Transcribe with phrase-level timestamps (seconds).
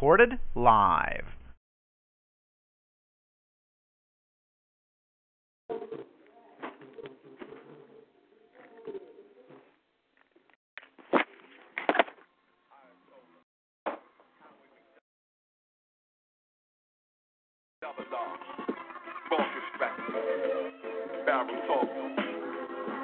[0.00, 1.26] Recorded live.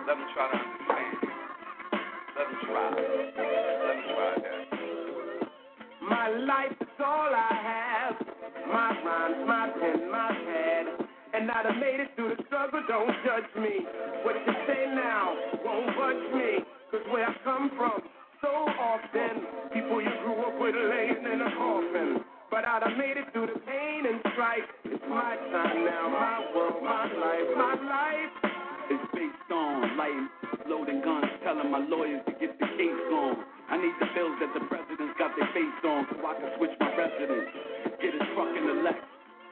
[0.06, 1.16] Let me try to understand.
[2.38, 2.90] Let me try.
[2.90, 4.55] Let me try.
[6.09, 8.15] My life is all I have.
[8.71, 10.87] My rhymes, my pen, my pad.
[11.35, 13.82] And I done made it through the struggle, don't judge me.
[14.23, 16.63] What you say now won't budge me.
[16.93, 18.07] Cause where I come from,
[18.40, 22.23] so often, people you grew up with laying in a coffin.
[22.51, 24.68] But I done made it through the pain and strife.
[24.85, 28.35] It's my time now, my world, my life, my life.
[28.95, 30.29] It's based on lighting,
[30.68, 33.55] loading guns, telling my lawyers to get the case on.
[33.66, 36.74] I need the bills that the president's got their face on so I can switch
[36.78, 37.50] my residence.
[37.98, 39.02] Get a truck and elect.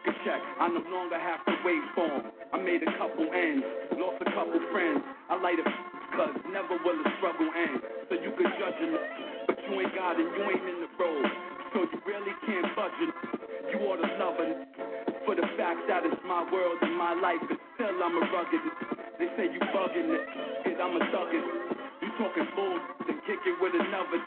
[0.07, 2.31] Good check, I no longer have to wait for 'em.
[2.53, 3.65] I made a couple ends,
[3.99, 5.03] lost a couple friends.
[5.31, 5.67] I light a
[6.15, 7.83] cause never will the struggle end.
[8.09, 8.93] So you can judge it,
[9.49, 11.27] but you ain't got it, you ain't in the road.
[11.73, 13.15] So you really can't budge it.
[13.73, 14.57] You ought to love it
[15.27, 18.63] for the fact that it's my world and my life, but still I'm a rugged.
[19.19, 20.25] They say you bugging it,
[20.63, 21.74] kid, I'm a thuggin'.
[22.15, 24.23] Talking bull, then kick it with another.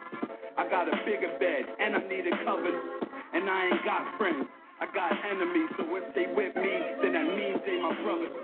[0.57, 2.67] I got a bigger bed, and I need a cover.
[3.31, 4.43] And I ain't got friends,
[4.81, 5.71] I got enemies.
[5.77, 8.35] So if they with me, then that means they my brothers.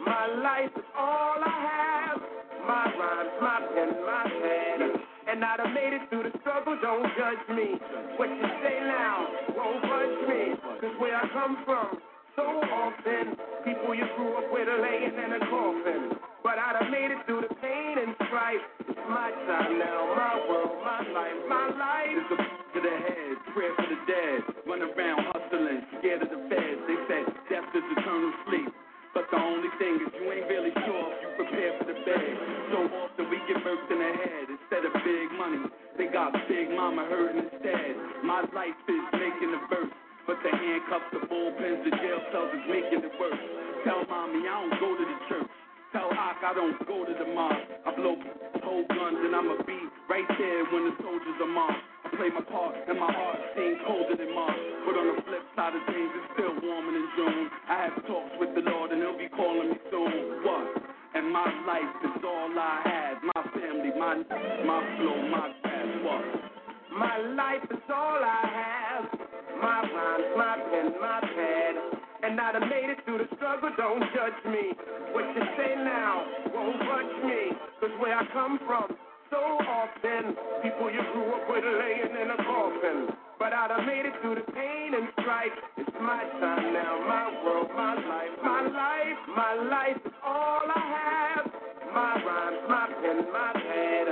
[0.00, 2.18] My life is all I have.
[2.64, 4.80] My rhymes, my pen, my pad.
[5.28, 7.76] And I done made it through the struggle, don't judge me.
[8.16, 9.28] What you say now
[9.60, 10.56] won't budge me.
[10.80, 12.00] Cause where I come from,
[12.36, 16.33] so often, people you grew up with are laying in a coffin.
[16.44, 18.60] But I done made it through the pain and strife.
[18.84, 22.12] It's my time now, my world, my life, my life.
[22.20, 22.38] It's a
[22.76, 24.44] to the head, prayer for the dead.
[24.68, 26.80] Run around hustling, scared of the feds.
[26.84, 28.68] They said death is eternal sleep.
[29.16, 32.32] But the only thing is you ain't really sure if you prepare for the bed.
[32.76, 35.64] So often we get murked in the head instead of big money.
[35.96, 37.96] They got big mama hurting instead.
[38.20, 39.96] My life is making the verse.
[40.28, 43.40] But the handcuffs, the bullpens, the jail cells is making it worse.
[43.88, 45.53] Tell mommy I don't go to the church.
[45.94, 47.70] Tell Ock I don't go to the mosque.
[47.86, 48.18] I blow
[48.66, 49.78] whole guns and I'ma be
[50.10, 51.86] right there when the soldiers are marched.
[52.02, 54.58] I play my part and my heart seems colder than March.
[54.90, 57.46] But on the flip side of things, it's still warmer than June.
[57.70, 60.42] I have talks with the Lord and He'll be calling me soon.
[60.42, 60.82] What?
[61.14, 63.16] And my life is all I have.
[63.30, 64.18] My family, my
[64.66, 65.94] my flow, my past.
[66.02, 66.26] What?
[66.90, 69.06] My life is all I have.
[69.62, 71.33] My rhymes, my pen, my.
[72.24, 74.72] And I done made it through the struggle, don't judge me.
[75.12, 76.24] What you say now
[76.56, 77.52] won't budge me.
[77.84, 78.96] Cause where I come from,
[79.28, 80.32] so often,
[80.64, 83.12] people you grew up with laying in a coffin.
[83.38, 85.52] But I done made it through the pain and strife.
[85.76, 90.80] It's my time now, my world, my life, my life, my life is all I
[90.80, 91.44] have.
[91.92, 94.06] My rhymes, my pen, my pad.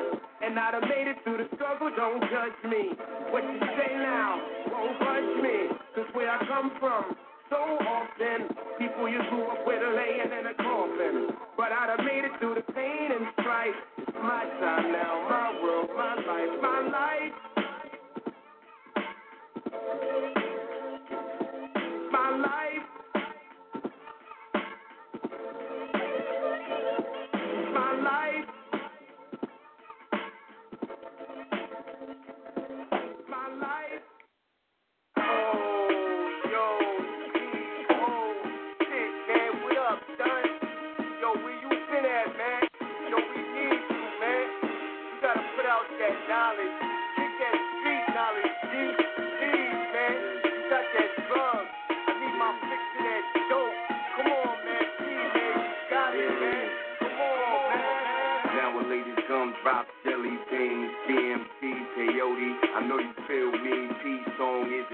[0.44, 2.92] And I done made it through the struggle, don't judge me.
[3.32, 4.36] What you say now
[4.68, 5.72] won't budge me.
[5.96, 7.16] Cause where I come from,
[7.52, 8.48] so often,
[8.78, 11.36] people you grew up with are laying in a coffin.
[11.56, 13.76] But I done made it through the pain and strife.
[14.24, 17.21] My time now, my world, my life, my life.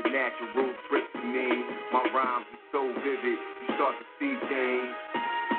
[0.08, 1.48] Natural trip to me.
[1.92, 4.92] My rhymes are so vivid, you start to see things.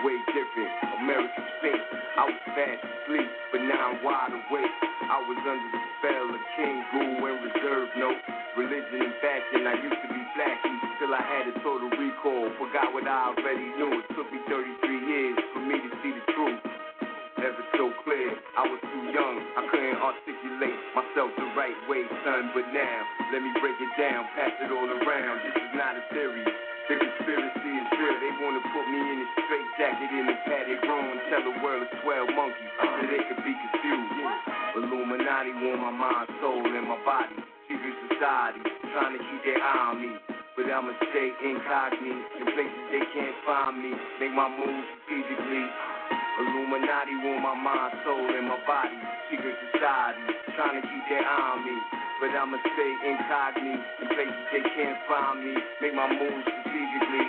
[0.03, 0.73] way different.
[1.03, 1.85] American fate.
[2.17, 4.75] I was fast asleep, but now I'm wide awake.
[5.05, 8.21] I was under the spell of King Guru and Reserve Note.
[8.57, 12.49] Religion and fashion, I used to be flashy till I had a total recall.
[12.57, 14.01] Forgot what I already knew.
[14.01, 16.78] It took me 33 years for me to see the truth.
[17.39, 19.35] Never so clear, I was too young.
[19.55, 22.51] I couldn't articulate myself the right way, son.
[22.51, 22.99] But now,
[23.31, 25.35] let me break it down, pass it all around.
[25.47, 26.43] This is not a theory.
[26.91, 28.17] The conspiracy is real.
[28.19, 31.87] They wanna put me in a straight jacket in a padded room tell the world
[31.87, 34.19] it's 12 monkeys so they could be confused.
[34.75, 37.39] Illuminati want my mind, soul, and my body.
[37.71, 40.11] Secret society trying to keep their eye on me.
[40.59, 43.95] But I'ma stay incognito in places they can't find me.
[44.19, 45.98] Make my moves strategically.
[46.39, 48.95] Illuminati want my mind, soul, and my body.
[49.27, 50.23] Secret society
[50.55, 51.75] trying to keep their eye on me.
[52.23, 55.55] But I'ma stay incognito in places they can't find me.
[55.83, 57.27] Make my moves strategically.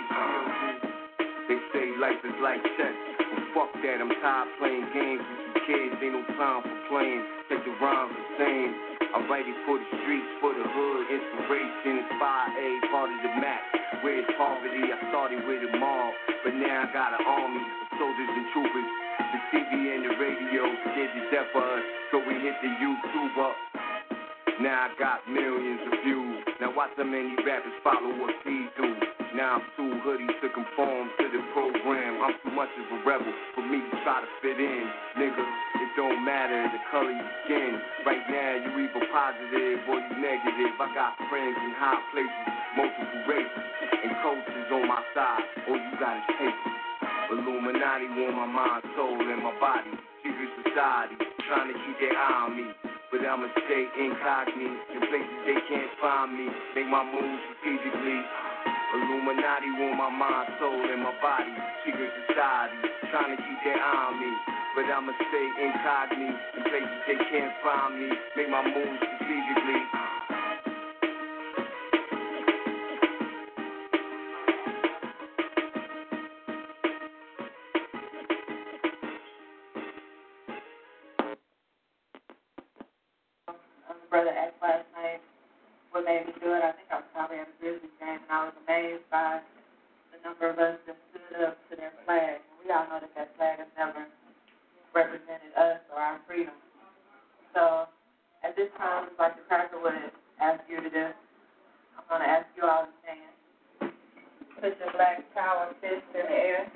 [1.51, 2.95] They say life is like chess.
[3.51, 5.95] Well, fuck that, I'm tired playing games with you kids.
[5.99, 7.23] Ain't no time for playing.
[7.51, 8.71] Take the rhymes the same.
[9.11, 11.03] I write it for the streets, for the hood.
[11.11, 13.59] Inspiration, inspire a part of the map.
[14.07, 14.87] Where's poverty?
[14.87, 16.15] I started with a mob,
[16.47, 19.00] but now I got an army of soldiers and troopers.
[19.31, 23.35] The TV and the radio scared to death of us, so we hit the YouTube
[23.39, 23.55] up.
[24.59, 26.43] Now I got millions of views.
[26.59, 28.91] Now watch how many rappers follow what we do.
[29.31, 32.19] Now I'm too hoodie to conform to the program.
[32.19, 34.83] I'm too much of a rebel for me to try to fit in.
[35.15, 35.43] Nigga,
[35.79, 37.79] it don't matter the color you skin.
[38.03, 40.75] Right now you either positive or you negative.
[40.75, 43.63] I got friends in high places, multiple races,
[43.95, 45.47] and coaches on my side.
[45.71, 46.80] All you gotta take.
[47.31, 49.87] Illuminati want my mind, soul, and my body.
[50.19, 51.15] Secret society
[51.47, 52.67] trying to keep their eye on me.
[53.07, 56.51] But I'ma stay incognito in places they can't find me.
[56.75, 58.19] Make my moves strategically.
[58.99, 61.55] Illuminati want my mind, soul, and my body.
[61.87, 62.77] Secret society
[63.15, 64.31] trying to keep their eye on me.
[64.75, 68.11] But I'ma stay incognito in places they can't find me.
[68.35, 69.81] Make my moves strategically.
[88.91, 89.39] Amazed by
[90.11, 92.43] the number of us that stood up to their flag.
[92.59, 94.03] We all know that that flag has never
[94.91, 96.51] represented us or our freedom.
[97.55, 97.87] So
[98.43, 99.95] at this time, it's like the cracker would
[100.43, 101.07] ask you to do.
[101.07, 103.95] I'm going to ask you all to stand.
[104.59, 106.67] Put your black power fist in the air.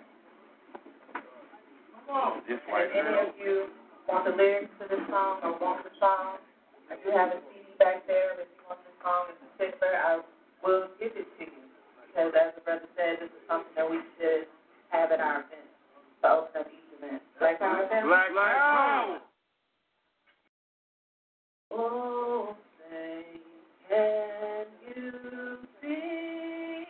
[2.08, 2.64] And if
[2.96, 3.68] any of you
[4.08, 6.40] want the lyrics to this song or want the song,
[6.88, 8.40] I do have a CD back there.
[8.40, 10.24] If you want the song in particular, I
[10.64, 11.65] will give it to you.
[12.16, 14.48] Because as the brother said, this is something that we should
[14.88, 15.68] have at our event
[16.22, 17.22] to open up each event.
[17.40, 18.06] Black Power event?
[18.08, 19.20] Black power.
[21.72, 23.26] Oh, say,
[23.90, 24.66] can
[24.96, 26.86] you see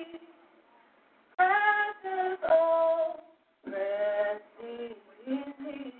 [1.36, 3.22] precious old
[3.66, 4.96] resting
[5.26, 5.94] in me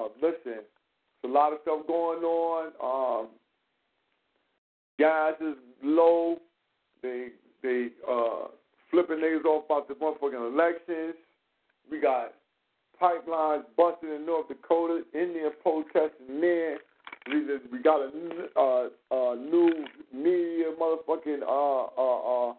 [0.00, 0.60] uh, listen,
[1.24, 2.72] a lot of stuff going on.
[2.82, 3.28] Um,
[4.98, 6.38] gas is low.
[7.02, 7.28] They
[7.62, 8.48] they uh,
[8.90, 11.14] flipping niggas off about the motherfucking elections.
[11.90, 12.32] We got
[13.00, 15.02] pipelines busted in North Dakota.
[15.14, 16.78] Indian protesting there.
[17.30, 18.10] We just, we got a
[18.58, 22.54] uh, uh, new media motherfucking uh uh uh.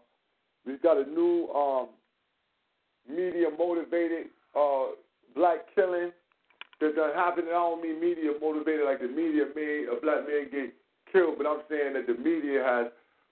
[0.66, 1.90] We got a new um
[3.10, 4.88] media motivated uh
[5.36, 6.12] black killing
[6.82, 7.48] that done happened.
[7.50, 10.74] I don't mean media motivated like the media made a black man get
[11.12, 12.88] killed, but I'm saying that the media has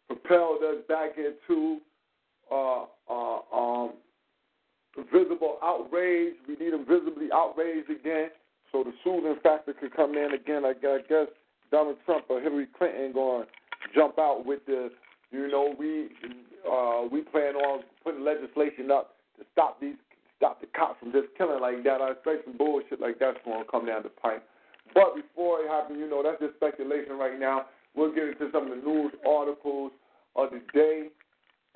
[0.08, 1.80] propelled us back into
[2.52, 3.94] uh, uh, um,
[5.12, 6.34] visible outrage.
[6.48, 8.30] We need them visibly outraged again,
[8.72, 10.64] so the soothing factor could come in again.
[10.66, 11.28] I guess
[11.72, 13.50] Donald Trump or Hillary Clinton going to
[13.94, 14.90] jump out with the,
[15.32, 16.10] you know, we
[16.70, 19.96] uh, we plan on putting legislation up to stop these
[20.40, 22.00] stop the cops from just killing like that.
[22.00, 24.42] I expect some bullshit like that's going to come down the pipe.
[24.96, 27.68] But before it happens, you know, that's just speculation right now.
[27.94, 29.92] We'll get into some of the news articles
[30.36, 31.12] of the day.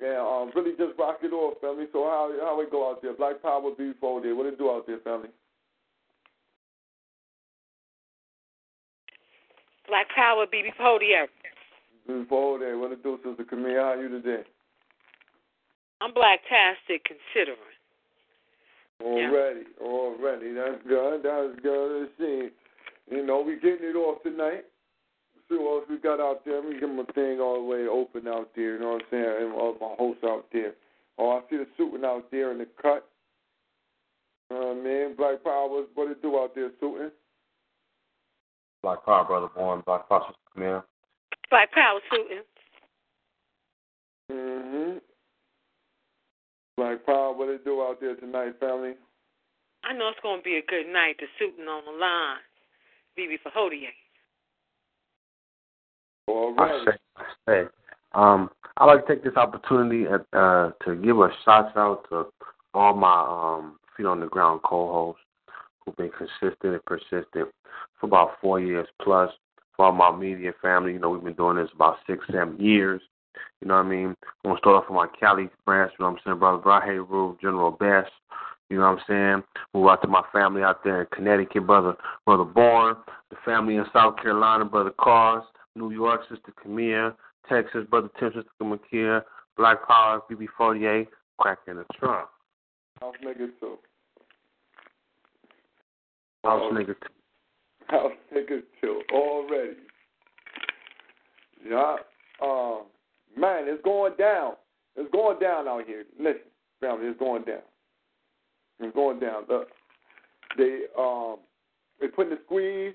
[0.00, 1.86] And um, really just rock it off, family.
[1.92, 3.14] So how how it go out there?
[3.14, 4.34] Black Power before there.
[4.34, 5.28] What it do out there, family?
[9.86, 11.28] Black Power BB Podium.
[12.06, 12.76] Before there.
[12.76, 13.76] What it do, Sister Camille?
[13.76, 14.42] How are you today?
[16.00, 17.73] I'm blacktastic considering.
[19.02, 19.86] Already, yeah.
[19.86, 20.52] already.
[20.52, 21.22] That's good.
[21.22, 22.48] That's good to see.
[23.10, 24.64] You know, we getting it off tonight.
[25.48, 26.60] See what else we got out there.
[26.60, 28.74] Let me get my thing all the way open out there.
[28.74, 29.36] You know what I'm saying?
[29.40, 30.72] And all my hosts out there.
[31.18, 33.06] Oh, I see the suiting out there in the cut.
[34.50, 37.10] Uh, man, Black Power, what, what it do out there, suiting?
[38.82, 39.82] Black Power, brother born.
[39.84, 40.82] Black Power, man.
[41.50, 42.42] Black Power, suiting.
[44.32, 44.98] Mm-hmm.
[46.76, 48.94] Black Power, what it do out there tonight, family?
[49.84, 51.16] I know it's going to be a good night.
[51.18, 52.38] The suiting on the line.
[53.18, 53.92] BB for Hodier.
[56.26, 56.72] All right.
[56.72, 57.68] I say, I say,
[58.12, 62.26] um, I'd like to take this opportunity at, uh, to give a shout out to
[62.72, 65.22] all my um, feet on the ground co-hosts
[65.84, 67.48] who've been consistent and persistent
[68.00, 69.30] for about four years plus.
[69.76, 73.02] For all my media family, you know, we've been doing this about six, seven years.
[73.60, 74.14] You know what I mean?
[74.44, 76.98] I'm gonna start off with my Cali branch, you know what I'm saying, brother Brahe
[77.08, 78.10] Rube, General Best,
[78.70, 79.42] you know what I'm saying?
[79.74, 81.94] Move out to my family out there in Connecticut, brother
[82.26, 82.96] brother Bourne,
[83.30, 85.44] the family in South Carolina, brother Cars,
[85.76, 87.12] New York, Sister Camille,
[87.48, 89.22] Texas, Brother Tim, Sister Makia,
[89.56, 91.06] Black Power, BB48,
[91.38, 92.28] cracking the trunk.
[93.00, 93.78] House niggas too.
[96.44, 97.14] House niggas too.
[97.88, 99.00] House niggas too.
[99.12, 99.76] Already.
[101.68, 101.96] Yeah.
[102.42, 102.82] Um,
[103.36, 104.54] man, it's going down.
[104.96, 106.04] It's going down out here.
[106.18, 106.40] Listen,
[106.80, 107.62] family, it's going down.
[108.80, 109.44] It's going down.
[109.48, 109.68] Look,
[110.56, 111.36] they um,
[111.98, 112.94] they're putting the squeeze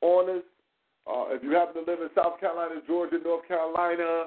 [0.00, 0.42] on us
[1.06, 4.24] uh, if you happen to live in South Carolina, Georgia, North Carolina,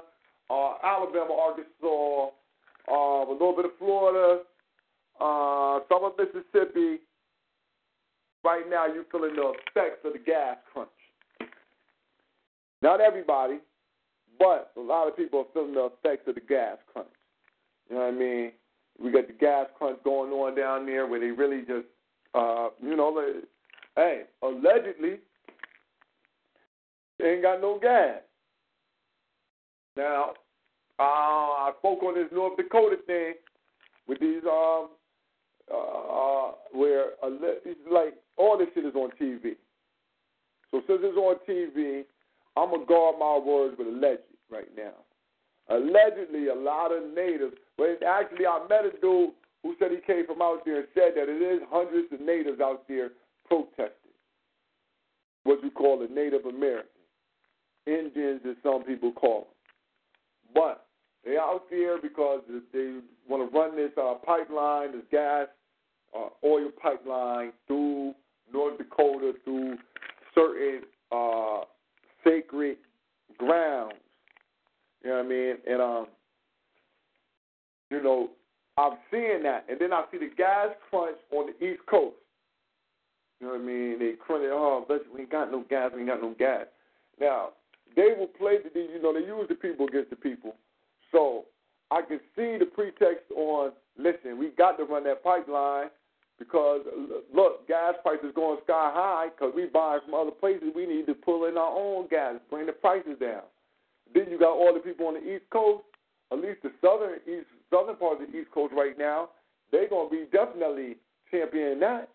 [0.48, 2.30] uh, Alabama, Arkansas,
[2.90, 4.42] uh, a little bit of Florida,
[5.20, 7.00] uh, some of Mississippi,
[8.44, 10.88] right now you're feeling the effects of the gas crunch.
[12.80, 13.58] Not everybody,
[14.38, 17.08] but a lot of people are feeling the effects of the gas crunch.
[17.88, 18.52] You know what I mean?
[19.02, 21.86] We got the gas crunch going on down there where they really just,
[22.34, 23.44] uh, you know, like,
[23.96, 25.18] hey, allegedly,
[27.18, 28.20] they ain't got no gas.
[29.96, 30.32] Now,
[31.00, 33.34] uh, I spoke on this North Dakota thing
[34.08, 34.88] with these um
[35.70, 39.56] uh, uh where it's like all this shit is on TV.
[40.70, 42.04] So since it's on TV,
[42.56, 44.94] I'm gonna guard my words with alleged right now.
[45.68, 47.54] Allegedly, a lot of natives.
[47.76, 49.30] But actually, I met a dude
[49.62, 52.60] who said he came from out there and said that it is hundreds of natives
[52.60, 53.10] out there
[53.46, 53.92] protesting.
[55.44, 56.88] What you call the Native Americans,
[57.86, 60.54] Indians, as some people call them.
[60.54, 60.86] But
[61.24, 65.46] they out there because they want to run this uh, pipeline, this gas,
[66.16, 68.14] uh, oil pipeline through
[68.52, 69.76] North Dakota, through
[70.34, 71.60] certain uh,
[72.24, 72.78] sacred
[73.36, 73.94] grounds.
[75.02, 75.54] You know what I mean?
[75.66, 76.06] And um,
[77.90, 78.30] you know,
[78.76, 82.16] I'm seeing that, and then I see the gas crunch on the East Coast.
[83.40, 83.98] You know what I mean?
[83.98, 86.66] They crunch it, oh, but we ain't got no gas, we ain't got no gas.
[87.20, 87.50] Now,
[87.96, 90.54] they will play the, you know, they use the people against the people.
[91.12, 91.46] So
[91.90, 95.88] I can see the pretext on, listen, we got to run that pipeline
[96.38, 96.82] because,
[97.34, 100.68] look, gas prices going sky high because we buy from other places.
[100.74, 103.42] We need to pull in our own gas, bring the prices down.
[104.14, 105.84] Then you got all the people on the East Coast,
[106.32, 109.30] at least the southern east southern part of the East Coast right now.
[109.70, 110.96] They're gonna be definitely
[111.30, 112.08] championing that.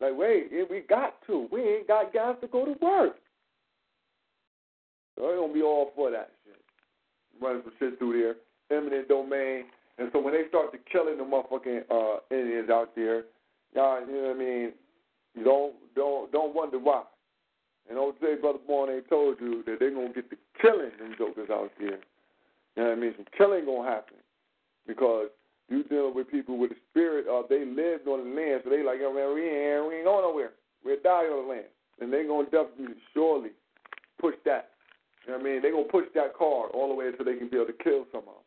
[0.00, 1.48] Like, wait, we got to.
[1.52, 3.16] We ain't got gas to go to work.
[5.16, 6.60] They're gonna be all for that shit.
[7.40, 9.64] Running some shit through there, eminent domain.
[9.98, 13.24] And so when they start to killing the motherfucking uh, Indians out there,
[13.74, 14.72] y'all, you know what I mean?
[15.34, 17.02] You don't don't don't wonder why.
[17.90, 21.50] And OJ Brother Born ain't told you that they're gonna get the killing them jokers
[21.50, 21.98] out there.
[22.76, 23.14] You know what I mean?
[23.16, 24.16] Some killing gonna happen
[24.86, 25.28] because
[25.68, 28.82] you dealing with people with the spirit of they lived on the land, so they
[28.82, 30.52] like, oh, man, we ain't we ain't going nowhere.
[30.84, 31.70] We'll die on the land,
[32.00, 33.50] and they're gonna definitely surely
[34.20, 34.70] push that.
[35.26, 35.62] You know what I mean?
[35.62, 38.06] They gonna push that card all the way until they can be able to kill
[38.12, 38.38] somehow.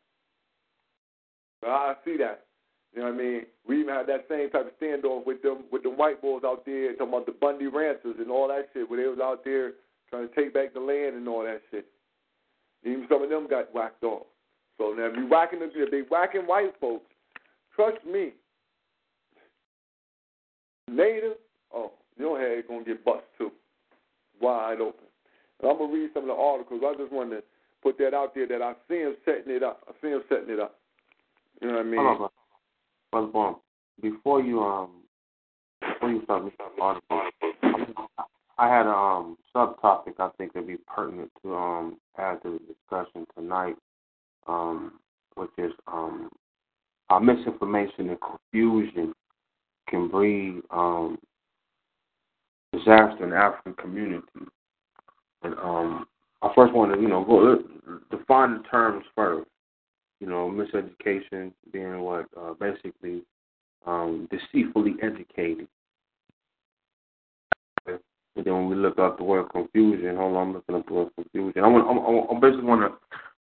[1.62, 2.46] So I see that.
[2.94, 3.42] You know what I mean?
[3.68, 6.64] We even had that same type of standoff with them with the white boys out
[6.66, 9.74] there talking about the Bundy Ranchers and all that shit, where they was out there
[10.10, 11.88] trying to take back the land and all that shit.
[12.84, 14.28] Even some of them got whacked off.
[14.78, 17.10] So now if you whacking the, if they whacking white folks,
[17.76, 18.34] trust me,
[20.88, 21.38] native,
[21.74, 23.52] oh, your head gonna get bust too,
[24.40, 25.06] wide open.
[25.62, 26.82] And I'm gonna read some of the articles.
[26.86, 27.44] I just wanted to
[27.82, 29.82] put that out there that I see him setting it up.
[29.88, 30.76] I see him setting it up.
[31.62, 32.00] You know what I mean?
[32.00, 32.30] Hold on,
[33.14, 34.90] Before you um
[35.82, 37.22] before you start this article,
[38.58, 42.74] I had a um subtopic I think would be pertinent to um add to the
[42.74, 43.76] discussion tonight,
[44.48, 44.94] um,
[45.36, 46.32] which is um
[47.10, 49.14] how misinformation and confusion
[49.88, 51.20] can breed um
[52.72, 54.26] disaster in African community.
[55.44, 56.08] And um
[56.42, 57.62] I first want to, you know, go
[58.10, 59.48] define the terms first
[60.24, 63.24] you know, miseducation being what uh, basically
[63.86, 65.68] um, deceitfully educated.
[67.86, 70.94] And then when we look up the word confusion, hold on, I'm looking up the
[70.94, 71.62] word confusion.
[71.62, 72.98] I want, I'm, I'm basically want to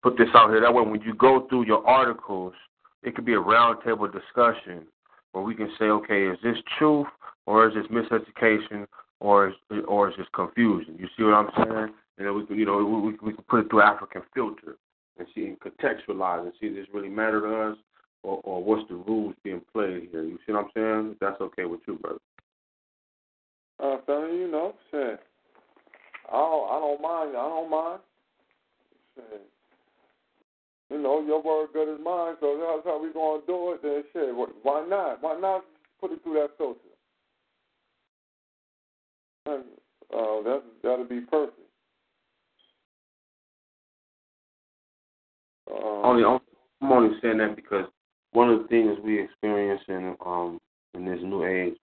[0.04, 0.60] put this out here.
[0.60, 2.54] That way, when you go through your articles,
[3.02, 4.86] it could be a roundtable discussion
[5.32, 7.08] where we can say, okay, is this truth
[7.46, 8.86] or is this miseducation
[9.18, 9.54] or is
[9.88, 10.94] or is this confusion?
[10.96, 11.94] You see what I'm saying?
[12.18, 14.76] And then we can, you know, we, we can put it through African filter
[15.18, 17.78] and see and contextualize and see does this really matter to us
[18.22, 20.22] or, or what's the rules being played here.
[20.22, 21.16] You see what I'm saying?
[21.20, 22.18] That's okay with you, brother.
[23.80, 25.20] Uh, fella, you know, shit.
[26.28, 27.30] I don't, I don't mind.
[27.30, 28.00] I don't mind.
[29.14, 29.42] Shit.
[30.90, 33.82] You know, your word good as mine, so that's how we gonna do it.
[33.82, 35.22] Then shit, why not?
[35.22, 35.64] Why not
[36.00, 36.80] put it through that filter?
[39.46, 41.67] Uh, that that'll be perfect.
[45.70, 47.86] Um, only, I'm only saying that because
[48.32, 50.60] one of the things we experience in um
[50.94, 51.76] in this new age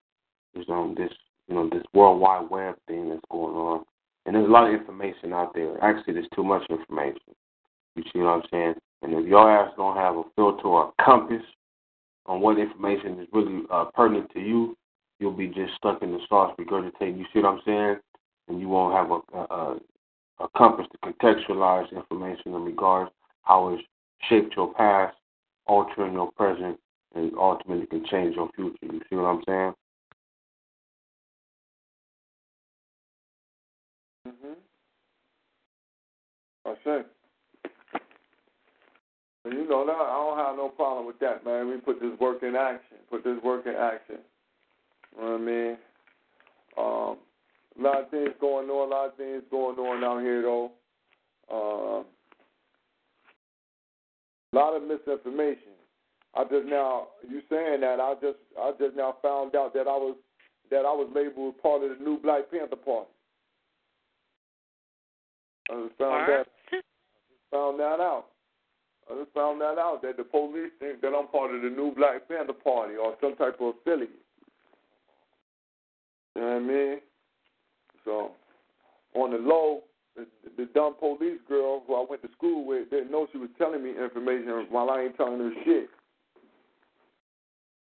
[0.56, 1.12] is um this
[1.48, 3.86] you know this World Wide Web thing that's going on,
[4.26, 5.82] and there's a lot of information out there.
[5.84, 7.36] Actually, there's too much information.
[7.96, 8.76] You see what I'm saying?
[9.02, 11.44] And if your ass don't have a filter or a compass
[12.26, 14.76] on what information is really uh, pertinent to you,
[15.20, 17.18] you'll be just stuck in the sauce regurgitating.
[17.18, 17.98] You see what I'm saying?
[18.48, 19.80] And you won't have a, a,
[20.40, 23.12] a compass to contextualize information in regards
[23.46, 23.84] how it's
[24.30, 25.16] shaped your past,
[25.68, 26.80] altering your present,
[27.16, 28.78] and ultimately can change your future.
[28.82, 29.76] You see what I'm saying?
[34.28, 34.56] Mhm.
[36.66, 37.04] I see.
[39.46, 41.70] And you know that I don't have no problem with that, man.
[41.70, 42.98] We put this work in action.
[43.10, 44.20] Put this work in action.
[45.16, 45.78] You know what I mean?
[46.78, 47.18] Um,
[47.78, 48.88] a lot of things going on.
[48.88, 50.72] A lot of things going on out here, though.
[51.52, 52.06] Um,
[54.56, 55.76] a lot of misinformation.
[56.34, 59.98] I just now you saying that I just I just now found out that I
[59.98, 60.16] was
[60.72, 63.10] that I was labeled part of the new Black Panther Party.
[65.70, 66.46] I just found that
[67.52, 68.26] found that out.
[69.10, 71.94] I just found that out that the police think that I'm part of the new
[71.96, 74.10] Black Panther Party or some type of affiliate.
[76.36, 77.00] You know what I mean?
[78.04, 78.32] So
[79.16, 79.84] on the low,
[80.58, 83.84] the, dumb police girl who I went to school with didn't know she was telling
[83.84, 85.90] me information while I ain't telling her shit.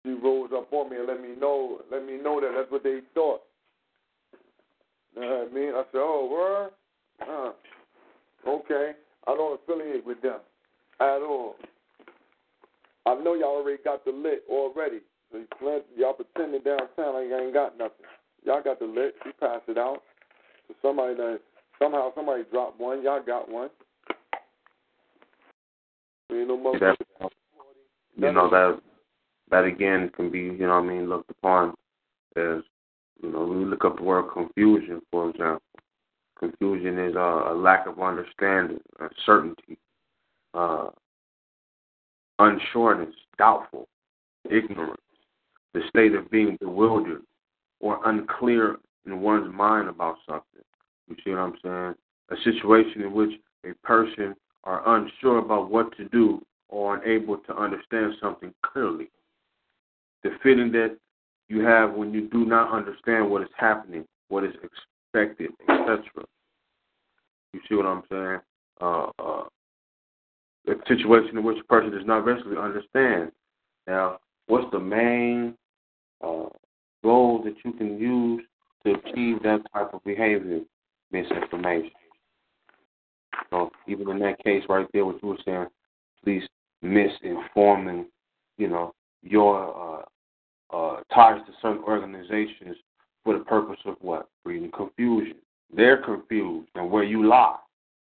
[0.03, 2.83] She rose up on me and let me know, let me know that that's what
[2.83, 3.41] they thought.
[5.15, 5.69] You know what I mean?
[5.69, 6.71] I said, oh, word?
[7.27, 8.91] Uh, okay.
[9.27, 10.39] I don't affiliate with them
[10.99, 11.55] at all.
[13.05, 14.99] I know y'all already got the lit already.
[15.31, 15.43] So
[15.97, 18.05] y'all pretending downtown like y'all ain't got nothing.
[18.45, 19.15] Y'all got the lit.
[19.25, 20.01] You pass it out.
[20.67, 21.39] So somebody that
[21.79, 23.03] somehow somebody dropped one.
[23.03, 23.69] Y'all got one.
[26.29, 26.97] You know, that,
[28.15, 28.79] you know that
[29.49, 31.69] that again can be, you know what I mean, looked upon
[32.35, 32.61] as,
[33.21, 35.61] you know, when we look up the word confusion, for example.
[36.37, 39.77] Confusion is uh, a lack of understanding, uncertainty,
[40.53, 40.89] uh,
[42.39, 43.87] unsureness, doubtful,
[44.45, 45.01] ignorance,
[45.73, 47.23] the state of being bewildered
[47.81, 50.63] or unclear in one's mind about something.
[51.09, 51.95] You see what I'm saying?
[52.31, 53.31] A situation in which
[53.65, 59.09] a person are unsure about what to do or unable to understand something clearly
[60.23, 60.97] the feeling that
[61.47, 66.03] you have when you do not understand what is happening, what is expected, etc.
[67.53, 68.39] You see what I'm saying?
[68.81, 69.43] Uh, uh,
[70.67, 73.31] a situation in which a person does not eventually understand.
[73.87, 75.55] Now, what's the main
[76.21, 76.49] uh,
[77.03, 78.43] goal that you can use
[78.85, 80.59] to achieve that type of behavior?
[81.11, 81.91] Misinformation.
[83.49, 85.67] So even in that case right there, what you were saying,
[86.23, 86.43] please
[86.83, 88.05] misinforming,
[88.57, 90.03] you know, your
[90.71, 92.75] uh, uh, ties to certain organizations
[93.23, 94.29] for the purpose of what?
[94.43, 95.35] Breeding confusion.
[95.75, 97.57] They're confused and where you lie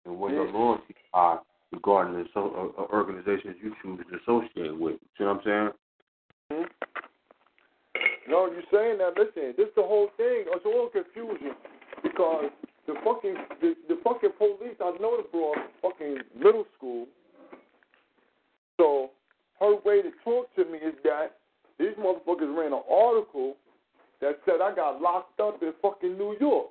[0.07, 1.41] and where your loyalties are
[1.73, 4.95] regarding the so, uh, uh, organizations you choose to associate with.
[4.95, 5.71] You see what I'm saying?
[6.53, 8.31] Mm-hmm.
[8.31, 9.15] No, you're saying that.
[9.19, 10.45] Listen, this is the whole thing.
[10.47, 11.53] It's all confusion
[12.03, 12.51] because
[12.87, 14.77] the fucking the, the fucking police.
[14.81, 17.07] I know the bro fucking middle school.
[18.77, 19.11] So
[19.61, 21.37] her way to talk to me is that
[21.79, 23.57] these motherfuckers ran an article
[24.21, 26.67] that said I got locked up in fucking New York.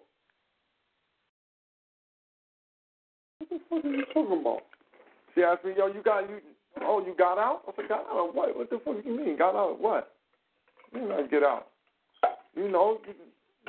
[3.39, 4.62] What the fuck are you talking about?
[5.36, 6.38] She asked me, yo, you got you
[6.82, 7.62] oh you got out?
[7.67, 8.56] I said, got out of what?
[8.56, 9.38] What the fuck do you mean?
[9.38, 10.13] Got out of what?
[10.93, 11.67] You I get out?
[12.56, 12.99] You know,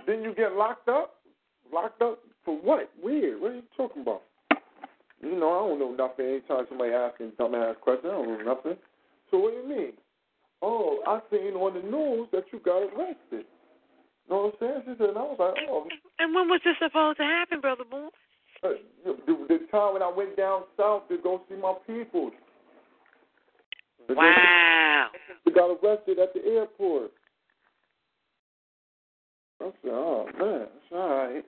[0.07, 1.15] then you get locked up?
[1.73, 2.91] Locked up for what?
[3.03, 3.41] Weird.
[3.41, 4.23] What are you talking about?
[5.21, 6.27] You know, I don't know nothing.
[6.27, 8.77] Anytime somebody asking dumbass questions, I don't know nothing.
[9.31, 9.93] So what do you mean?
[10.61, 13.47] Oh, I seen on the news that you got arrested.
[14.27, 14.83] You know what I'm saying?
[14.85, 15.87] She said, and I was like, oh.
[16.19, 18.11] And when was this supposed to happen, Brother Boone?
[18.63, 18.69] Uh,
[19.05, 22.31] the, the time when I went down south to go see my people.
[24.09, 25.09] Wow.
[25.45, 27.13] They got arrested at the airport.
[29.61, 31.45] I said, oh, man, it's all right.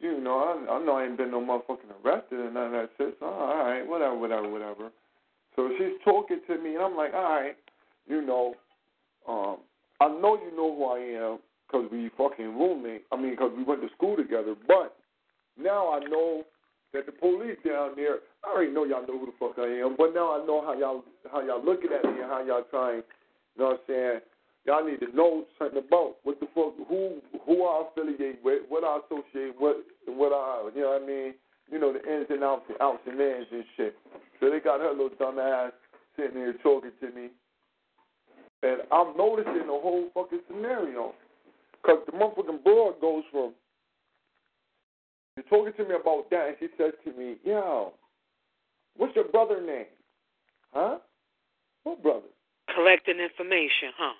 [0.00, 2.90] You know, I, I know I ain't been no motherfucking arrested and none of that
[2.96, 3.16] shit.
[3.20, 4.90] So, all right, whatever, whatever, whatever.
[5.56, 7.56] So she's talking to me, and I'm like, all right,
[8.06, 8.54] you know,
[9.28, 9.58] um,
[10.00, 13.04] I know you know who I am because we fucking roommate.
[13.12, 14.54] I mean, because we went to school together.
[14.66, 14.96] But
[15.58, 16.44] now I know
[16.94, 19.96] that the police down there, I already know y'all know who the fuck I am.
[19.98, 23.02] But now I know how y'all how y'all looking at me and how y'all trying.
[23.56, 24.20] You know what I'm saying?
[24.66, 28.84] Y'all need to know something about what the fuck, who who I affiliate with, what
[28.84, 31.34] I associate with, what I, you know what I mean?
[31.70, 33.96] You know the ins and outs, and outs and ins and shit.
[34.38, 35.72] So they got her little dumb ass
[36.16, 37.28] sitting there talking to me,
[38.62, 41.14] and I'm noticing the whole fucking scenario.
[41.80, 43.54] Because the motherfucking broad goes from,
[45.34, 47.94] she's talking to me about that, and she says to me, yo,
[48.98, 49.86] what's your brother name?
[50.74, 50.98] Huh?
[51.84, 52.28] What brother?
[52.74, 54.12] Collecting information, huh?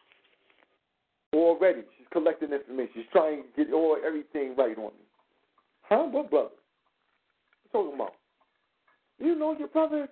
[1.34, 1.82] Already.
[1.96, 2.92] She's collecting information.
[2.94, 5.06] She's trying to get all everything right on me.
[5.82, 6.04] Huh?
[6.10, 6.48] What brother?
[7.70, 8.14] What talking about?
[9.18, 10.08] You know your brother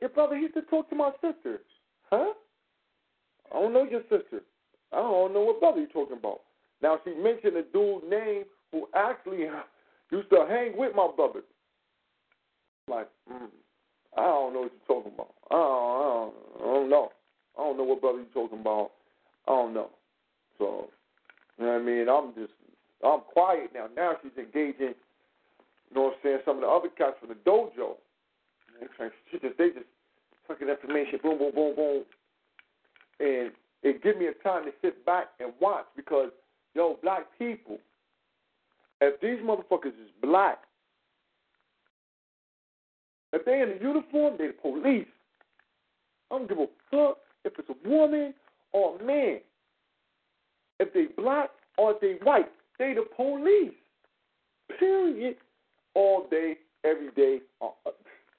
[0.00, 1.60] your brother used to talk to my sister.
[2.10, 2.32] Huh?
[3.54, 4.42] I don't know your sister.
[4.92, 6.40] I don't know what brother you're talking about.
[6.82, 9.46] Now she mentioned a dude name who actually
[10.12, 11.40] used to hang with my brother.
[12.88, 13.48] Like, mm,
[14.16, 15.34] I don't know what you're talking about.
[15.50, 17.08] I don't, I don't, I don't know.
[17.58, 18.90] I don't know what brother you're talking about.
[19.48, 19.90] I don't know.
[20.58, 20.88] So,
[21.58, 22.08] you know what I mean?
[22.08, 22.52] I'm just,
[23.04, 23.86] I'm quiet now.
[23.96, 27.34] Now she's engaging, you know what I'm saying, some of the other cats from the
[27.34, 27.96] dojo.
[29.30, 29.86] She just, they just
[30.48, 32.04] fucking information, boom, boom, boom, boom.
[33.20, 36.30] And it give me a time to sit back and watch because
[36.74, 37.78] yo, black people,
[39.00, 40.58] if these motherfuckers is black,
[43.34, 45.08] If they in a uniform, they the police.
[46.30, 48.32] I don't give a fuck if it's a woman
[48.72, 49.40] or a man.
[50.84, 53.72] If they black or if they white, they the police.
[54.78, 55.36] Period.
[55.94, 57.68] All day, every day, uh,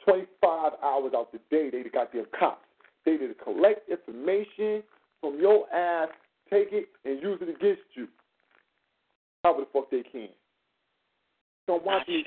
[0.04, 2.66] 25 hours out the day, they the goddamn cops.
[3.06, 4.84] They did collect information
[5.22, 6.10] from your ass,
[6.50, 8.08] take it, and use it against you.
[9.44, 10.28] However the fuck they can.
[11.66, 12.24] So I'm watching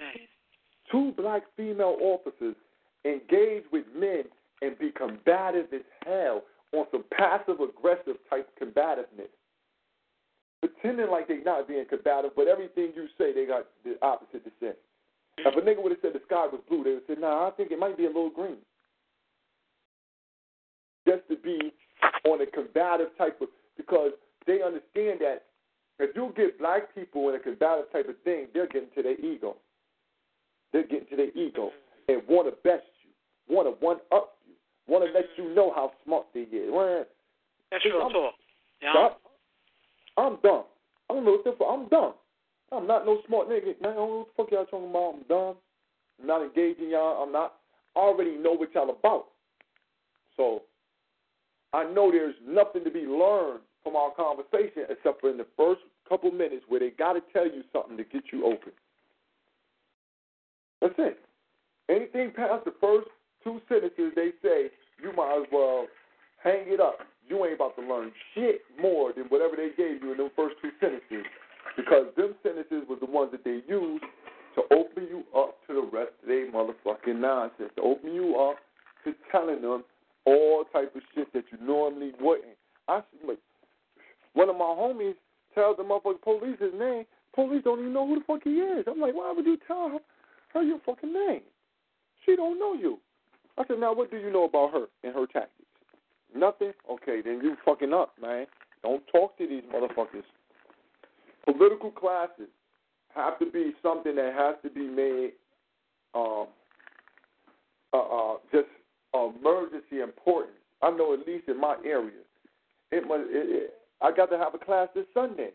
[0.90, 2.56] two black female officers
[3.04, 4.24] engage with men
[4.62, 9.28] and be combative as hell on some passive aggressive type combativeness.
[10.80, 14.50] Pretending like they not being combative, but everything you say they got the opposite to
[14.60, 14.72] say.
[15.38, 17.48] If a nigga would have said the sky was blue, they would have said, nah,
[17.48, 18.58] I think it might be a little green.
[21.06, 21.72] Just to be
[22.24, 24.12] on a combative type of because
[24.46, 25.44] they understand that
[25.98, 29.18] if you get black people in a combative type of thing, they're getting to their
[29.18, 29.56] ego.
[30.72, 31.70] They're getting to their ego
[32.08, 34.54] and want to best you, want to one up you,
[34.86, 36.72] want to let you know how smart they is.
[37.70, 38.34] That's real talk.
[38.82, 39.08] Yeah.
[40.18, 40.64] I'm dumb.
[41.08, 41.68] I don't know what the fuck.
[41.70, 42.14] I'm dumb.
[42.72, 43.80] I'm not no smart nigga.
[43.80, 45.14] Man, I don't know what the fuck y'all talking about.
[45.14, 45.56] I'm dumb.
[46.20, 47.22] I'm not engaging y'all.
[47.22, 47.54] I'm not.
[47.96, 49.26] I already know what y'all about.
[50.36, 50.62] So
[51.72, 55.80] I know there's nothing to be learned from our conversation except for in the first
[56.08, 58.72] couple minutes where they got to tell you something to get you open.
[60.80, 61.18] That's it.
[61.88, 63.08] Anything past the first
[63.42, 64.70] two sentences, they say
[65.02, 65.86] you might as well
[66.42, 66.98] hang it up.
[67.28, 70.56] You ain't about to learn shit more than whatever they gave you in those first
[70.62, 71.26] two sentences
[71.76, 74.04] because them sentences were the ones that they used
[74.54, 78.56] to open you up to the rest of their motherfucking nonsense, to open you up
[79.04, 79.84] to telling them
[80.24, 82.56] all type of shit that you normally wouldn't.
[82.88, 83.38] I like
[84.34, 85.14] one of my homies
[85.54, 87.04] tells the motherfucking police his name.
[87.34, 88.84] Police don't even know who the fuck he is.
[88.88, 89.98] I'm like, why would you tell her,
[90.54, 91.42] her your fucking name?
[92.24, 92.98] She don't know you.
[93.56, 95.57] I said, now what do you know about her and her tactics?
[96.34, 96.72] Nothing?
[96.90, 98.46] Okay, then you fucking up, man.
[98.82, 100.24] Don't talk to these motherfuckers.
[101.44, 102.48] Political classes
[103.14, 105.32] have to be something that has to be made
[106.14, 106.46] um,
[107.92, 108.68] uh, uh, just
[109.14, 110.54] emergency importance.
[110.82, 112.22] I know at least in my area,
[112.92, 113.22] it must.
[113.28, 115.50] It, it, I got to have a class this Sunday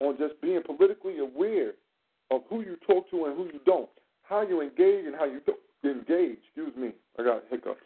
[0.00, 1.72] on just being politically aware
[2.30, 3.88] of who you talk to and who you don't,
[4.24, 6.38] how you engage and how you don't engage.
[6.44, 7.80] Excuse me, I got hiccups.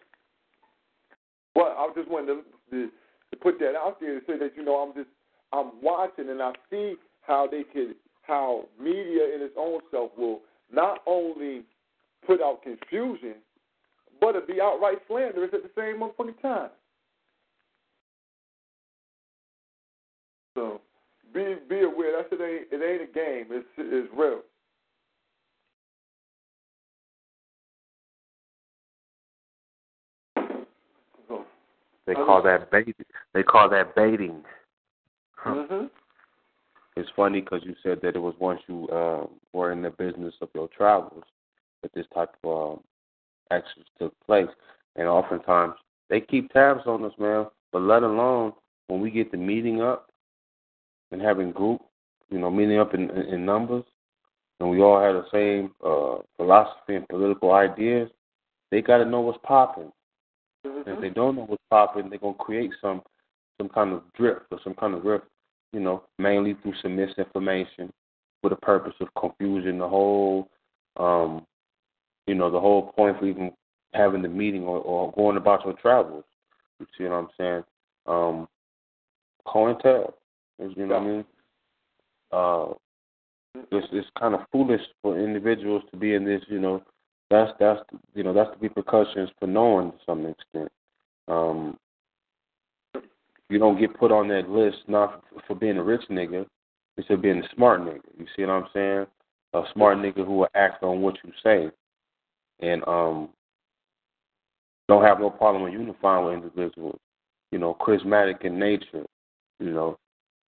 [1.56, 2.90] But I just wanted to,
[3.30, 5.08] to, put that out there to say that you know I'm just
[5.52, 10.40] I'm watching and I see how they could how media in its own self will
[10.70, 11.62] not only
[12.26, 13.36] put out confusion,
[14.20, 16.70] but it be outright slanderous at the same motherfucking time.
[20.54, 20.80] So
[21.32, 22.12] be be aware.
[22.16, 23.46] That's it ain't it ain't a game.
[23.50, 24.40] It's it's real.
[32.06, 32.94] They call that baiting.
[33.34, 34.44] They call that baiting.
[35.36, 35.66] Huh.
[35.70, 35.90] mhm.
[36.96, 40.34] It's funny because you said that it was once you uh, were in the business
[40.40, 41.24] of your travels
[41.82, 42.80] that this type of um,
[43.50, 44.48] actions took place,
[44.96, 45.74] and oftentimes
[46.08, 47.46] they keep tabs on us, man.
[47.70, 48.54] But let alone
[48.86, 50.10] when we get the meeting up
[51.12, 51.82] and having group,
[52.30, 53.84] you know, meeting up in, in, in numbers,
[54.60, 58.08] and we all have the same uh, philosophy and political ideas,
[58.70, 59.92] they got to know what's popping.
[60.66, 63.02] And if they don't know what's popping, they're gonna create some
[63.58, 65.24] some kind of drift or some kind of rift,
[65.72, 67.92] you know, mainly through some misinformation
[68.42, 70.48] with the purpose of confusing the whole
[70.98, 71.44] um
[72.26, 73.52] you know, the whole point for even
[73.94, 76.24] having the meeting or, or going about your travels.
[76.80, 77.64] You see what I'm saying?
[78.06, 78.48] Um
[79.46, 80.12] COINTEL.
[80.58, 81.24] is- You know what I mean?
[82.32, 82.66] Uh
[83.72, 86.82] it's it's kind of foolish for individuals to be in this, you know,
[87.30, 87.80] that's that's
[88.14, 90.70] you know, that's the repercussions for knowing to some extent.
[91.28, 91.78] Um
[93.48, 96.44] you don't get put on that list not for, being a rich nigga,
[96.96, 98.00] it's for being a smart nigga.
[98.18, 99.06] You see what I'm saying?
[99.54, 101.70] A smart nigga who will act on what you say.
[102.60, 103.30] And um
[104.88, 106.98] don't have no problem with unifying with individuals.
[107.50, 109.04] You know, charismatic in nature,
[109.58, 109.98] you know,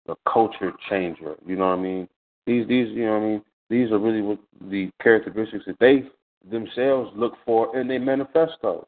[0.07, 2.07] a culture changer, you know what I mean?
[2.45, 6.03] These these you know what I mean, these are really what the characteristics that they
[6.49, 8.87] themselves look for in their manifesto.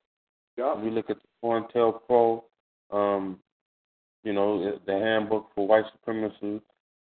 [0.58, 0.76] Yeah.
[0.76, 2.43] When we look at the COINTELPRO,
[2.91, 3.39] um,
[4.24, 6.62] you know, the handbook for white supremacy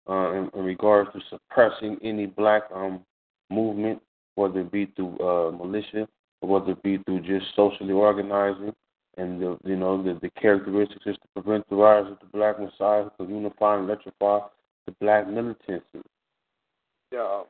[0.09, 3.01] uh, in, in regards to suppressing any black um,
[3.49, 4.01] movement,
[4.35, 6.07] whether it be through uh, militia
[6.41, 8.73] or whether it be through just socially organizing,
[9.17, 12.59] and the you know the, the characteristics is to prevent the rise of the black
[12.59, 14.39] messiah, to unify and electrify
[14.85, 15.81] the black militancy.
[17.11, 17.43] Yeah.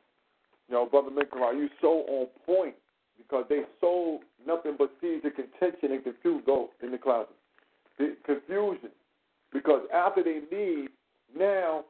[0.68, 2.76] You know, Brother Minkara, you so on point
[3.18, 7.36] because they sold nothing but seeds of contention and confusion go in the closet.
[7.98, 8.90] The confusion.
[9.54, 10.90] Because after they leave,
[11.38, 11.86] now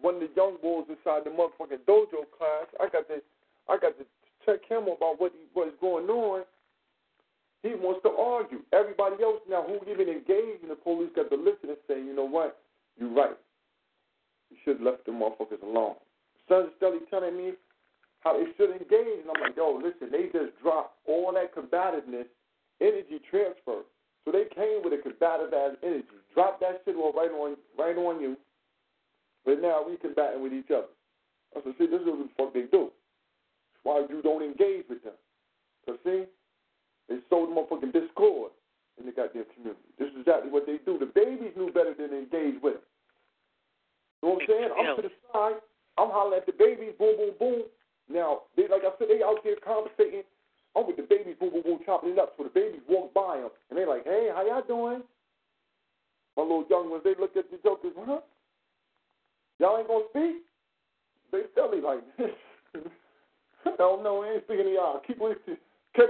[0.00, 3.20] one of the young boys inside the motherfucking dojo class, I got to
[3.68, 4.04] I got to
[4.44, 6.44] check him about what what's going on.
[7.62, 8.60] He wants to argue.
[8.72, 12.14] Everybody else now who even engaged in the police got to listen and say, you
[12.14, 12.60] know what?
[12.98, 13.36] You're right.
[14.50, 15.96] You should have left the motherfuckers alone.
[16.48, 17.52] Son's steadily telling me
[18.26, 22.26] how they should engage, and I'm like, yo, listen, they just dropped all that combativeness,
[22.82, 23.86] energy transfer.
[24.26, 26.18] So they came with a combative ass energy.
[26.34, 28.36] Drop that shit all right on right on you.
[29.46, 30.90] But now we combating with each other.
[31.54, 32.90] I said, see, this is what the fuck they do.
[32.90, 35.14] That's why you don't engage with them.
[35.86, 36.26] Cause see,
[37.08, 38.50] they sold motherfucking discord
[38.98, 39.86] in the goddamn community.
[40.02, 40.98] This is exactly what they do.
[40.98, 42.86] The babies knew better than to engage with them.
[44.18, 44.70] You know what I'm saying?
[44.74, 45.62] I'm to the side.
[45.94, 47.62] I'm hollering at the babies, boom, boom, boom.
[48.08, 50.22] Now, they like I said, they out there conversating.
[50.76, 52.34] I'm with the babies, boom, boom, chopping it up.
[52.36, 55.02] So the babies walk by them, and they're like, hey, how y'all doing?
[56.36, 58.20] My little young ones, they look at the jokers, huh?
[59.58, 60.44] Y'all ain't gonna speak?
[61.32, 62.00] They tell me like,
[63.78, 65.00] hell no, I ain't speaking to y'all.
[65.06, 65.58] Keep it, keep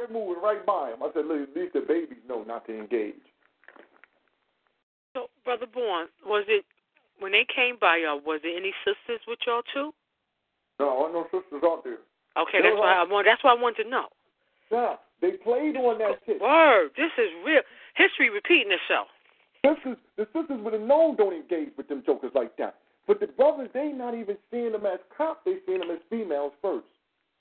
[0.02, 1.02] it moving right by them.
[1.02, 3.22] I said, look, at least the babies know not to engage.
[5.14, 6.64] So, Brother Bourne, was it
[7.20, 8.20] when they came by y'all?
[8.20, 9.94] Was there any sisters with y'all too?
[10.78, 11.98] No, I no sisters out there.
[12.36, 13.26] Okay, that's why I want.
[13.26, 14.06] That's why I wanted to know.
[14.70, 16.40] Yeah, they played on that shit.
[16.40, 17.62] Word, this is real
[17.94, 19.08] history repeating itself.
[19.64, 22.76] Sisters, the sisters would have known don't engage with them jokers like that.
[23.06, 25.40] But the brothers, they not even seeing them as cops.
[25.44, 26.86] They seeing them as females first.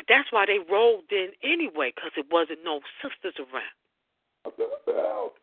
[0.08, 3.76] That's why they rolled in anyway, because it wasn't no sisters around.
[4.46, 5.34] I said, what the hell?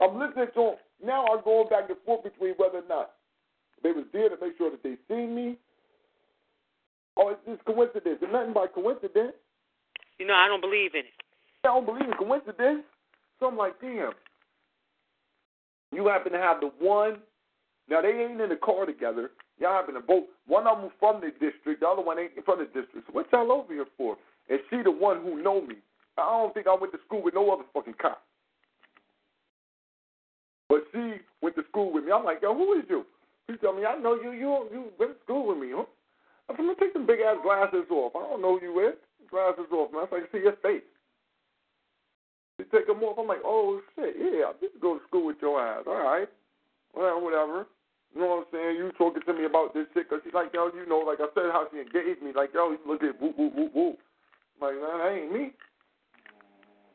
[0.00, 0.76] I'm listening to them.
[1.04, 3.12] Now I'm going back and forth between whether or not
[3.82, 5.56] they was there to make sure that they seen me.
[7.20, 8.18] Oh, it's just coincidence.
[8.22, 9.34] It's nothing by coincidence.
[10.18, 11.16] You know, I don't believe in it.
[11.64, 12.82] I don't believe in coincidence.
[13.38, 14.12] So I'm like, damn.
[15.92, 17.18] You happen to have the one.
[17.90, 19.30] Now they ain't in the car together.
[19.58, 20.24] Y'all happen to both.
[20.46, 21.80] One of them from the district.
[21.80, 23.06] The other one ain't from the district.
[23.06, 24.16] So what y'all over here for?
[24.48, 25.76] And she the one who know me.
[26.16, 28.22] I don't think I went to school with no other fucking cop.
[30.68, 32.12] But she went to school with me.
[32.12, 33.04] I'm like, yo, who is you?
[33.50, 34.30] She tell me, I know you.
[34.30, 35.84] You you went to school with me, huh?
[36.50, 38.18] I said, man, take some big ass glasses off.
[38.18, 38.98] I don't know who you with.
[39.30, 40.10] Glasses off, man.
[40.10, 40.82] So I can see your face.
[42.58, 43.18] She take them off.
[43.18, 45.84] I'm like, oh shit, yeah, I did go to school with your ass.
[45.86, 46.28] All right,
[46.92, 47.66] well, whatever.
[48.14, 48.76] You know what I'm saying?
[48.76, 51.30] You talking to me about this shit because she's like, yo, you know, like I
[51.32, 52.32] said, how she engaged me.
[52.34, 53.98] Like, yo, you look at whoop whoop whoop whoop.
[54.60, 55.52] I'm like, man, that ain't me.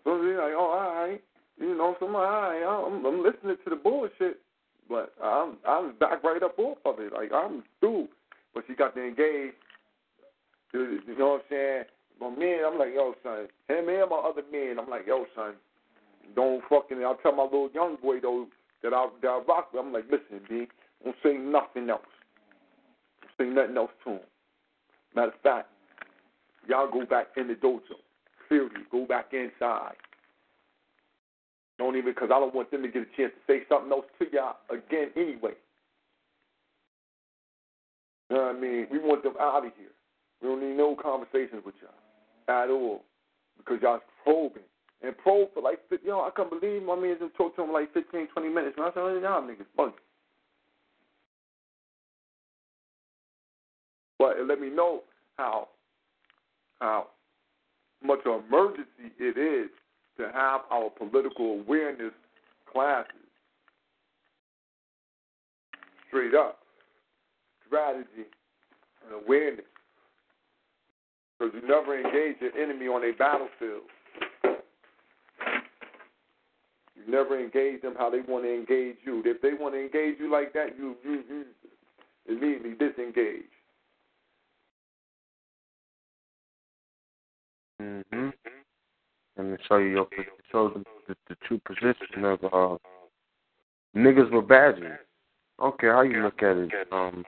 [0.04, 1.24] So she's like, oh, all right.
[1.58, 4.44] You know, so I'm like, all right, I'm, I'm listening to the bullshit,
[4.90, 7.14] but I'm I'm back right up off of it.
[7.14, 8.10] Like I'm through.
[8.56, 9.54] But she got to engage.
[10.74, 11.84] You know what I'm saying?
[12.20, 13.48] My men, I'm like, yo, son.
[13.68, 15.54] Him and my other men, I'm like, yo, son.
[16.36, 17.04] Don't fucking.
[17.04, 18.48] I'll tell my little young boy though
[18.82, 19.84] that I that I rock with.
[19.86, 20.68] I'm like, listen, B,
[21.04, 22.02] don't say nothing else.
[23.22, 24.20] Don't say nothing else to him.
[25.16, 25.70] Matter of fact,
[26.68, 27.82] y'all go back in the dojo.
[28.50, 28.72] Period.
[28.92, 29.96] Go back inside.
[31.78, 34.06] Don't even, because I don't want them to get a chance to say something else
[34.20, 35.54] to y'all again anyway.
[38.30, 38.88] You know what I mean?
[38.92, 39.94] We want them out of here.
[40.42, 43.04] We don't need no conversations with y'all at all
[43.58, 44.64] because y'all's probing.
[45.02, 47.72] And probe for like, you know, I can't believe my man just talked to him
[47.72, 48.78] like 15, 20 minutes.
[48.78, 49.92] Man, I said, oh, y'all niggas funny.
[54.18, 55.04] But it let me know
[55.38, 55.68] how
[56.80, 57.08] how
[58.04, 59.70] much of an emergency it is
[60.18, 62.14] to have our political awareness
[62.72, 63.12] classes
[66.08, 66.65] straight up
[67.68, 68.28] strategy
[69.06, 69.66] and awareness
[71.38, 73.84] because you never engage your enemy on a battlefield.
[76.96, 79.22] You never engage them how they want to engage you.
[79.26, 81.46] If they want to engage you like that, you you, you
[82.28, 83.44] immediately disengage.
[87.82, 88.30] Mm-hmm.
[89.38, 90.08] And to show you your
[90.52, 92.78] show the, the, the true position of uh
[93.96, 94.98] niggas with badges.
[95.62, 96.72] Okay, how you look at it.
[96.92, 97.24] Um,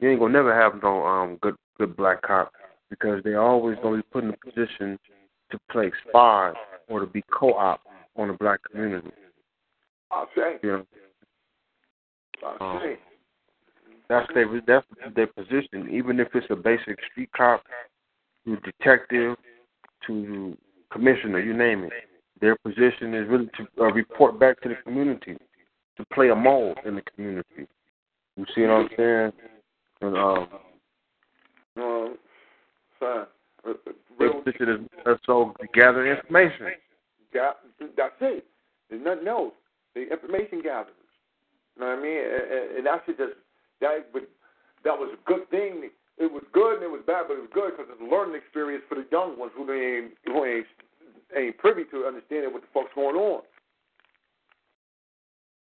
[0.00, 2.52] you ain't gonna never have no um good good black cop
[2.90, 4.98] because they always gonna be put in a position
[5.50, 6.54] to play spies
[6.88, 7.80] or to be co-op
[8.16, 9.10] on the black community.
[10.10, 10.58] I'll say.
[10.62, 10.84] You
[12.42, 12.96] know, Um,
[14.08, 15.88] that's their that's their position.
[15.90, 17.62] Even if it's a basic street cop,
[18.46, 19.36] to detective,
[20.06, 20.56] to
[20.90, 21.92] commissioner, you name it.
[22.40, 25.36] Their position is really to uh, report back to the community,
[25.96, 27.66] to play a mold in the community.
[28.36, 29.32] You see what I'm saying?
[30.00, 30.48] And um,
[31.76, 32.16] Um,
[33.00, 33.26] son,
[33.66, 33.72] uh,
[34.18, 34.42] real.
[34.44, 36.66] They position as so to gather information.
[37.32, 37.56] That's
[38.20, 38.44] it.
[38.90, 39.54] There's nothing else.
[39.94, 40.94] The information gatherers.
[41.76, 42.18] You know what I mean?
[42.18, 43.34] And, and- that shit just
[43.80, 44.22] that but
[44.84, 45.90] that was a good thing.
[46.18, 48.34] It was good and it was bad, but it was good because it's a learning
[48.34, 50.66] experience for the young ones who ain't who ain't
[51.36, 53.42] ain't privy to understanding what the fuck's going on.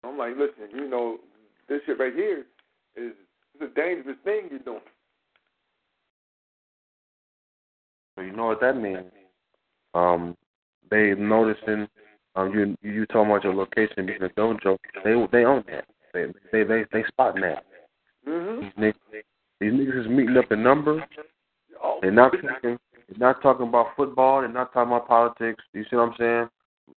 [0.03, 1.19] I'm like, listen, you know,
[1.69, 2.45] this shit right here
[2.97, 3.13] is
[3.53, 4.79] it's a dangerous thing you're doing.
[8.15, 9.11] So you know what that means.
[9.93, 10.35] Um,
[10.89, 11.87] they noticing
[12.35, 14.77] um you you talking about your location being a dojo.
[15.03, 15.85] They they own that.
[16.13, 17.63] They they they, they spotting that.
[18.27, 18.61] Mm-hmm.
[18.61, 19.23] These niggas,
[19.59, 21.01] these niggas is meeting up in numbers.
[21.83, 22.77] Oh, They're not talking.
[23.09, 24.41] They're not talking about football.
[24.41, 25.63] They're not talking about politics.
[25.73, 26.49] You see what I'm saying?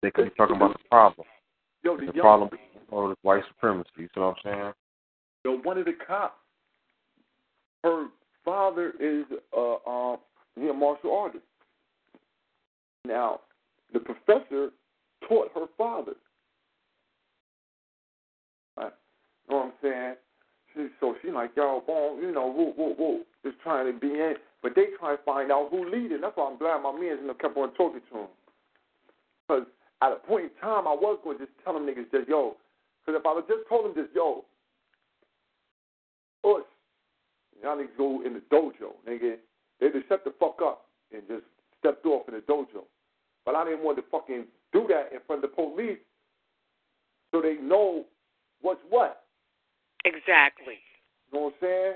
[0.02, 1.26] They could be talking about the problem.
[1.82, 2.50] Yo, the The problem
[2.90, 3.90] the white supremacy.
[3.96, 4.72] You see what I'm saying?
[5.44, 6.38] Yo, one of the cops,
[7.84, 8.06] her
[8.44, 9.24] father is
[9.56, 10.18] uh um
[10.56, 11.44] a martial artist.
[13.04, 13.40] Now,
[13.92, 14.70] the professor
[15.28, 16.14] taught her father.
[18.76, 18.92] Right?
[19.48, 20.14] You know what I'm saying?
[20.74, 24.08] She, so she like, yo, boom, you know, woo, woo, woo, just trying to be
[24.08, 24.34] in.
[24.62, 26.22] But they try to find out who leading.
[26.22, 28.28] That's why I'm glad my man you know, kept on talking to him.
[29.46, 29.66] Because
[30.00, 32.56] at a point in time, I was going to just tell them niggas just, yo,
[33.04, 34.44] because if I would just told them just, yo,
[36.44, 36.64] us,
[37.64, 39.36] y'all niggas go in the dojo, nigga,
[39.80, 41.44] they just shut the fuck up and just
[41.80, 42.84] stepped off in the dojo.
[43.44, 45.98] But I didn't want to fucking do that in front of the police
[47.32, 48.04] so they know
[48.60, 49.24] what's what.
[50.04, 50.78] Exactly.
[51.32, 51.94] You know what I'm saying?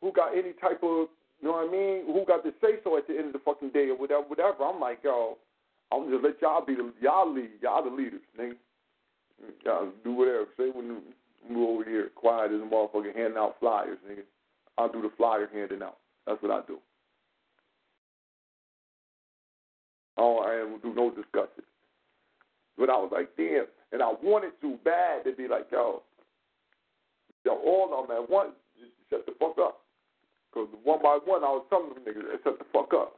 [0.00, 1.08] Who got any type of,
[1.40, 2.06] you know what I mean?
[2.06, 4.64] Who got to say so at the end of the fucking day or whatever, whatever.
[4.64, 5.36] I'm like, yo,
[5.92, 8.56] I'm just let y'all be the, y'all lead, y'all the leaders, nigga.
[9.64, 10.46] Y'all do whatever.
[10.56, 11.02] Say when you
[11.48, 14.22] move over here, quiet as a motherfucker, handing out flyers, nigga.
[14.80, 15.98] I'll do the flyer handing out.
[16.26, 16.78] That's what I do.
[20.16, 21.64] Oh, I don't do no discussion.
[22.78, 23.66] But I was like, damn.
[23.92, 26.02] And I wanted to bad to be like, yo,
[27.44, 29.80] yo, all of them at once, just shut the fuck up.
[30.50, 33.16] Because one by one, I was telling them niggas, shut the fuck up.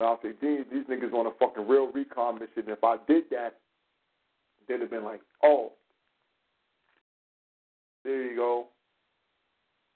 [0.00, 2.64] And I'll say, these, these niggas on a fucking real recon mission.
[2.66, 3.54] If I did that,
[4.66, 5.72] they'd have been like, oh,
[8.04, 8.68] there you go.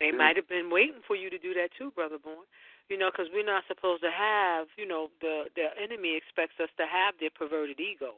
[0.01, 0.13] They Yeah.
[0.13, 2.47] might have been waiting for you to do that too, brother born.
[2.89, 4.69] You know, because we're not supposed to have.
[4.77, 8.15] You know, the the enemy expects us to have their perverted ego,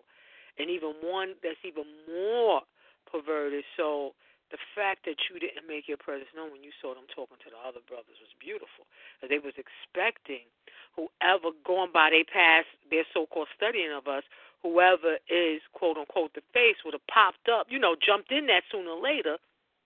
[0.59, 2.63] and even one that's even more
[3.11, 3.65] perverted.
[3.77, 4.15] So
[4.51, 7.51] the fact that you didn't make your presence known when you saw them talking to
[7.51, 8.87] the other brothers was beautiful.
[9.23, 10.47] They was expecting
[10.95, 14.25] whoever going by they past their so-called studying of us,
[14.63, 17.71] whoever is quote unquote the face would have popped up.
[17.71, 19.39] You know, jumped in that sooner or later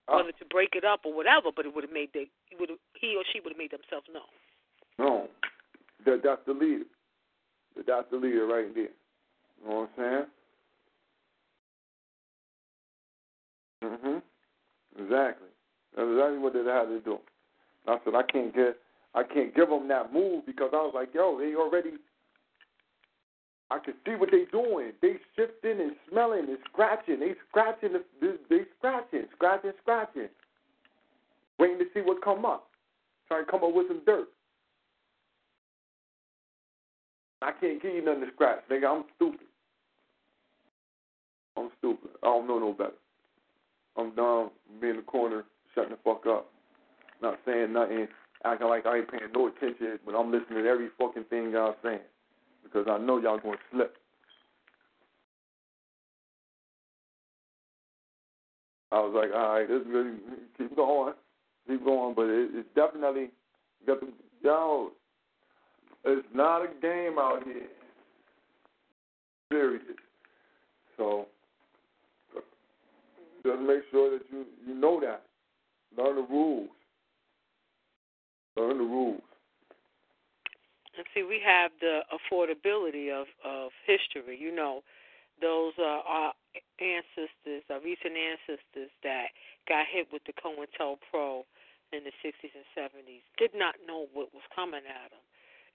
[0.07, 2.27] Whether to break it up or whatever, but it would have made they
[2.59, 4.29] would have he or she would have made themselves known.
[4.99, 5.27] No,
[6.05, 6.85] that that's the leader.
[7.75, 8.83] That that's the leader right there.
[9.63, 10.27] You know what I'm
[13.81, 13.99] saying?
[13.99, 14.21] Mhm.
[14.99, 15.47] Exactly.
[15.95, 17.19] That's exactly what they had to do.
[17.87, 18.77] I said I can't get
[19.15, 21.91] I can't give them that move because I was like, yo, they already.
[23.71, 24.91] I can see what they doing.
[25.01, 27.19] They shifting and smelling and scratching.
[27.19, 27.93] They scratching.
[27.93, 30.29] The, they, scratching, scratching, scratching.
[31.57, 32.67] Waiting to see what come up.
[33.27, 34.27] Trying to come up with some dirt.
[37.41, 38.87] I can't give you nothing to scratch, nigga.
[38.87, 39.47] I'm stupid.
[41.57, 42.11] I'm stupid.
[42.23, 42.93] I don't know no better.
[43.97, 44.49] I'm done
[44.81, 46.51] being in the corner, shutting the fuck up,
[47.21, 48.07] not saying nothing,
[48.43, 51.75] acting like I ain't paying no attention, but I'm listening to every fucking thing y'all
[51.83, 51.99] saying
[52.65, 53.95] because I know y'all gonna slip.
[58.91, 60.13] I was like, all right, this is really
[60.57, 61.13] keep going,
[61.67, 63.29] keep going, but it, it's definitely
[63.85, 64.07] got the
[64.43, 64.89] y'all.
[66.03, 67.67] It's not a game out here.
[69.51, 69.81] Serious.
[70.97, 71.25] So
[73.43, 75.23] just make sure that you you know that.
[75.97, 76.69] Learn the rules.
[78.57, 79.21] Learn the rules.
[80.97, 84.37] And see, we have the affordability of of history.
[84.39, 84.81] You know,
[85.41, 86.33] those are our
[86.79, 89.35] ancestors, our recent ancestors that
[89.67, 91.43] got hit with the COINTELPRO
[91.91, 95.23] in the 60s and 70s did not know what was coming at them.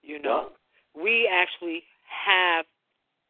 [0.03, 0.53] You know,
[0.95, 2.65] we actually have,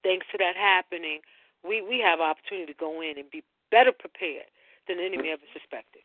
[0.02, 1.20] thanks to that happening,
[1.66, 4.48] we we have opportunity to go in and be better prepared
[4.88, 6.02] than the enemy ever suspected.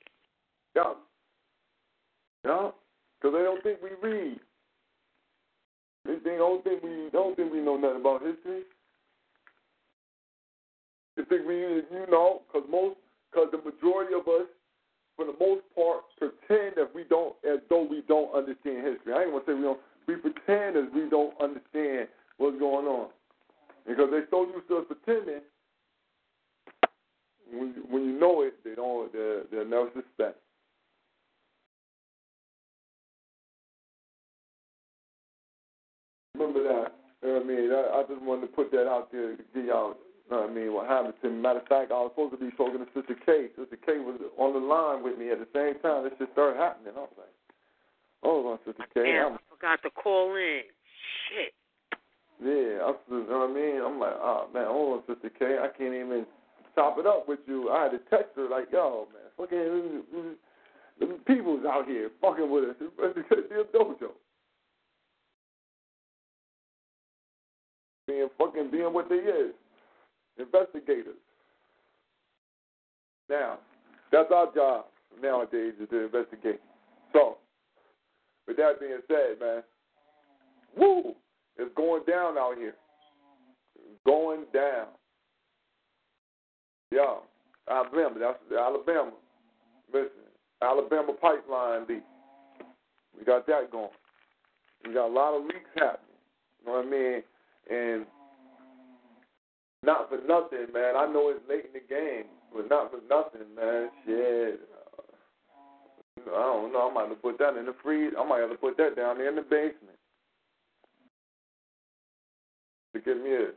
[0.76, 0.94] Yeah.
[2.44, 2.72] Yeah.
[3.22, 4.40] Because they don't think we read.
[6.06, 8.64] They think, don't think we don't think we know nothing about history.
[11.18, 12.98] They think we, you know, because most,
[13.32, 14.48] because the majority of us
[15.16, 19.14] for the most part, pretend that we don't, as though we don't understand history.
[19.14, 19.80] I ain't gonna say we don't.
[20.08, 23.08] We pretend as we don't understand what's going on
[23.88, 25.42] because they're so used to us pretending.
[27.52, 29.12] When you, you know it, they don't.
[29.12, 30.40] They're, never suspect.
[36.38, 36.92] Remember that.
[37.24, 37.72] You know what I mean?
[37.72, 40.50] I, I just wanted to put that out there to get y'all you know what
[40.50, 40.74] I mean?
[40.74, 41.38] What happened to me?
[41.38, 43.54] Matter of fact, I was supposed to be talking to Sister K.
[43.54, 46.02] Sister K was on the line with me at the same time.
[46.02, 46.98] This shit started happening.
[46.98, 47.36] I was like,
[48.26, 49.06] hold on, Sister K.
[49.06, 50.66] Damn, I'm, I forgot to call in.
[51.30, 51.54] Shit.
[52.42, 53.78] yeah, I, you know what I mean?
[53.86, 55.62] I'm like, oh, man, hold on, Sister K.
[55.62, 56.26] I can't even
[56.74, 57.70] chop it up with you.
[57.70, 60.02] I had to text her, like, yo, man, fucking
[60.98, 62.76] the people's out here fucking with us.
[63.14, 64.18] It's a dojo.
[68.16, 69.52] Being fucking being what they is
[70.38, 71.18] investigators.
[73.30, 73.58] Now,
[74.10, 74.86] that's our job
[75.22, 76.62] nowadays is to investigate.
[77.12, 77.36] So,
[78.48, 79.64] with that being said, man,
[80.78, 81.14] woo,
[81.58, 82.76] it's going down out here.
[84.06, 84.88] Going down.
[86.92, 87.16] Yeah,
[87.70, 89.12] Alabama, that's Alabama.
[89.94, 90.10] Listen,
[90.62, 92.04] Alabama pipeline leak.
[93.20, 93.90] We got that going.
[94.88, 96.00] We got a lot of leaks happening.
[96.62, 97.24] You know what I mean?
[97.70, 98.06] And
[99.84, 100.96] not for nothing, man.
[100.96, 103.90] I know it's late in the game, but not for nothing, man.
[104.06, 104.60] Shit.
[106.28, 106.90] I don't know.
[106.90, 108.14] I might have to put that in the freeze.
[108.18, 109.98] I might have to put that down there in the basement
[112.94, 113.48] to get me a.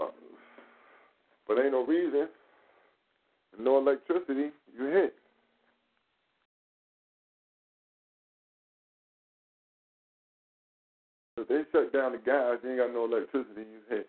[0.00, 0.06] Uh,
[1.46, 2.28] but ain't no reason.
[3.58, 5.14] No electricity, you hit.
[11.40, 14.08] If they shut down the gas, you ain't got no electricity, you hit.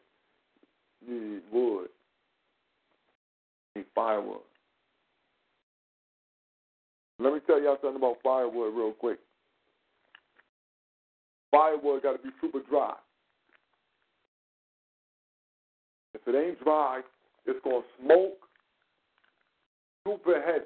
[1.08, 1.90] You need wood.
[3.76, 4.42] You need firewood.
[7.20, 9.20] Let me tell y'all something about firewood real quick.
[11.52, 12.94] Firewood got to be super dry.
[16.14, 17.02] If it ain't dry,
[17.46, 18.38] it's to smoke
[20.06, 20.66] super heavy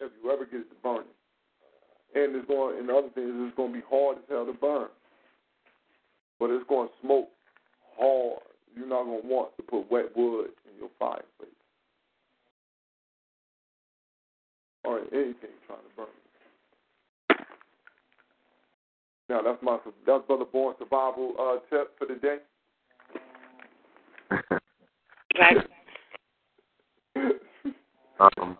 [0.00, 1.04] if you ever get it to burning.
[2.14, 4.52] And it's going, and the other thing is it's to be hard as hell to
[4.52, 4.88] burn.
[6.44, 7.28] But it's going to smoke
[7.96, 8.40] hard
[8.76, 11.48] you're not going to want to put wet wood in your fireplace.
[14.84, 16.06] Or anything trying to burn.
[19.30, 22.36] Now that's my that's Brother Born survival uh, tip for the day.
[28.20, 28.56] Um,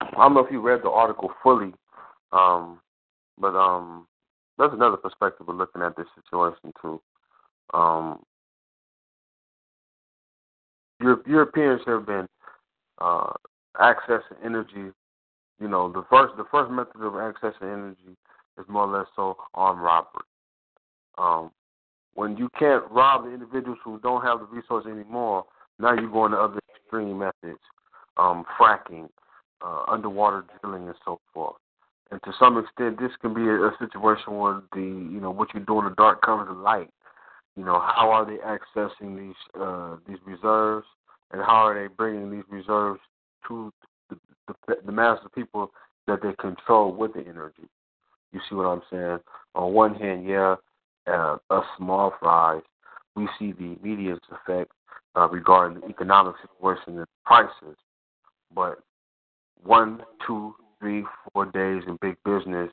[0.00, 1.74] I don't know if you read the article fully,
[2.32, 2.80] um,
[3.38, 4.07] but um,
[4.58, 7.00] there's another perspective of looking at this situation too.
[7.72, 8.20] Um,
[11.00, 12.26] Europe, Europeans have been
[13.00, 13.32] uh,
[13.76, 14.92] accessing energy.
[15.60, 18.16] You know, the first the first method of accessing energy
[18.58, 20.24] is more or less so armed robbery.
[21.16, 21.50] Um,
[22.14, 25.44] when you can't rob the individuals who don't have the resource anymore,
[25.78, 27.60] now you're going to other extreme methods,
[28.16, 29.08] um, fracking,
[29.64, 31.56] uh, underwater drilling, and so forth.
[32.10, 35.52] And to some extent, this can be a, a situation where the you know what
[35.54, 36.90] you do in the dark comes to light.
[37.56, 40.86] You know, how are they accessing these uh, these reserves,
[41.32, 43.00] and how are they bringing these reserves
[43.48, 43.72] to
[44.08, 45.70] the, the, the mass of people
[46.06, 47.68] that they control with the energy?
[48.32, 49.18] You see what I'm saying?
[49.54, 50.56] On one hand, yeah,
[51.06, 52.62] uh, us small fries,
[53.16, 54.70] we see the immediate effect
[55.16, 57.76] uh, regarding the economic situation and prices,
[58.54, 58.78] but
[59.62, 62.70] one, two, three, four days in big business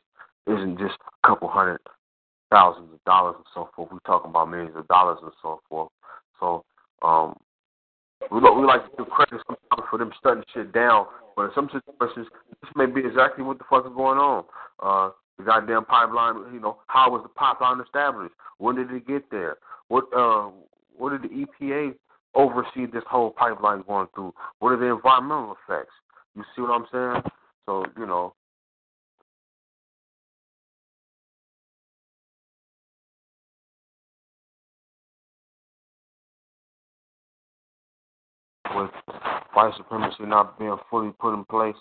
[0.48, 1.80] isn't just a couple hundred
[2.52, 3.90] thousands of dollars and so forth.
[3.92, 5.90] We're talking about millions of dollars and so forth.
[6.40, 6.64] So
[7.02, 7.36] um,
[8.32, 11.70] we we like to give credit sometimes for them shutting shit down, but in some
[11.70, 12.28] situations,
[12.62, 14.46] this may be exactly what the fuck is going on.
[14.82, 18.34] Uh, the goddamn pipeline, you know, how was the pipeline established?
[18.58, 19.58] When did it get there?
[19.90, 20.50] What uh,
[20.98, 21.96] what did the EPA
[22.36, 24.34] oversee this whole pipeline going through?
[24.60, 25.94] What are the environmental effects?
[26.36, 27.24] You see what I'm saying?
[27.66, 28.34] So you know,
[38.76, 38.92] with
[39.54, 41.76] white supremacy not being fully put in place,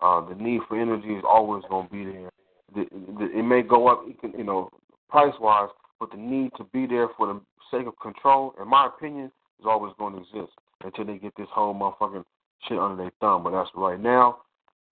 [0.00, 2.30] uh, the need for energy is always going to be there.
[2.74, 2.86] The,
[3.18, 4.70] the, it may go up, you know,
[5.08, 5.68] price wise,
[6.00, 9.26] but the need to be there for the sake of control, in my opinion,
[9.60, 10.52] is always going to exist
[10.82, 12.24] until they get this whole motherfucking
[12.68, 13.44] shit under their thumb.
[13.44, 14.38] But that's right now,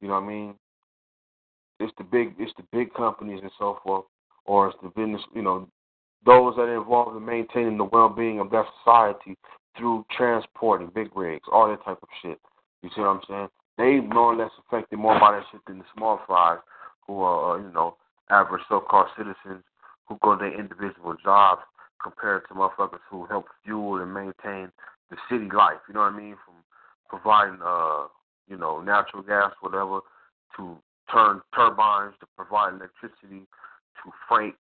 [0.01, 0.55] you know what I mean?
[1.79, 4.05] It's the big, it's the big companies and so forth,
[4.45, 5.69] or it's the business, you know,
[6.27, 9.37] those that are involved in maintaining the well-being of that society
[9.79, 12.39] through transporting big rigs, all that type of shit.
[12.83, 13.49] You see what I'm saying?
[13.81, 16.59] they more or less affected more by that shit than the small fries,
[17.07, 17.97] who are uh, you know
[18.29, 19.65] average so-called citizens
[20.07, 21.63] who go to their individual jobs
[22.03, 24.71] compared to motherfuckers who help fuel and maintain
[25.11, 25.81] the city life.
[25.89, 26.37] You know what I mean?
[26.45, 26.55] From
[27.09, 28.07] providing uh
[28.51, 30.01] you know natural gas, whatever,
[30.57, 30.77] to
[31.13, 33.47] turn turbines to provide electricity,
[34.03, 34.55] to freight.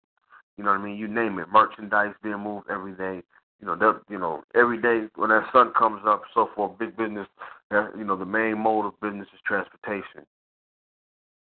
[0.58, 0.98] You know what I mean?
[0.98, 1.48] You name it.
[1.52, 3.24] Merchandise being moved every day.
[3.60, 6.78] You know, that you know, every day when that sun comes up, so forth.
[6.78, 7.28] Big business.
[7.72, 10.26] You know, the main mode of business is transportation.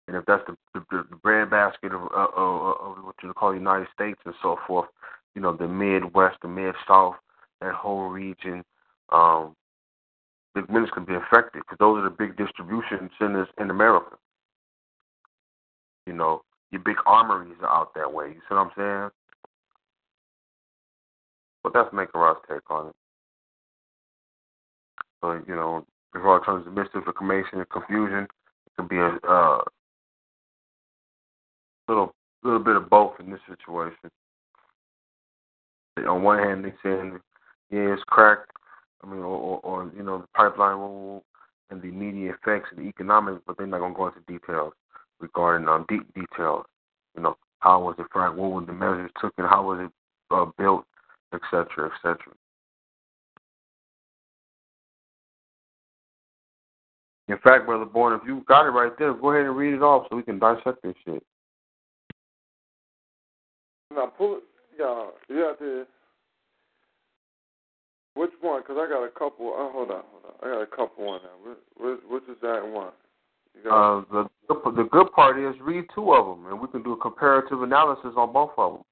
[0.07, 3.57] And if that's the the, the breadbasket of, uh, of, of what you call the
[3.57, 4.89] United States and so forth,
[5.35, 7.15] you know, the Midwest, the Mid South,
[7.61, 8.63] that whole region,
[9.11, 9.55] um,
[10.53, 14.15] big business can be affected because those are the big distribution centers in America.
[16.07, 16.41] You know,
[16.71, 18.27] your big armories are out that way.
[18.27, 19.09] You see what I'm saying?
[21.63, 22.95] But that's making Ross take on it.
[25.21, 29.61] But you know, before it turns to misinformation and confusion, it could be a uh,
[31.87, 34.09] little little bit of both in this situation.
[36.07, 37.19] On one hand, they saying,
[37.69, 38.49] yeah, it's cracked.
[39.03, 41.23] I mean, or, or, or you know, the pipeline rule
[41.69, 44.73] and the immediate effects and the economics, but they're not going to go into details
[45.19, 46.65] regarding um, deep details.
[47.15, 48.35] You know, how was it fracked?
[48.35, 49.45] What were the measures taken?
[49.45, 49.91] How was it
[50.31, 50.85] uh, built,
[51.33, 52.33] et cetera, et cetera.
[57.27, 59.81] In fact, Brother Bourne, if you got it right there, go ahead and read it
[59.81, 61.23] off so we can dissect this shit.
[63.93, 64.43] Now pull it.
[64.77, 65.85] Yeah, you have to.
[68.15, 68.61] Which one?
[68.61, 69.53] Because I got a couple.
[69.55, 70.33] Oh, hold on, hold on.
[70.41, 71.53] I got a couple on now.
[71.77, 72.91] Which, which is that one?
[73.69, 74.29] Uh, the
[74.71, 78.11] the good part is read two of them, and we can do a comparative analysis
[78.17, 78.83] on both of them.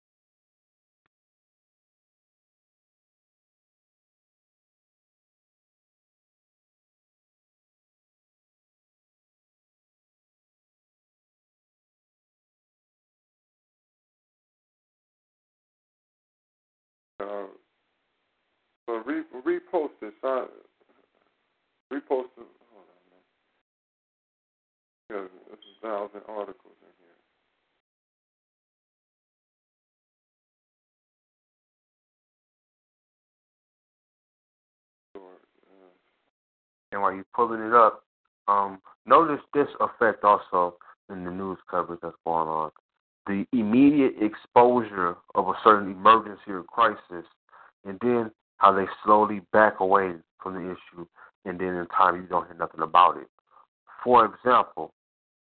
[17.21, 17.47] Uh,
[18.85, 20.13] so re, repost this.
[20.23, 20.45] Uh,
[21.91, 22.47] repost it.
[22.71, 23.23] Hold on, man.
[25.09, 27.17] Because this is thousand articles in here.
[36.99, 38.03] And while you're pulling it up,
[38.49, 40.75] um, notice this effect also
[41.09, 42.71] in the news coverage that's going on.
[43.25, 47.25] The immediate exposure of a certain emergency or crisis,
[47.85, 51.05] and then how they slowly back away from the issue,
[51.45, 53.27] and then in time you don't hear nothing about it.
[54.03, 54.91] For example,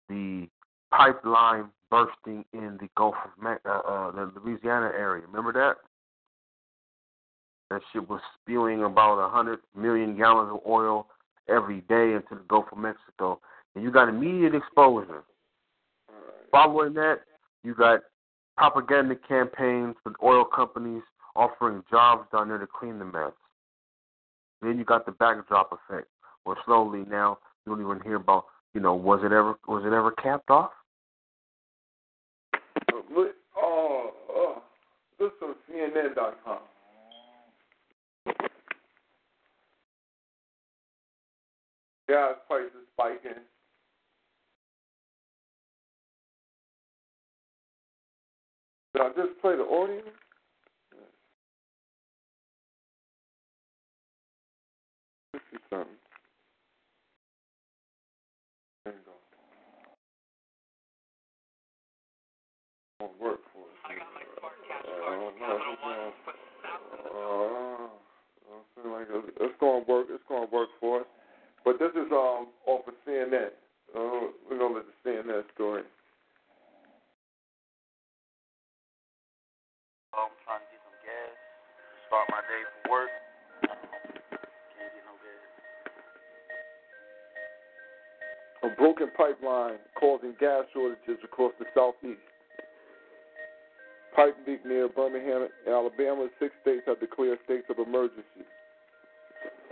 [0.10, 0.50] the
[0.92, 5.24] pipeline bursting in the Gulf of Me- uh, uh, the Louisiana area.
[5.26, 5.78] Remember that?
[7.72, 11.08] That shit was spewing about a hundred million gallons of oil
[11.48, 13.40] every day into the Gulf of Mexico,
[13.76, 15.24] and you got immediate exposure.
[16.52, 17.22] Following that,
[17.64, 18.02] you got
[18.58, 21.04] propaganda campaigns with oil companies
[21.36, 23.34] offering jobs down there to clean the mess.
[24.62, 26.08] Then you got the backdrop effect,
[26.46, 29.94] where slowly now you don't even hear about, you know, was it ever was it
[29.94, 30.72] ever capped off?
[33.58, 34.64] Oh, oh,
[35.20, 36.60] this is CNN.com.
[42.08, 43.42] Gas prices spiking.
[48.94, 50.02] Did I just play the audio?
[55.34, 55.88] Fifty something.
[58.86, 59.12] There you go.
[63.02, 63.76] Won't work for us.
[64.72, 66.12] Uh, no, it's gonna,
[67.16, 67.88] uh,
[68.48, 70.08] I feel like it's, it's gonna work.
[70.10, 71.08] It's gonna work for us.
[71.66, 73.50] But this is um off of CNN.
[73.90, 75.82] Uh, we're gonna let the CNN story.
[80.14, 81.34] I'm trying to get some gas.
[82.08, 83.10] Start my day for work.
[83.66, 85.42] Can't get no gas.
[88.62, 92.22] A broken pipeline causing gas shortages across the southeast.
[94.16, 96.30] Pipe leak near Birmingham, Alabama.
[96.40, 98.46] Six states have declared states of emergency.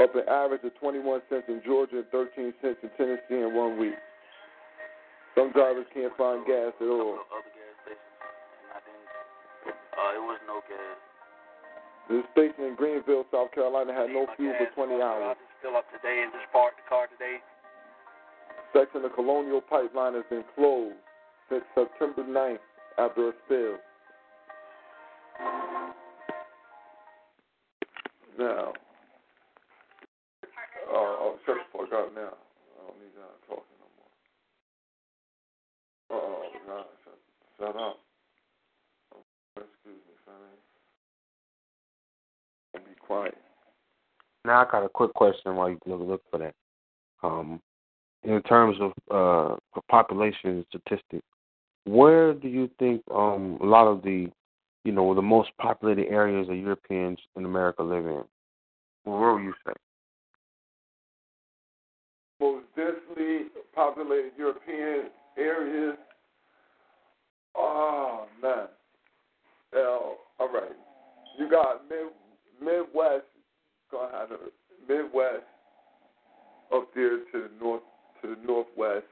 [0.03, 3.79] Up an average of 21 cents in Georgia and 13 cents in Tennessee in one
[3.79, 3.95] week.
[5.31, 7.23] Some drivers can't find gas at all.
[7.31, 9.07] Other gas stations, and I didn't.
[9.71, 10.99] Uh, it was no gas.
[12.11, 15.37] The station in Greenville, South Carolina, had no fuel for 20 hours.
[15.61, 17.39] Fill up today and just park the car today.
[18.75, 20.99] Section of Colonial Pipeline has been closed
[21.47, 22.59] since September 9th
[22.99, 23.79] after a spill.
[28.37, 28.73] Now,
[31.45, 32.33] shut the fuck up now.
[32.33, 34.11] I don't need y'all talking no more.
[36.09, 36.85] Oh, God.
[37.03, 37.17] Shut,
[37.57, 37.97] shut up.
[39.55, 40.35] Excuse me, son.
[42.85, 43.37] Be quiet.
[44.45, 46.55] Now I got a quick question while you look, look for that.
[47.21, 47.61] Um,
[48.23, 49.55] in terms of uh,
[49.89, 51.25] population statistics,
[51.85, 54.29] where do you think um, a lot of the,
[54.83, 58.23] you know, the most populated areas of Europeans in America live in?
[59.03, 59.73] Where would you say?
[62.43, 65.95] Most densely populated European areas.
[67.55, 68.67] Oh man.
[69.73, 70.75] All right.
[71.39, 72.11] You got mid
[72.59, 73.23] Midwest.
[73.89, 74.39] Gonna have the
[74.93, 75.47] Midwest
[76.75, 77.81] up there to the north
[78.21, 79.05] to the northwest,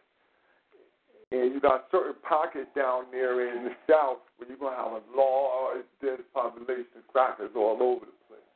[1.31, 5.17] and you got certain pockets down there in the south where you're gonna have a
[5.17, 8.51] large dense population of crackers all over the place.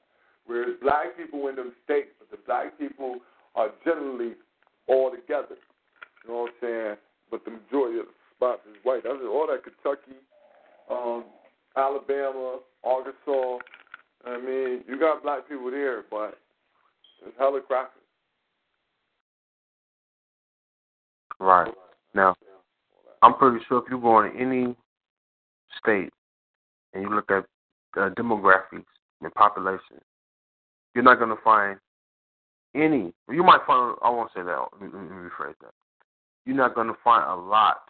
[0.45, 3.19] Whereas black people in them states, but the black people
[3.55, 4.33] are generally
[4.87, 5.55] all together.
[6.23, 6.95] You know what I'm saying?
[7.31, 9.03] But the majority of the spots is white.
[9.03, 10.17] That's all that Kentucky,
[10.89, 11.25] um,
[11.75, 13.57] Alabama, Arkansas.
[14.25, 16.37] I mean, you got black people there, but
[17.25, 18.01] it's hella crackers.
[21.39, 21.71] Right.
[22.13, 22.35] Now,
[23.21, 24.75] I'm pretty sure if you go in any
[25.79, 26.11] state
[26.93, 27.45] and you look at
[27.97, 28.85] uh, demographics
[29.21, 29.99] and population,
[30.93, 31.77] you're not going to find
[32.75, 33.13] any.
[33.29, 33.95] You might find.
[34.03, 34.65] I won't say that.
[34.73, 35.73] Let me, rephrase that.
[36.45, 37.83] You're not going to find a lot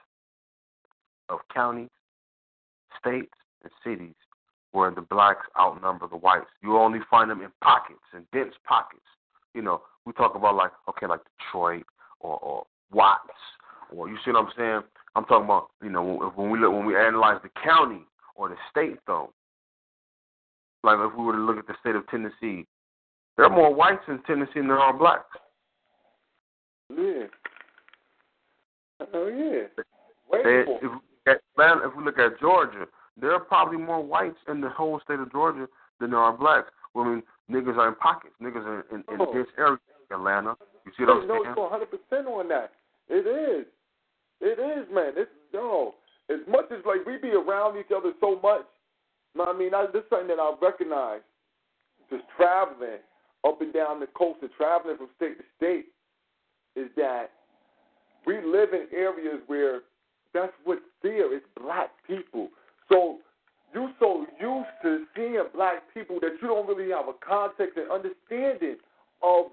[1.30, 1.90] of counties,
[3.00, 3.34] states,
[3.64, 4.16] and cities
[4.72, 6.46] where the blacks outnumber the whites.
[6.62, 9.02] You only find them in pockets, in dense pockets.
[9.54, 11.86] You know, we talk about like okay, like Detroit
[12.20, 13.30] or, or Watts,
[13.94, 14.82] or you see what I'm saying?
[15.16, 18.06] I'm talking about you know when we look when we analyze the county
[18.36, 19.32] or the state though.
[20.84, 22.68] Like if we were to look at the state of Tennessee,
[23.38, 25.26] there are more whites in Tennessee than there are blacks.
[26.90, 27.28] Yeah.
[29.14, 29.84] Oh yeah.
[30.32, 30.90] If, we
[31.32, 32.86] at, man, if we look at Georgia,
[33.20, 35.68] there are probably more whites in the whole state of Georgia
[36.00, 36.70] than there are blacks.
[36.96, 38.34] I mean, niggas are in pockets.
[38.42, 39.80] Niggas are in, in, in dense areas.
[40.12, 40.56] Atlanta.
[40.86, 41.56] You see what I'm saying?
[41.56, 42.72] 100 percent on that.
[43.10, 43.66] It is.
[44.40, 45.14] It is, man.
[45.16, 45.96] It's no.
[46.30, 48.66] As much as like we be around each other so much,
[49.40, 51.22] I mean, I, this is something that I recognize.
[52.10, 53.02] Just traveling
[53.46, 55.86] up and down the coast and traveling from state to state,
[56.76, 57.32] is that
[58.26, 59.82] we live in areas where
[60.34, 61.34] that's what's there.
[61.36, 62.50] It's black people.
[62.92, 63.20] So
[63.74, 67.92] you're so used to seeing black people that you don't really have a context and
[67.92, 68.78] understanding
[69.24, 69.46] of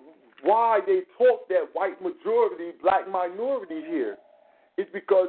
[0.43, 4.17] why they talk that white majority, black minority here.
[4.77, 5.29] It's because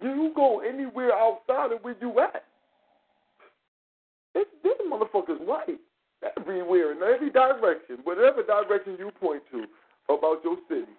[0.00, 2.44] you go anywhere outside of where you at.
[4.34, 5.78] It's, this motherfucker's white
[6.36, 9.64] everywhere in every direction, whatever direction you point to
[10.12, 10.92] about your city,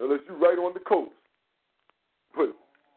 [0.00, 1.12] unless you're right on the coast.
[2.36, 2.56] But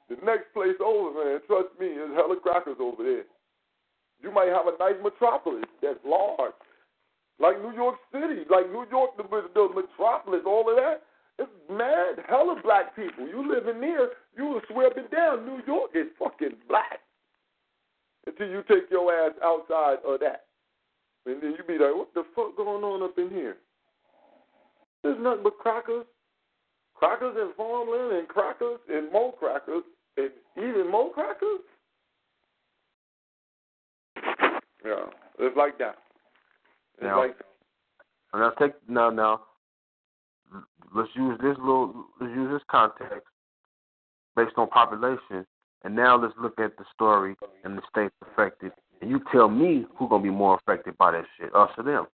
[0.09, 3.23] the next place over, man, trust me, is hella crackers over there.
[4.21, 6.55] You might have a nice metropolis that's large,
[7.39, 11.03] like New York City, like New York, the, the metropolis, all of that.
[11.37, 13.27] It's mad, hella black people.
[13.27, 15.45] You live in there, you will swear up and down.
[15.45, 16.99] New York is fucking black
[18.25, 20.44] until you take your ass outside of that.
[21.25, 23.57] And then you be like, what the fuck going on up in here?
[25.03, 26.05] There's nothing but crackers.
[26.95, 29.83] Crackers and farmland and crackers and more crackers
[30.17, 31.59] and even more crackers.
[34.85, 35.05] Yeah,
[35.39, 35.97] it's like that.
[36.95, 37.35] It's Now- like
[38.33, 39.41] And now take now now.
[40.93, 42.07] Let's use this little.
[42.19, 43.27] Let's use this context
[44.35, 45.45] based on population,
[45.83, 48.71] and now let's look at the story and the states affected.
[49.05, 52.07] And you tell me who's gonna be more affected by that shit, us or them.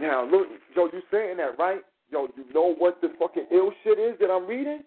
[0.00, 1.82] Now, look, yo, you saying that, right?
[2.10, 4.82] Yo, you know what the fucking ill shit is that I'm reading?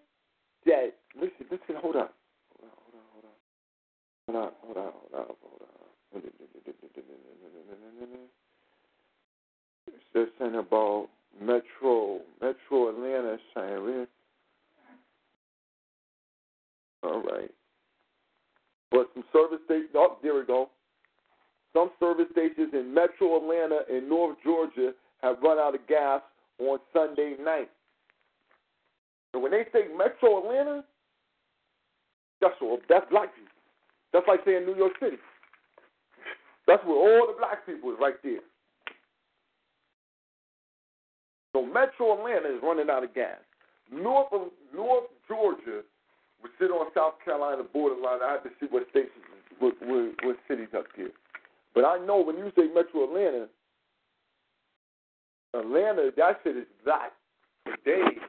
[0.66, 2.08] That, listen, listen, hold on.
[4.28, 5.68] Hold on, hold on, hold on, hold on, hold on.
[6.12, 6.24] Hold
[8.12, 8.18] on.
[9.86, 11.08] It's just saying about
[11.40, 14.06] Metro, Metro Atlanta saying?
[17.02, 17.50] All right.
[18.90, 20.70] But some service stations, oh, there we go.
[21.74, 24.92] Some service stations in Metro Atlanta and North Georgia
[25.22, 26.22] have run out of gas
[26.58, 27.70] on Sunday night.
[29.34, 30.84] And when they say Metro Atlanta,
[32.40, 33.52] that's all, that's black people.
[34.12, 35.16] That's like saying New York City.
[36.66, 38.40] That's where all the black people is right there.
[41.52, 43.38] So Metro Atlanta is running out of gas.
[43.92, 45.82] North of North Georgia,
[46.42, 48.20] we sit on South Carolina borderline.
[48.22, 49.10] I have to see what states,
[49.58, 51.10] what, what, what cities up here.
[51.74, 53.48] But I know when you say Metro Atlanta,
[55.54, 57.12] Atlanta, that shit is black
[57.64, 58.20] for days.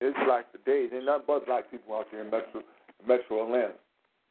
[0.00, 0.90] It's black for days.
[0.94, 2.62] Ain't nothing but black people out there in Metro,
[3.06, 3.74] Metro Atlanta.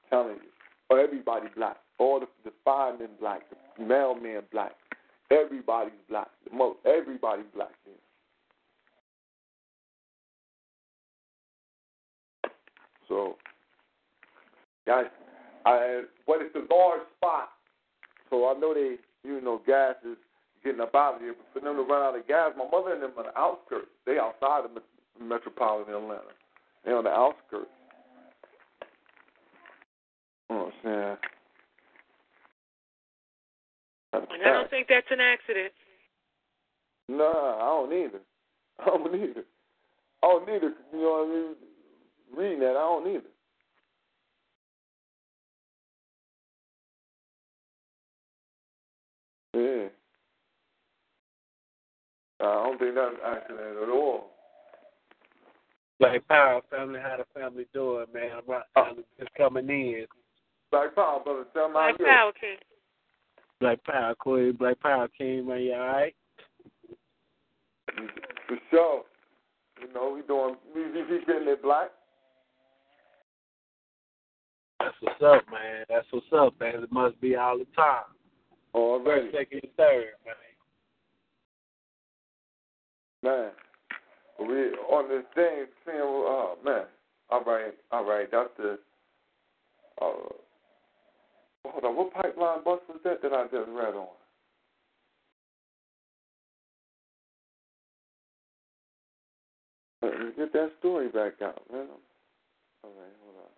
[0.10, 0.52] Telling you.
[0.90, 1.78] Or everybody black.
[1.98, 3.42] All the, the firemen black.
[3.50, 4.74] The mailman black.
[5.32, 6.28] Everybody's black.
[6.50, 7.96] The most, everybody's black here.
[13.08, 13.36] So,
[14.86, 15.06] guys,
[15.66, 17.50] I, but it's a large spot.
[18.30, 20.18] So I know they, you know, gas is
[20.64, 21.36] getting up out of here.
[21.38, 23.88] But for them to run out of gas, my mother and them on the outskirts.
[24.06, 24.72] They outside of
[25.22, 26.34] metropolitan Atlanta.
[26.86, 27.70] They on the outskirts.
[30.50, 31.18] You know what I'm saying?
[34.14, 35.74] And I don't think that's an accident.
[37.10, 38.20] Nah, I don't either.
[38.80, 39.44] I don't either.
[40.22, 40.74] I don't either.
[40.94, 41.56] You know what I mean?
[42.36, 43.22] Reading that, I don't either.
[49.54, 49.88] Yeah.
[52.42, 54.32] I don't think that's an accident at all.
[56.00, 58.32] Black Power family, had a family doing, man?
[58.50, 60.06] I'm uh, just coming in.
[60.72, 62.58] Black Power, brother, tell me Black Power King.
[63.62, 66.16] Black Power Queen, Black Power King, man, you alright?
[68.48, 69.04] For sure.
[69.82, 71.92] You know, we doing we we, we getting it black.
[74.84, 75.86] That's what's up, man.
[75.88, 76.84] That's what's up, man.
[76.84, 78.04] It must be all the time.
[78.74, 79.32] Already.
[79.32, 80.36] First, second, third, man.
[83.24, 83.52] Man,
[84.40, 84.56] we
[84.92, 86.84] on this thing saying, oh man,
[87.30, 88.78] all right, all right, that's the.
[90.02, 90.28] Uh,
[91.66, 94.08] hold on, what pipeline bus was that that I just read on?
[100.02, 101.88] Let me get that story back out, man.
[102.84, 103.52] All right, hold on.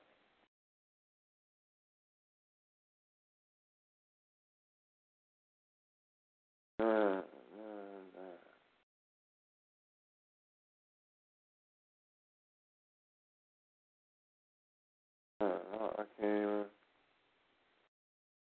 [6.85, 7.21] Uh,
[15.41, 15.47] Uh,
[15.97, 16.65] I can't even,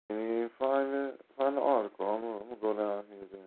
[0.09, 2.07] can't even find it, find the article.
[2.07, 3.41] I'm gonna, I'm gonna go down here then.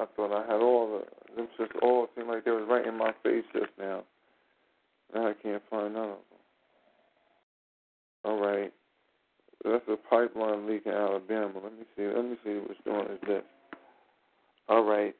[0.00, 2.96] I thought I had all the them just all seemed like they was right in
[2.96, 4.04] my face just now.
[5.14, 6.40] I can't find none of them.
[8.24, 8.72] All right.
[9.64, 11.60] That's a pipeline leak in Alabama.
[11.62, 12.06] Let me see.
[12.06, 13.42] Let me see what's doing is this.
[14.68, 15.14] All right.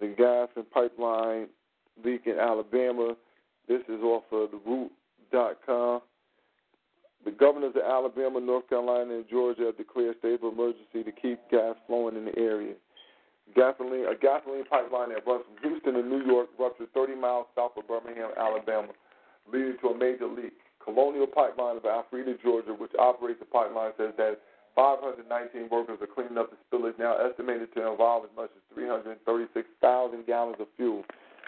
[0.00, 1.48] The gas and pipeline
[2.04, 3.14] leak in Alabama.
[3.68, 6.00] This is off of the root.com.
[7.24, 11.40] The governors of Alabama, North Carolina, and Georgia have declared state of emergency to keep
[11.50, 12.74] gas flowing in the area.
[13.54, 17.72] Gasoline, a gasoline pipeline that runs from Houston to New York ruptured 30 miles south
[17.76, 18.88] of Birmingham, Alabama,
[19.50, 20.54] leading to a major leak.
[20.82, 24.40] Colonial Pipeline of Alpharetta, Georgia, which operates the pipeline, says that
[24.76, 30.26] 519 workers are cleaning up the spillage, now estimated to involve as much as 336,000
[30.26, 31.04] gallons of fuel.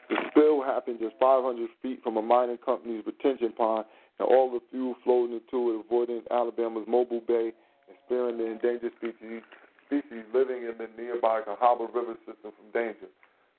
[0.08, 3.84] The spill happened just 500 feet from a mining company's retention pond,
[4.18, 7.52] and all the fuel flowed into it, avoiding Alabama's Mobile Bay
[7.88, 9.42] and sparing the endangered species,
[9.86, 13.10] species living in the nearby Cahaba River system from danger.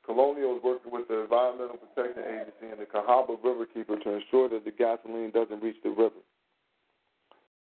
[0.07, 4.63] Colonial is working with the Environmental Protection Agency and the Cahaba Riverkeeper to ensure that
[4.63, 6.23] the gasoline doesn't reach the river.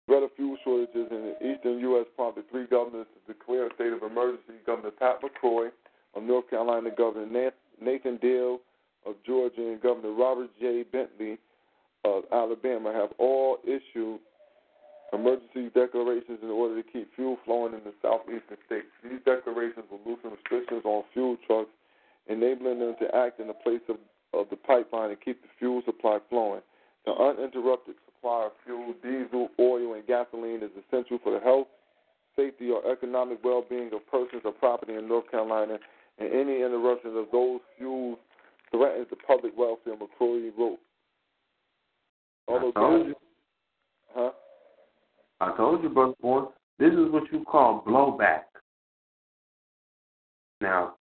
[0.05, 2.05] Threat fuel shortages in the eastern U.S.
[2.15, 4.61] prompted three governors to declare a state of emergency.
[4.63, 5.69] Governor Pat McCrory
[6.13, 7.51] of North Carolina, Governor
[7.81, 8.59] Nathan Deal
[9.07, 10.83] of Georgia, and Governor Robert J.
[10.83, 11.39] Bentley
[12.05, 14.19] of Alabama have all issued
[15.13, 18.87] emergency declarations in order to keep fuel flowing in the southeastern states.
[19.03, 21.69] These declarations will loosen restrictions on fuel trucks
[22.29, 23.97] enabling them to act in the place of,
[24.33, 26.61] of the pipeline and keep the fuel supply flowing.
[27.05, 31.67] The uninterrupted supply of fuel, diesel, oil, and gasoline is essential for the health,
[32.35, 35.79] safety, or economic well being of persons or property in North Carolina,
[36.19, 38.17] and any interruption of those fuels
[38.71, 40.79] threatens the public welfare, McCrory wrote.
[42.47, 43.15] Although I told you.
[44.13, 44.31] Huh?
[45.41, 46.45] I told you, brother boy,
[46.77, 48.41] this is what you call blowback.
[50.61, 50.95] Now,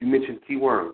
[0.00, 0.92] you mentioned key word.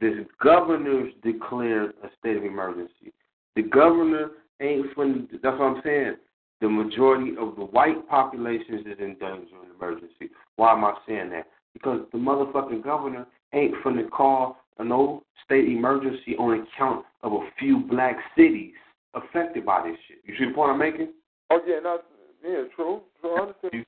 [0.00, 3.12] This governors declared a state of emergency.
[3.54, 4.30] The governor
[4.60, 5.28] ain't from.
[5.42, 6.16] That's what I'm saying.
[6.60, 10.30] The majority of the white populations is in danger of emergency.
[10.56, 11.46] Why am I saying that?
[11.72, 17.32] Because the motherfucking governor ain't from the call a no state emergency on account of
[17.32, 18.72] a few black cities
[19.14, 20.18] affected by this shit.
[20.24, 21.08] You see the point I'm making?
[21.50, 21.98] Oh yeah, no,
[22.42, 23.02] yeah, true.
[23.20, 23.86] True, I understand.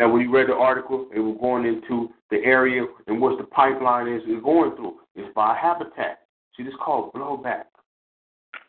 [0.00, 3.44] That when you read the article, it was going into the area and which the
[3.44, 4.94] pipeline is, is going through.
[5.14, 6.20] It's by habitat.
[6.56, 7.64] See, this called blowback.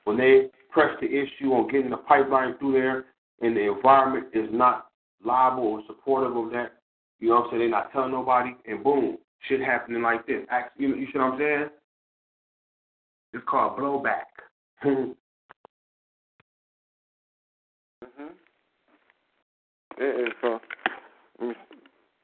[0.03, 3.05] when they press the issue on getting the pipeline through there,
[3.39, 4.87] and the environment is not
[5.23, 6.73] liable or supportive of that,
[7.21, 7.59] you know what I'm saying?
[7.61, 9.17] They're not telling nobody, and boom,
[9.47, 10.41] shit happening like this.
[10.77, 11.69] You, you see what I'm saying?
[13.31, 14.25] It's called blowback.
[14.81, 15.11] hmm
[19.97, 20.33] It is.
[20.43, 20.57] Uh,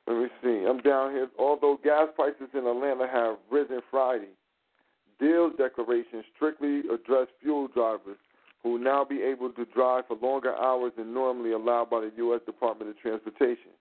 [0.08, 0.66] let me see.
[0.68, 1.28] I'm down here.
[1.38, 4.30] Although gas prices in Atlanta have risen Friday,
[5.20, 8.18] Deal's declaration strictly addressed fuel drivers
[8.62, 12.12] who will now be able to drive for longer hours than normally allowed by the
[12.18, 12.42] U.S.
[12.46, 13.74] Department of Transportation.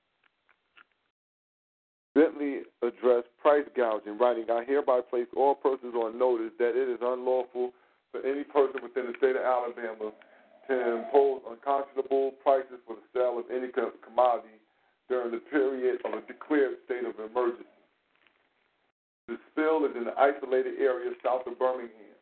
[2.15, 6.99] Bentley addressed price gouging, writing, I hereby place all persons on notice that it is
[7.03, 7.73] unlawful
[8.11, 10.13] for any person within the state of Alabama
[10.69, 13.69] to impose unconscionable prices for the sale of any
[14.03, 14.56] commodity
[15.09, 17.65] during the period of a declared state of emergency.
[19.29, 22.15] The spill is in an isolated area south of Birmingham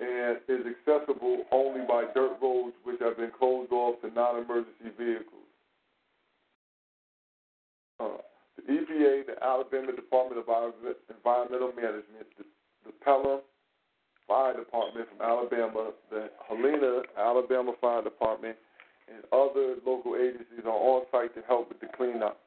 [0.00, 4.90] and is accessible only by dirt roads which have been closed off to non emergency
[4.98, 5.46] vehicles.
[8.00, 8.18] Uh,
[8.56, 10.46] the EPA, the Alabama Department of
[11.10, 12.44] Environmental Management, the,
[12.86, 13.40] the Pelham
[14.26, 18.56] Fire Department from Alabama, the Helena, Alabama Fire Department,
[19.08, 22.40] and other local agencies are on site to help with the cleanup.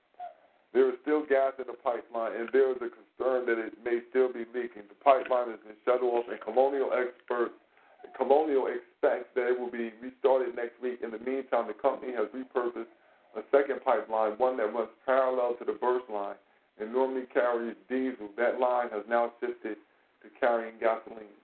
[0.73, 4.01] There is still gas in the pipeline, and there is a concern that it may
[4.09, 4.85] still be leaking.
[4.89, 7.55] The pipeline has been shut off, and Colonial experts,
[8.15, 10.99] Colonial expects that it will be restarted next week.
[11.03, 12.89] In the meantime, the company has repurposed
[13.35, 16.35] a second pipeline, one that runs parallel to the burst line
[16.79, 18.29] and normally carries diesel.
[18.37, 19.77] That line has now shifted
[20.21, 21.37] to carrying gasoline.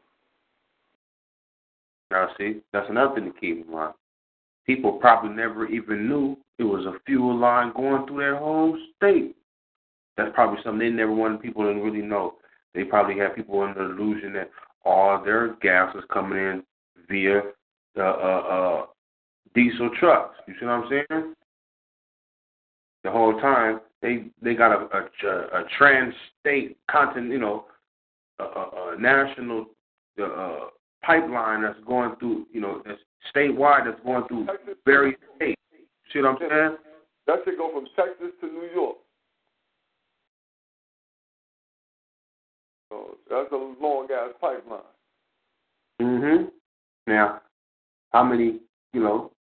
[2.12, 3.94] Now, see, that's another thing to keep in mind.
[4.66, 9.36] People probably never even knew it was a fuel line going through their whole state.
[10.16, 12.36] That's probably something they never wanted people to really know.
[12.74, 14.50] They probably had people under the illusion that
[14.86, 16.64] all their gas was coming in
[17.10, 17.42] via
[17.96, 18.86] the uh, uh,
[19.54, 20.36] diesel trucks.
[20.48, 21.34] You see what I'm saying?
[23.04, 27.66] The whole time they they got a a, a trans-state content, you know,
[28.40, 29.66] a, a, a national
[30.22, 30.68] uh,
[31.04, 33.00] pipeline that's going through, you know, that's
[33.34, 34.48] statewide that's going through
[34.86, 35.62] various states.
[36.12, 36.78] See what I'm saying?
[37.28, 38.98] That should go from Texas to New York.
[42.92, 44.82] So that's a long ass pipeline.
[46.02, 46.52] Mhm.
[47.08, 47.42] Now,
[48.12, 48.62] how many,
[48.94, 49.32] you know,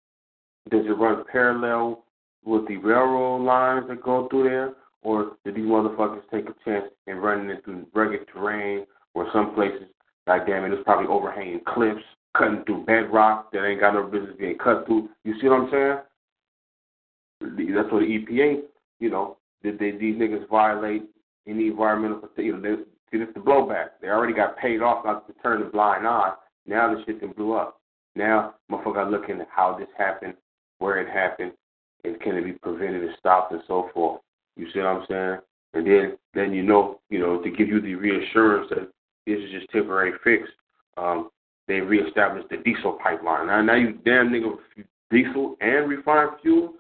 [0.69, 2.05] does it run parallel
[2.43, 6.91] with the railroad lines that go through there, or did these motherfuckers take a chance
[7.07, 9.88] and running it through rugged terrain, or some places,
[10.25, 12.03] like damn it, it's probably overhanging cliffs,
[12.38, 15.09] cutting through bedrock that ain't got no business being cut through.
[15.23, 15.97] You see what I'm saying?
[17.75, 18.61] That's what the EPA,
[18.99, 21.03] you know, did they, these niggas violate
[21.47, 23.89] any environmental, you know, they, see, this the blowback.
[24.01, 26.34] They already got paid off not to turn the blind eye.
[26.65, 27.81] Now the shit can blew up.
[28.15, 30.36] Now, motherfucker looking at how this happened,
[30.79, 31.51] where it happened,
[32.03, 34.21] and can it be prevented and stopped and so forth.
[34.55, 35.38] You see what I'm saying?
[35.73, 38.89] And then, then you know, you know, to give you the reassurance that
[39.25, 40.47] this is just temporary fix.
[40.97, 41.29] Um,
[41.68, 43.47] they reestablished the diesel pipeline.
[43.47, 44.57] Now, now you damn nigga
[45.09, 46.74] diesel and refined fuel.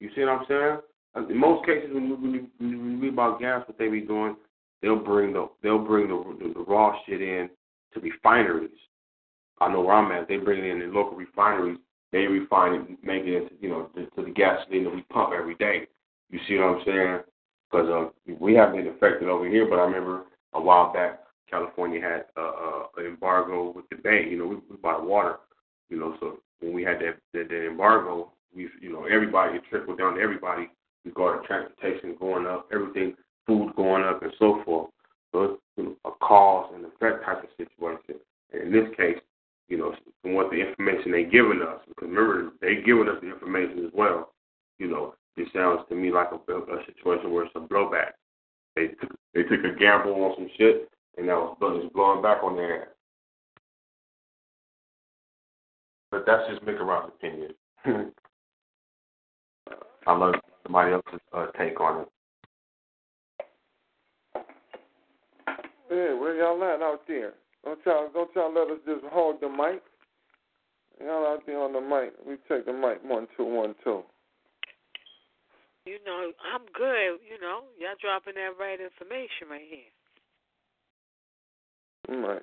[0.00, 0.78] You see what I'm saying?
[1.14, 4.36] Uh, in most cases, when you, when you read about gas, what they be doing,
[4.80, 7.50] they'll bring the they'll bring the, the, the raw shit in
[7.92, 8.70] to refineries.
[9.60, 10.28] I know where I'm at.
[10.28, 11.78] They bring it in the local refineries.
[12.10, 15.32] They refine it, make it into you know to, to the gasoline that we pump
[15.38, 15.86] every day.
[16.30, 17.20] You see what I'm saying?
[17.70, 20.24] Because uh, we haven't been affected over here, but I remember
[20.54, 24.30] a while back California had uh, uh, an embargo with the bank.
[24.30, 25.36] You know, we, we buy water.
[25.90, 29.62] You know, so when we had that that, that embargo, we you know everybody it
[29.68, 30.70] trickled down to everybody
[31.04, 33.14] regarding transportation going up, everything,
[33.46, 34.90] food going up, and so forth.
[35.32, 38.20] So it's you know, a cause and effect type of situation.
[38.52, 39.18] And in this case,
[39.68, 43.32] you know, from what the information they given us, because remember they given us the
[43.32, 44.32] information as well.
[44.78, 48.12] You know, it sounds to me like a, a situation where it's a blowback.
[48.76, 52.42] They took they took a gamble on some shit, and that was just blowing back
[52.42, 52.88] on their ass.
[56.10, 57.54] But that's just Menkara's opinion.
[60.06, 60.34] I love
[60.64, 62.08] somebody else's uh, take on it.
[65.90, 67.34] Yeah, where y'all at out there?
[67.64, 69.82] Don't y'all, don't y'all let us just hold the mic.
[71.00, 72.12] Y'all out there on the mic.
[72.26, 74.02] We take the mic one two one two.
[75.86, 77.18] You know, I'm good.
[77.26, 79.90] You know, y'all dropping that right information right here.
[82.08, 82.42] Right.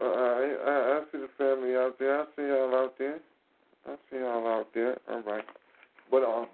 [0.00, 2.20] Uh, I, I I see the family out there.
[2.20, 3.18] I see y'all out there.
[3.86, 4.96] I see y'all out there.
[5.10, 5.44] All right.
[6.10, 6.46] But um,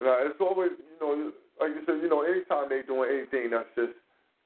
[0.00, 3.68] now it's always you know like you said you know anytime they doing anything that's
[3.74, 3.96] just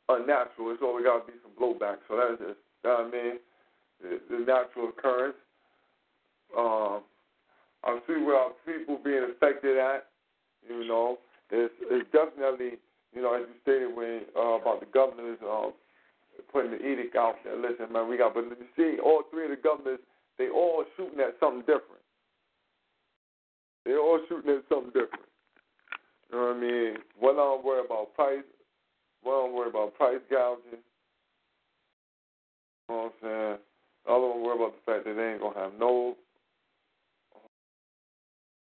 [0.09, 1.97] unnatural, it's always got to be some blowback.
[2.09, 3.39] So that's just I mean,
[4.03, 5.37] the, the natural occurrence.
[6.57, 7.03] Um,
[7.85, 10.07] I see where people being affected at.
[10.69, 11.19] You know,
[11.51, 12.79] it's, it's definitely,
[13.15, 15.73] you know, as you stated when uh, about the governors um,
[16.53, 17.57] putting the edict out there.
[17.57, 19.99] Listen, man, we got, but you see, all three of the governors,
[20.39, 22.03] they all shooting at something different.
[23.85, 25.27] They all shooting at something different.
[26.31, 26.95] You know what I mean?
[27.19, 28.45] One don't worry about price.
[29.23, 30.79] One don't worry about price gouging.
[32.89, 33.59] You know what I'm saying?
[34.07, 36.17] The other one worry about the fact that they ain't gonna have no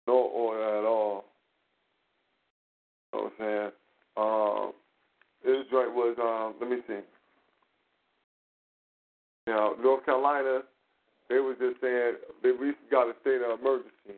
[0.07, 1.24] no oil at all.
[3.12, 3.70] You know what I'm saying?
[4.17, 4.73] Um,
[5.45, 7.01] this joint was um, let me see.
[9.47, 10.61] Now, North Carolina,
[11.29, 14.17] they was just saying they recently got a state of emergency,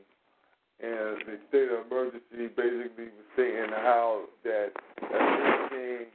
[0.81, 4.71] and the state of emergency basically was saying how that
[5.11, 6.07] that anything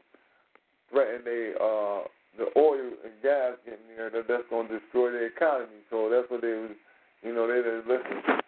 [0.92, 2.08] threaten they uh
[2.38, 5.84] the oil and gas getting there that that's going to destroy the economy.
[5.90, 6.72] So that's what they was,
[7.24, 8.40] you know, they said, listen,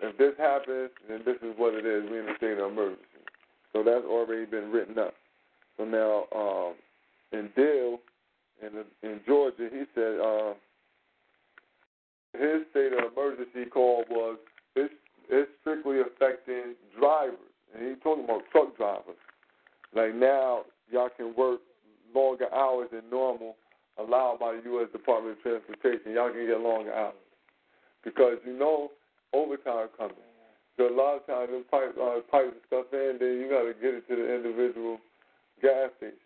[0.00, 2.04] if this happens, then this is what it is.
[2.08, 3.13] We're in a state of emergency.
[3.74, 5.14] So that's already been written up.
[5.76, 6.74] So now, um,
[7.32, 7.98] in Dill,
[8.62, 10.54] in in Georgia, he said uh,
[12.32, 14.38] his state of emergency call was
[14.76, 14.94] it's
[15.28, 17.38] it's strictly affecting drivers,
[17.74, 19.18] and he's talking about truck drivers.
[19.94, 21.60] Like now, y'all can work
[22.14, 23.56] longer hours than normal
[23.98, 24.88] allowed by the U.S.
[24.92, 26.12] Department of Transportation.
[26.12, 27.14] Y'all can get longer hours
[28.04, 28.90] because you know
[29.32, 30.14] overtime coming.
[30.76, 33.62] So a lot of times them pipe uh, pipes and stuff in, then you got
[33.62, 34.98] to get it to the individual
[35.62, 36.18] gas station.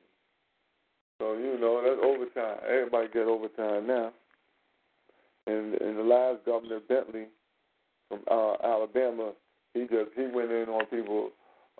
[1.20, 2.64] So you know that's overtime.
[2.64, 4.12] Everybody get overtime now.
[5.46, 7.26] And and the last governor Bentley
[8.08, 9.32] from uh, Alabama,
[9.74, 11.30] he just he went in on people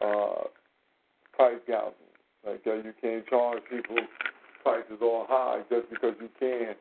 [0.03, 0.49] uh,
[1.33, 2.13] price gouging.
[2.47, 3.97] Like uh, you can't charge people
[4.63, 6.75] prices all high just because you can,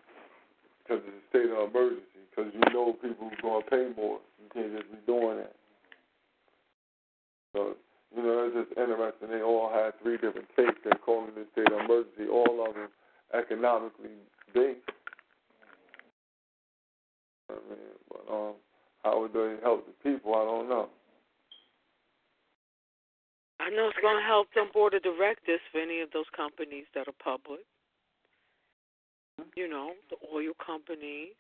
[0.84, 2.04] because it's a state of emergency.
[2.30, 4.20] Because you know people are to pay more.
[4.42, 5.56] You can't just be doing that.
[7.58, 7.74] So
[8.16, 9.30] you know, it's just interesting.
[9.30, 10.78] They all had three different takes.
[10.84, 12.30] They're calling this state of emergency.
[12.32, 12.90] All of them
[13.34, 14.22] economically
[14.54, 14.80] based.
[17.50, 18.54] I mean, but um,
[19.04, 20.36] how would they help the people?
[20.36, 20.90] I don't know.
[23.60, 26.86] I know it's going to help them board of directors for any of those companies
[26.94, 27.66] that are public.
[29.56, 31.36] You know, the oil companies.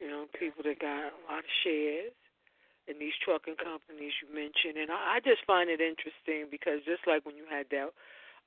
[0.00, 2.12] You know, people that got a lot of shares
[2.88, 7.24] in these trucking companies you mentioned, and I, just find it interesting because just like
[7.24, 7.90] when you had that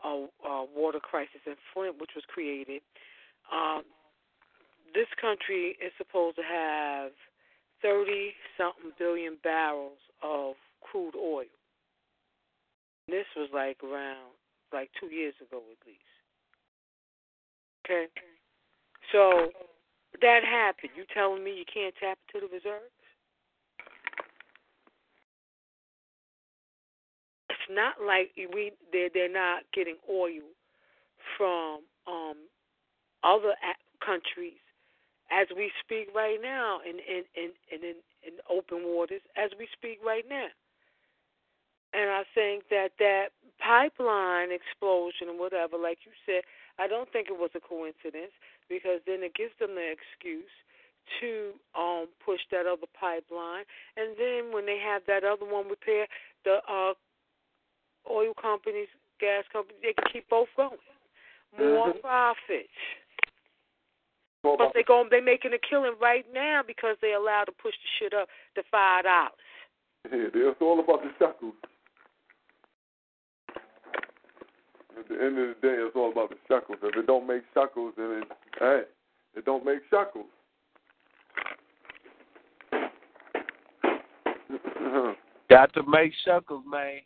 [0.05, 2.81] uh, uh, water crisis in Flint, which was created,
[3.51, 3.81] um,
[4.93, 7.11] this country is supposed to have
[7.81, 11.49] thirty something billion barrels of crude oil.
[13.07, 14.37] This was like around
[14.73, 16.13] like two years ago at least.
[17.85, 18.05] Okay,
[19.11, 19.49] so
[20.21, 20.91] that happened.
[20.95, 22.91] You telling me you can't tap into the reserves?
[27.49, 30.43] It's not like we they're they're not getting oil
[31.37, 32.35] from um
[33.23, 33.53] other
[34.05, 34.59] countries
[35.31, 37.95] as we speak right now in in in in, in,
[38.25, 40.47] in open waters as we speak right now.
[41.93, 43.29] And I think that that
[43.59, 46.43] pipeline explosion and whatever, like you said,
[46.77, 48.35] I don't think it was a coincidence
[48.69, 50.51] because then it gives them the excuse
[51.21, 53.63] to um push that other pipeline
[53.95, 56.09] and then when they have that other one repaired
[56.43, 56.93] the uh
[58.09, 58.87] oil companies
[59.19, 60.77] gas companies they can keep both going.
[61.57, 61.99] More mm-hmm.
[61.99, 62.69] profits
[64.43, 67.89] but they go they making a killing right now because they allowed to push the
[67.99, 69.31] shit up to five dollars.
[70.11, 71.53] Yeah it's all about the shekels
[74.97, 77.43] at the end of the day it's all about the shekels if it don't make
[77.53, 78.27] shekels then it
[78.59, 78.81] hey
[79.35, 80.25] it don't make shekels
[85.49, 86.99] Got to make shekels, man.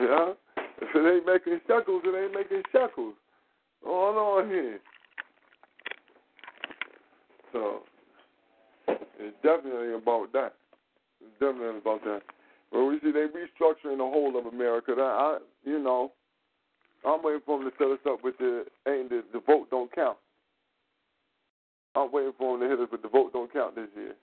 [0.00, 0.32] Yeah.
[0.80, 3.14] If it ain't making shekels, it ain't making shekels.
[3.84, 4.80] Going on here.
[7.52, 7.80] So
[8.88, 10.54] it's definitely about that.
[11.20, 12.22] It's definitely about that.
[12.72, 14.94] But we see they restructuring the whole of America.
[14.96, 16.12] That I, you know,
[17.04, 19.94] I'm waiting for them to set us up with the ain't the, the vote don't
[19.94, 20.16] count.
[21.94, 24.14] I'm waiting for them to hit us with the vote don't count this year.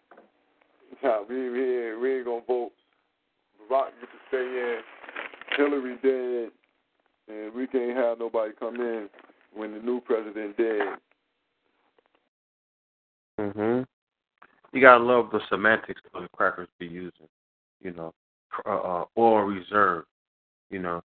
[1.03, 2.71] Yeah, we we ain't, we ain't gonna vote.
[3.69, 4.79] Rock get to stay in.
[5.57, 6.51] Hillary dead,
[7.27, 9.09] and we can't have nobody come in
[9.53, 10.99] when the new president dead.
[13.39, 13.87] Mhm.
[14.71, 17.27] You gotta love the semantics that the crackers be using.
[17.81, 18.13] You know,
[18.65, 20.05] uh, uh, oil reserve.
[20.69, 21.03] You know,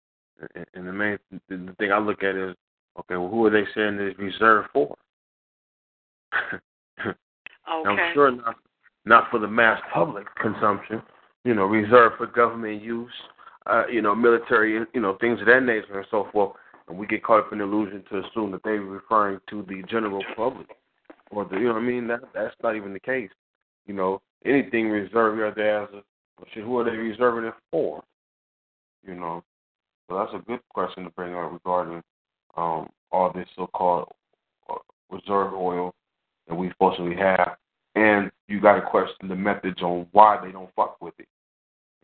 [0.54, 1.18] and, and the main
[1.48, 2.56] the thing I look at is
[2.98, 3.16] okay.
[3.16, 4.96] Well, who are they saying is reserved for?
[7.66, 7.88] Okay.
[7.88, 8.56] I'm sure not
[9.06, 11.02] not for the mass public consumption.
[11.44, 13.10] You know, reserved for government use.
[13.66, 14.84] Uh, you know, military.
[14.92, 16.56] You know, things of that nature and so forth.
[16.88, 19.82] And we get caught up in the illusion to assume that they're referring to the
[19.88, 20.68] general public,
[21.30, 22.06] or the you know what I mean.
[22.08, 23.30] That that's not even the case.
[23.86, 26.02] You know, anything reserved there as a
[26.54, 28.02] who are they reserving it for?
[29.06, 29.42] You know,
[30.08, 32.02] so that's a good question to bring up regarding
[32.56, 34.08] um, all this so-called
[34.68, 34.74] uh,
[35.10, 35.94] reserve oil
[36.48, 37.56] that we supposedly have,
[37.94, 41.28] and you got to question the methods on why they don't fuck with it.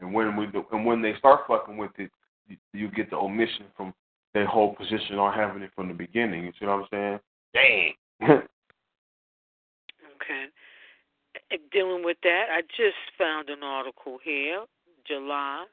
[0.00, 2.10] And when we do, and when they start fucking with it,
[2.48, 3.94] you, you get the omission from
[4.34, 6.44] their whole position on having it from the beginning.
[6.44, 7.20] You see what I'm saying?
[7.54, 7.92] Dang.
[10.16, 10.46] okay.
[11.72, 14.64] Dealing with that, I just found an article here,
[15.06, 15.64] July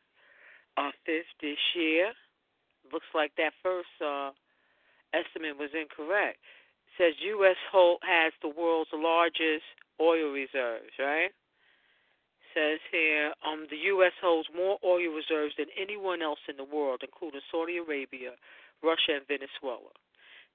[0.77, 2.13] uh, 5th this year.
[2.91, 4.31] Looks like that first uh,
[5.13, 6.37] estimate was incorrect.
[6.87, 7.57] It says U.S.
[7.71, 9.65] hold, has the world's largest
[9.99, 11.31] oil reserves, right?
[12.57, 14.17] Says here, um, the U.S.
[14.17, 18.33] holds more oil reserves than anyone else in the world, including Saudi Arabia,
[18.81, 19.93] Russia, and Venezuela.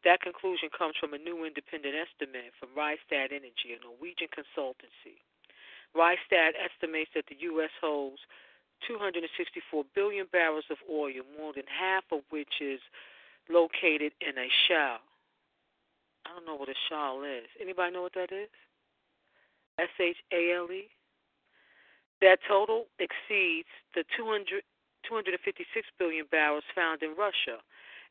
[0.03, 5.23] That conclusion comes from a new independent estimate from Rystad Energy, a Norwegian consultancy.
[5.95, 7.71] Rystad estimates that the U.S.
[7.79, 8.19] holds
[8.89, 12.81] 264 billion barrels of oil, more than half of which is
[13.47, 15.07] located in a shale.
[16.27, 17.47] I don't know what a shale is.
[17.63, 18.51] Anybody know what that is?
[19.79, 20.91] S H A L E.
[22.23, 23.69] That total exceeds
[23.99, 24.63] the 200,
[25.03, 25.67] 256
[25.99, 27.59] billion barrels found in Russia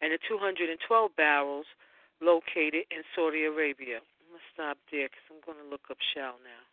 [0.04, 0.76] and the 212
[1.16, 1.66] barrels
[2.20, 4.04] located in Saudi Arabia.
[4.04, 6.64] I'm going to stop there because I'm going to look up shale now.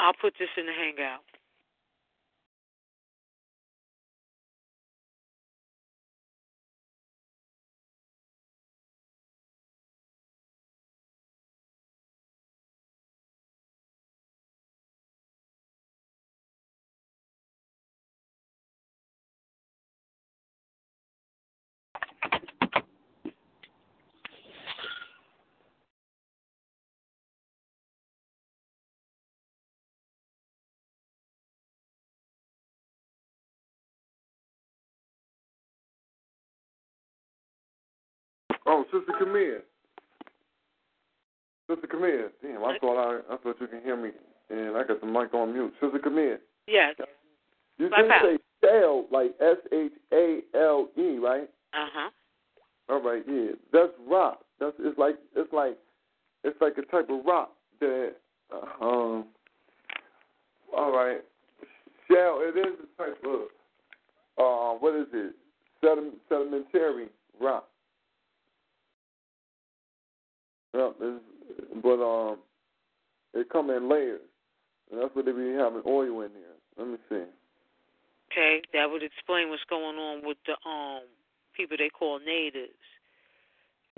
[0.00, 1.26] I'll put this in the hangout.
[38.92, 39.60] Sister Camille.
[41.68, 42.28] Sister Camille.
[42.42, 44.10] Damn, I thought I I thought you can hear me
[44.50, 45.72] and I got the mic on mute.
[45.80, 46.38] Sister Camille.
[46.66, 46.94] Yes.
[47.78, 51.48] You did say shale, like S H A L E, right?
[51.74, 52.10] Uh huh.
[52.88, 53.52] All right, yeah.
[53.72, 54.40] That's rock.
[54.58, 55.76] That's it's like it's like
[56.44, 58.12] it's like a type of rock that
[58.52, 59.26] uh, um
[60.76, 61.20] all right.
[62.10, 63.40] Shale it is a type of
[64.38, 65.34] uh what is it?
[65.80, 67.08] Sediment, sedimentary
[67.40, 67.67] rock.
[70.78, 70.94] Yep,
[71.82, 72.38] but um
[73.34, 74.22] it come in layers.
[74.90, 76.56] And that's what they be having oil in there.
[76.78, 77.26] Let me see.
[78.30, 81.02] Okay, that would explain what's going on with the um
[81.56, 82.78] people they call natives.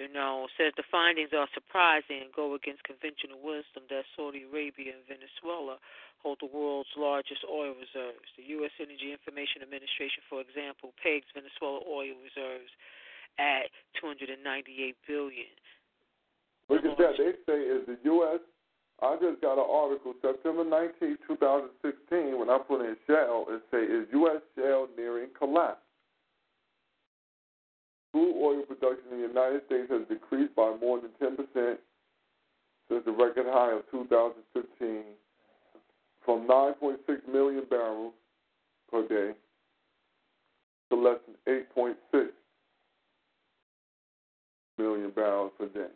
[0.01, 4.97] You know, says the findings are surprising and go against conventional wisdom that Saudi Arabia
[4.97, 5.77] and Venezuela
[6.24, 8.24] hold the world's largest oil reserves.
[8.40, 8.73] The U.S.
[8.81, 12.73] Energy Information Administration, for example, pegs Venezuela oil reserves
[13.36, 13.69] at
[14.01, 14.40] 298
[15.05, 15.52] billion.
[16.71, 17.19] Look at that.
[17.19, 18.39] They say is the U.S.
[19.03, 22.39] I just got an article September 19, 2016.
[22.39, 24.41] When I put in shale, it say is U.S.
[24.55, 25.83] shale nearing collapse.
[28.13, 31.81] Crude oil production in the United States has decreased by more than 10 percent
[32.89, 35.03] since the record high of 2015,
[36.25, 36.99] from 9.6
[37.33, 38.13] million barrels
[38.91, 39.35] per day
[40.91, 42.27] to less than 8.6
[44.77, 45.91] million barrels per day.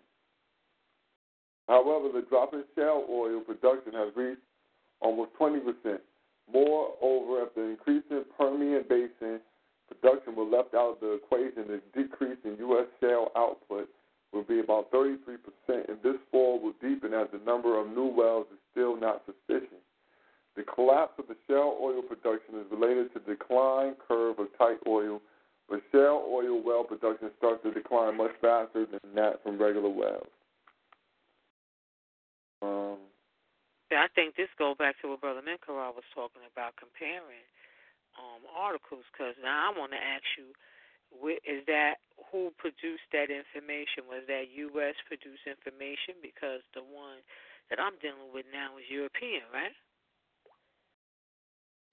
[1.69, 4.43] However, the drop in shale oil production has reached
[5.01, 5.99] almost 20%.
[6.53, 9.41] Moreover, if the increase in Permian Basin
[9.89, 12.87] production were left out of the equation, the decrease in U.S.
[13.01, 13.89] shale output
[14.33, 15.17] will be about 33%,
[15.69, 19.81] and this fall will deepen as the number of new wells is still not sufficient.
[20.57, 25.21] The collapse of the shale oil production is related to decline curve of tight oil,
[25.69, 30.27] but shale oil well production starts to decline much faster than that from regular wells.
[32.63, 37.45] Um, Yeah, I think this goes back to what Brother Menkara was talking about comparing
[38.17, 39.05] um, articles.
[39.13, 40.55] Because now I want to ask you,
[41.45, 42.01] is that
[42.33, 44.09] who produced that information?
[44.09, 44.97] Was that U.S.
[45.07, 46.19] produced information?
[46.25, 47.21] Because the one
[47.71, 49.77] that I'm dealing with now is European, right?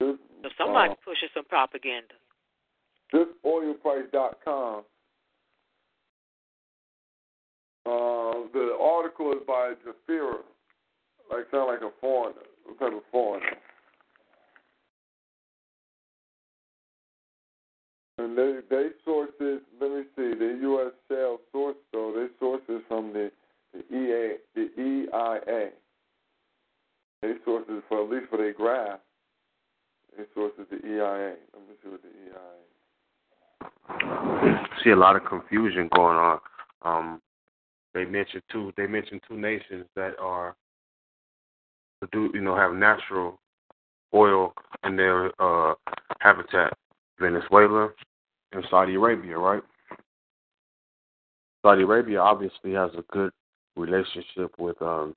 [0.00, 2.16] this, So somebody uh, pushing some propaganda.
[3.12, 4.82] this oilprice.com,
[7.86, 8.64] uh, the
[9.86, 10.42] Zafira.
[11.32, 12.42] Like sound like a foreigner.
[12.64, 13.56] What type of foreigner?
[18.18, 19.60] And they they sources.
[19.80, 20.34] Let me see.
[20.38, 20.92] The U.S.
[21.08, 22.12] shale source though.
[22.14, 23.32] They sources from the
[23.72, 25.70] the EA the EIA.
[27.22, 29.00] They sources for at least for their graph.
[30.16, 31.36] They sources the EIA.
[31.54, 32.10] Let me see what the
[34.50, 34.68] EIA.
[34.84, 36.40] See a lot of confusion going on.
[36.82, 37.22] Um,
[37.94, 38.72] they mentioned two.
[38.76, 40.56] They mentioned two nations that are
[42.10, 43.38] do you know have natural
[44.14, 44.52] oil
[44.84, 45.74] in their uh,
[46.20, 46.76] habitat.
[47.20, 47.90] Venezuela
[48.52, 49.62] and Saudi Arabia, right?
[51.64, 53.30] Saudi Arabia obviously has a good
[53.76, 55.14] relationship with um,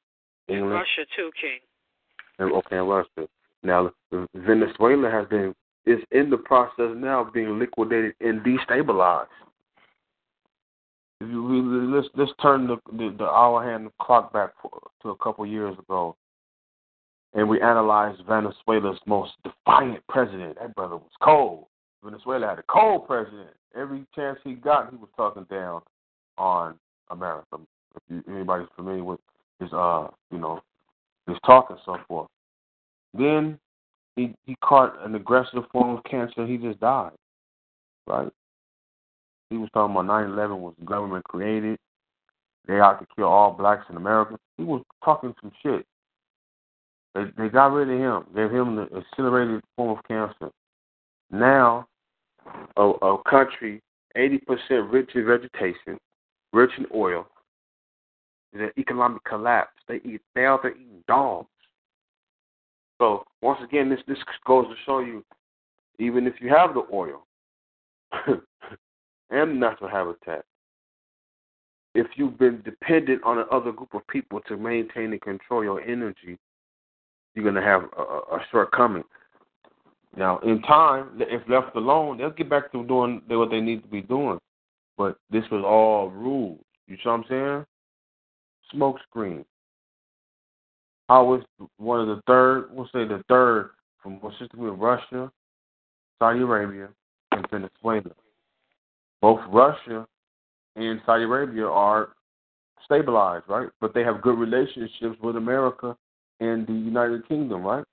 [0.48, 0.74] England.
[0.74, 1.60] Russia too, King.
[2.38, 3.28] And, okay, and Russia.
[3.64, 3.92] Now
[4.36, 5.56] Venezuela has been
[5.86, 9.28] is in the process now of being liquidated and destabilized.
[11.22, 14.70] Let's let's turn the the, the hour hand clock back for,
[15.02, 16.16] to a couple years ago,
[17.36, 20.58] and we analyzed Venezuela's most defiant president.
[20.60, 21.66] That brother was cold.
[22.04, 23.50] Venezuela had a cold president.
[23.76, 25.82] Every chance he got, he was talking down
[26.38, 26.76] on
[27.12, 27.58] America.
[27.96, 29.20] If you, anybody's familiar with
[29.60, 30.62] his, uh, you know,
[31.28, 32.30] his talk and so forth.
[33.14, 33.60] Then
[34.16, 36.46] he he caught an aggressive form of cancer.
[36.46, 37.12] He just died.
[38.08, 38.30] Right.
[39.50, 41.80] He was talking about 9/11 was government created.
[42.68, 44.38] They ought to kill all blacks in America.
[44.58, 45.86] He was talking some shit.
[47.16, 48.36] They they got rid of him.
[48.36, 50.52] Gave him the accelerated form of cancer.
[51.32, 51.88] Now
[52.78, 53.82] a, a country
[54.16, 56.00] 80% rich in vegetation,
[56.54, 57.28] rich in oil,
[58.54, 59.74] is an economic collapse.
[59.88, 61.50] They eat they out there eating dogs.
[63.00, 65.24] So once again, this this goes to show you,
[66.00, 67.26] even if you have the oil
[69.30, 70.46] and natural habitat,
[71.94, 76.38] if you've been dependent on another group of people to maintain and control your energy,
[77.36, 79.04] you're gonna have a, a shortcoming.
[80.18, 83.90] Now, in time, if left alone, they'll get back to doing what they need to
[83.90, 84.40] be doing.
[84.98, 86.60] But this was all rules.
[86.88, 87.66] You see what I'm saying?
[88.72, 89.44] Smoke screen.
[91.10, 91.44] How was
[91.78, 93.72] one of the third, we'll say the third
[94.02, 95.32] from what system with Russia,
[96.20, 96.90] Saudi Arabia,
[97.32, 98.16] and Venezuela.
[99.22, 100.08] Both Russia
[100.76, 102.10] and Saudi Arabia are
[102.86, 103.70] stabilized, right?
[103.82, 105.96] But they have good relationships with America
[106.40, 107.86] and the United Kingdom, right?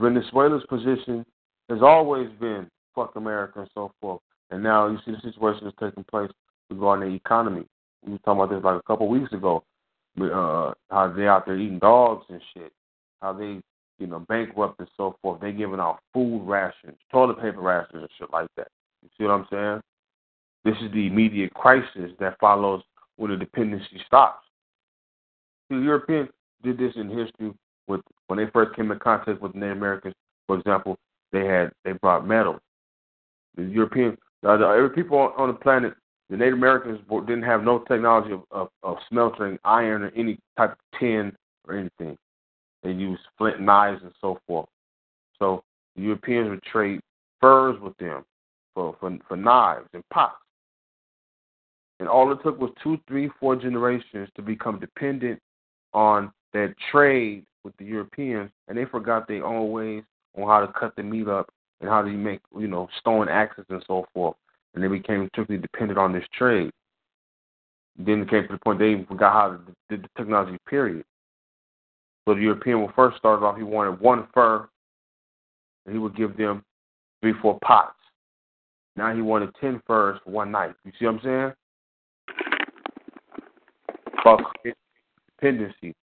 [0.00, 1.24] Venezuela's position
[1.68, 4.20] has always been fuck America and so forth.
[4.50, 6.30] And now you see the situation that's taking place
[6.70, 7.64] regarding the economy.
[8.04, 9.62] We were talking about this like a couple of weeks ago.
[10.20, 12.72] Uh, how they out there eating dogs and shit.
[13.22, 13.60] How they,
[13.98, 15.40] you know, bankrupt and so forth.
[15.40, 18.68] They giving out food rations, toilet paper rations and shit like that.
[19.02, 19.80] You see what I'm saying?
[20.64, 22.82] This is the immediate crisis that follows
[23.16, 24.44] when the dependency stops.
[25.68, 26.28] The Europeans
[26.62, 27.52] did this in history
[27.88, 30.14] with when they first came in contact with Native Americans,
[30.46, 30.98] for example,
[31.32, 32.58] they had they brought metal.
[33.56, 34.16] The European,
[34.46, 35.94] uh, the, every people on, the planet,
[36.28, 40.72] the Native Americans didn't have no technology of, of, of smelting iron or any type
[40.72, 41.32] of tin
[41.66, 42.16] or anything.
[42.82, 44.68] They used flint knives and so forth.
[45.38, 45.64] So
[45.96, 47.00] the Europeans would trade
[47.40, 48.24] furs with them
[48.74, 50.36] for, for, for knives and pots.
[51.98, 55.38] And all it took was two, three, four generations to become dependent
[55.92, 60.02] on that trade with the Europeans, and they forgot their own ways
[60.36, 61.48] on how to cut the meat up
[61.80, 64.36] and how to make you know stone axes and so forth,
[64.74, 66.70] and they became strictly dependent on this trade.
[67.98, 69.58] Then it came to the point they even forgot how to
[69.88, 70.56] do the technology.
[70.68, 71.04] Period.
[72.26, 73.56] So the European will first start off.
[73.56, 74.68] He wanted one fur,
[75.84, 76.62] and he would give them
[77.20, 77.94] three, four pots.
[78.96, 80.74] Now he wanted ten furs for one night.
[80.84, 81.52] You see what I'm saying?
[84.22, 84.40] Fuck
[85.40, 85.94] dependency.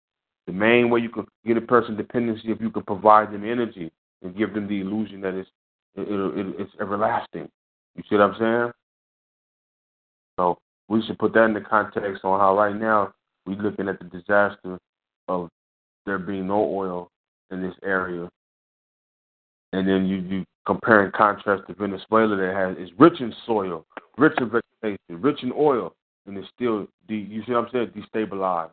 [0.48, 3.92] The main way you can get a person dependency if you can provide them energy
[4.22, 5.50] and give them the illusion that it's
[5.94, 7.50] it, it, it's everlasting.
[7.94, 8.72] You see what I'm saying?
[10.38, 10.56] So
[10.88, 13.12] we should put that in the context on how right now
[13.44, 14.78] we're looking at the disaster
[15.28, 15.50] of
[16.06, 17.10] there being no oil
[17.50, 18.26] in this area,
[19.74, 23.84] and then you you compare and contrast to Venezuela that has is rich in soil,
[24.16, 25.92] rich in vegetation, rich in oil,
[26.26, 28.70] and it's still de, you see what I'm saying destabilized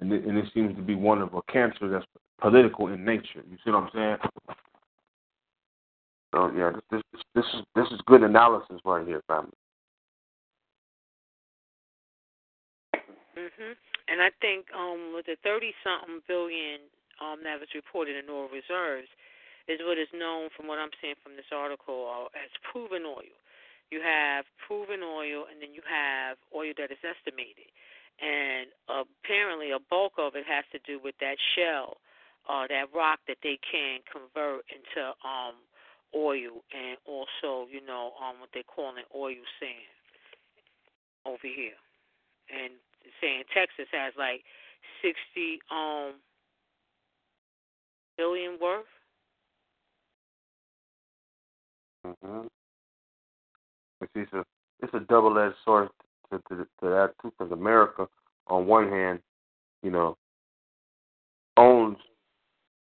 [0.00, 2.06] and it, and it seems to be one of a cancer that's
[2.40, 3.42] political in nature.
[3.48, 4.16] You see what I'm saying?
[6.32, 9.52] So yeah, this this this is this is good analysis right here, family.
[13.36, 13.76] Mhm.
[14.08, 16.80] And I think um with the thirty something billion
[17.20, 19.08] um that was reported in oil reserves
[19.68, 23.34] is what is known from what I'm seeing from this article uh, as proven oil.
[23.90, 27.70] You have proven oil and then you have oil that is estimated.
[28.20, 31.96] And apparently a bulk of it has to do with that shell,
[32.48, 35.54] uh, that rock that they can convert into um
[36.14, 39.90] oil and also, you know, um what they call an oil sand
[41.26, 41.78] over here.
[42.50, 42.74] And
[43.20, 44.42] saying Texas has like
[45.02, 46.14] sixty um
[48.18, 48.84] billion worth.
[54.02, 54.44] It's, it's a
[54.82, 55.88] it's a double edged sword
[56.30, 58.06] to, to, to that too, because America,
[58.46, 59.20] on one hand,
[59.82, 60.16] you know,
[61.56, 61.96] owns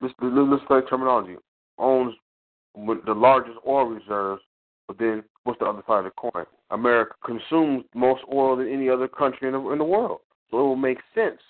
[0.01, 1.37] let's let's play terminology
[1.79, 2.15] owns
[2.75, 4.43] the largest oil reserves,
[4.87, 6.45] but then what's the other side of the coin?
[6.71, 10.63] America consumes most oil than any other country in the in the world, so it
[10.63, 11.41] will make sense.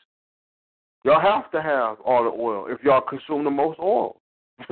[1.04, 4.20] Y'all have to have all the oil if y'all consume the most oil.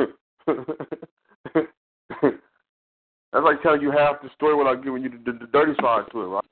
[3.32, 6.05] That's like telling you half the story without giving you the, the, the dirty side
[6.12, 6.45] to it, right?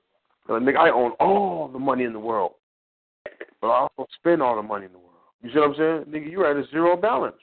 [0.48, 2.52] Like, nigga, I own all the money in the world,
[3.60, 5.08] but I also spend all the money in the world.
[5.42, 6.04] You see what I'm saying?
[6.12, 7.36] Nigga, you're at a zero balance.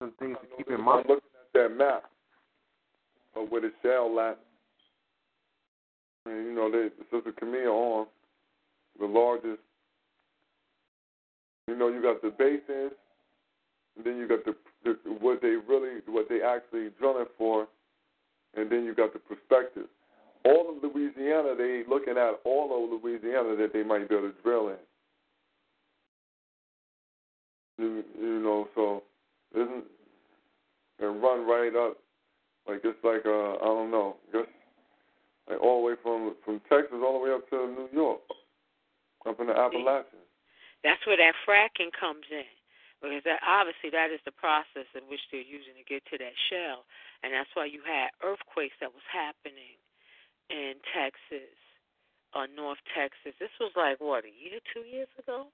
[0.00, 1.06] Some things to keep in mind.
[1.08, 2.04] I'm looking at that map
[3.34, 4.38] of where the shell at.
[6.26, 8.06] And, you know, they, Sister Camille on
[9.00, 9.60] the largest.
[11.66, 12.92] You know, you got the basins,
[13.98, 14.54] and then you got the,
[14.84, 17.66] the what they really, what they actually drilling for,
[18.56, 19.86] and then you got the perspective.
[20.44, 24.34] All of Louisiana, they looking at all of Louisiana that they might be able to
[24.42, 24.76] drill in.
[27.76, 29.02] You, you know, so
[29.54, 29.84] isn't
[31.00, 31.96] and run right up
[32.66, 34.48] like it's like uh I don't know, just
[35.48, 38.20] like all the way from from Texas all the way up to New York,
[39.26, 40.26] up in the Appalachians.
[40.84, 42.46] That's where that fracking comes in.
[42.98, 46.34] Because that, obviously that is the process in which they're using to get to that
[46.50, 46.82] shell.
[47.22, 49.78] And that's why you had earthquakes that was happening
[50.50, 51.54] in Texas,
[52.34, 53.38] uh, North Texas.
[53.38, 55.50] This was like, what, a year, two years ago?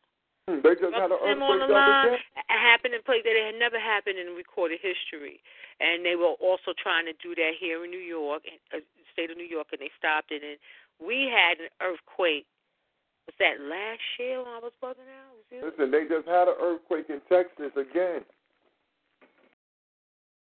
[0.48, 2.20] Hmm, they just had an earthquake on the line
[2.54, 5.40] it happened in place that it had never happened in recorded history,
[5.80, 9.04] and they were also trying to do that here in New York, in uh, the
[9.12, 10.44] state of New York, and they stopped it.
[10.44, 10.60] And
[11.00, 12.46] we had an earthquake.
[13.26, 15.33] Was that last year when I was buzzing out?
[15.62, 15.72] Was?
[15.78, 18.22] Listen, they just had an earthquake in Texas again.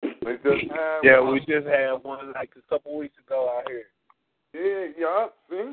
[0.03, 1.33] They just had Yeah, one.
[1.35, 3.87] we just had one like a couple weeks ago out here.
[4.53, 5.73] Yeah, yeah, see?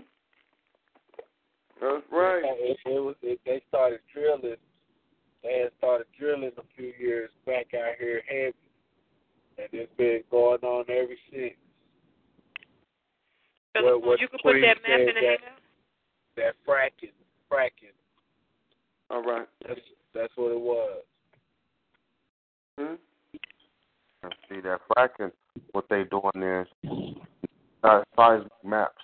[1.81, 2.43] That's right.
[2.45, 4.55] It, it was it, they started drilling.
[5.43, 8.53] They had started drilling a few years back out here heavy,
[9.57, 11.53] and it's been going on ever since.
[13.73, 15.39] Philip, what you could put that map in the that-
[16.35, 17.13] That fracking,
[17.51, 17.93] fracking.
[19.09, 19.47] All right.
[19.67, 19.79] That's
[20.13, 21.03] that's what it was.
[22.77, 22.95] Hmm?
[24.49, 25.31] See that fracking,
[25.71, 26.67] what they doing is
[27.83, 29.01] uh, seismic maps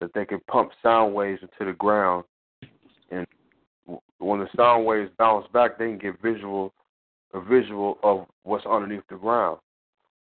[0.00, 2.24] that they can pump sound waves into the ground,
[3.10, 3.26] and
[4.18, 6.72] when the sound waves bounce back, they can get visual,
[7.34, 9.58] a visual of what's underneath the ground.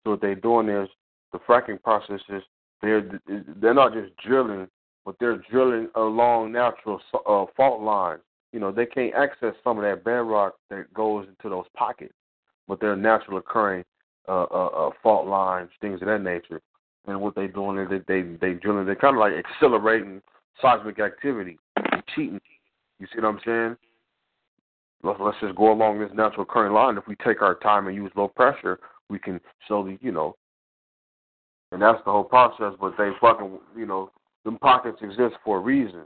[0.04, 0.90] So what they're doing is
[1.32, 2.44] the fracking process is
[2.82, 3.20] they're
[3.62, 4.68] they're not just drilling,
[5.06, 8.22] but they're drilling along natural uh, fault lines.
[8.54, 12.14] You know, they can't access some of that bedrock that goes into those pockets,
[12.68, 13.84] but they're natural occurring
[14.30, 16.62] uh, uh, uh, fault lines, things of that nature.
[17.08, 18.86] And what they're doing is they they they drilling.
[18.86, 20.22] They're kind of like accelerating
[20.62, 21.58] seismic activity,
[22.16, 22.40] cheating.
[23.00, 23.78] You see what I'm saying?
[25.04, 26.98] Let's let's just go along this natural current line.
[26.98, 30.36] If we take our time and use low pressure, we can slowly, you know.
[31.72, 32.74] And that's the whole process.
[32.80, 34.12] But they fucking, you know,
[34.46, 36.04] them pockets exist for a reason,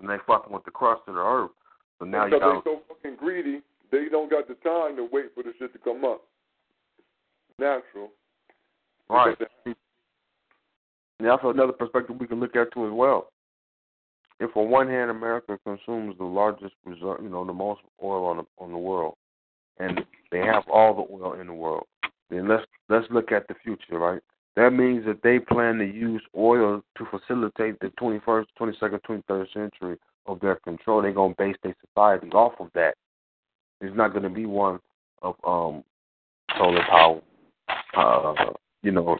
[0.00, 1.50] and they fucking with the crust of the earth.
[1.98, 5.08] So now you because got they so fucking greedy, they don't got the time to
[5.10, 6.22] wait for the shit to come up.
[7.58, 8.10] Natural.
[9.10, 9.36] right.
[9.66, 13.30] And that's another perspective we can look at too as well.
[14.40, 18.36] If on one hand America consumes the largest reserve, you know, the most oil on
[18.36, 19.16] the on the world,
[19.80, 20.00] and
[20.30, 21.86] they have all the oil in the world,
[22.30, 24.22] then let's let's look at the future, right?
[24.58, 29.96] That means that they plan to use oil to facilitate the 21st, 22nd, 23rd century
[30.26, 31.00] of their control.
[31.00, 32.96] They're gonna base their society off of that.
[33.80, 34.80] It's not gonna be one
[35.22, 35.84] of um
[36.56, 37.20] solar power,
[37.96, 38.34] uh,
[38.82, 39.16] you know,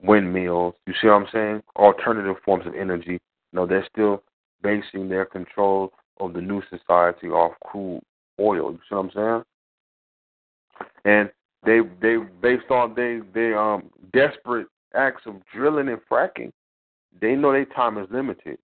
[0.00, 0.74] windmills.
[0.86, 1.62] You see what I'm saying?
[1.74, 3.18] Alternative forms of energy.
[3.52, 4.22] No, they're still
[4.62, 8.00] basing their control of the new society off crude
[8.38, 8.70] oil.
[8.70, 9.42] You see what I'm saying?
[11.04, 11.30] And
[11.64, 16.52] they they based on they they um desperate acts of drilling and fracking.
[17.20, 18.58] They know their time is limited.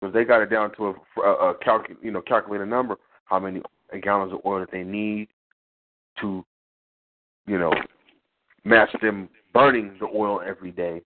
[0.00, 3.38] Because they got it down to a, a, a calcu- you know calculated number how
[3.38, 3.62] many
[4.02, 5.28] gallons of oil that they need
[6.20, 6.44] to,
[7.46, 7.72] you know,
[8.64, 11.02] match them burning the oil every day,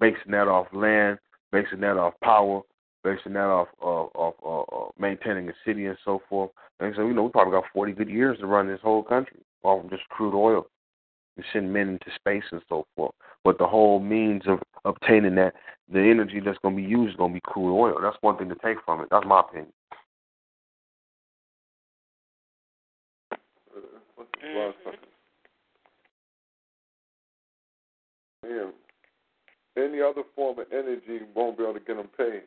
[0.00, 1.18] basing that off land,
[1.50, 2.62] basing that off power,
[3.04, 6.50] basing that off of, of, maintaining a city and so forth.
[6.80, 9.40] And so, you know, we probably got 40 good years to run this whole country
[9.62, 10.66] off of just crude oil.
[11.36, 13.14] We send men into space and so forth.
[13.44, 15.54] But the whole means of obtaining that,
[15.92, 17.98] the energy that's going to be used is going to be crude oil.
[18.00, 19.08] That's one thing to take from it.
[19.10, 19.72] That's my opinion.
[29.76, 32.42] Any other form of energy won't be able to get them paid.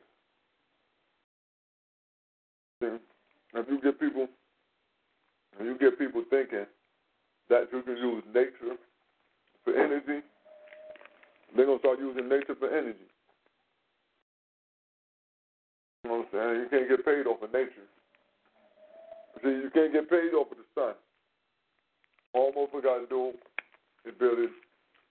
[3.56, 4.28] If you get people,
[5.60, 6.66] if you get people thinking
[7.50, 8.78] that you can use nature
[9.64, 10.26] for energy,
[11.56, 13.08] they're gonna start using nature for energy.
[16.04, 16.62] You know what I'm saying?
[16.62, 17.88] You can't get paid off of nature.
[19.44, 20.94] See, you can't get paid off of the sun.
[22.34, 23.32] All motherfucker got to do
[24.06, 24.52] is build it,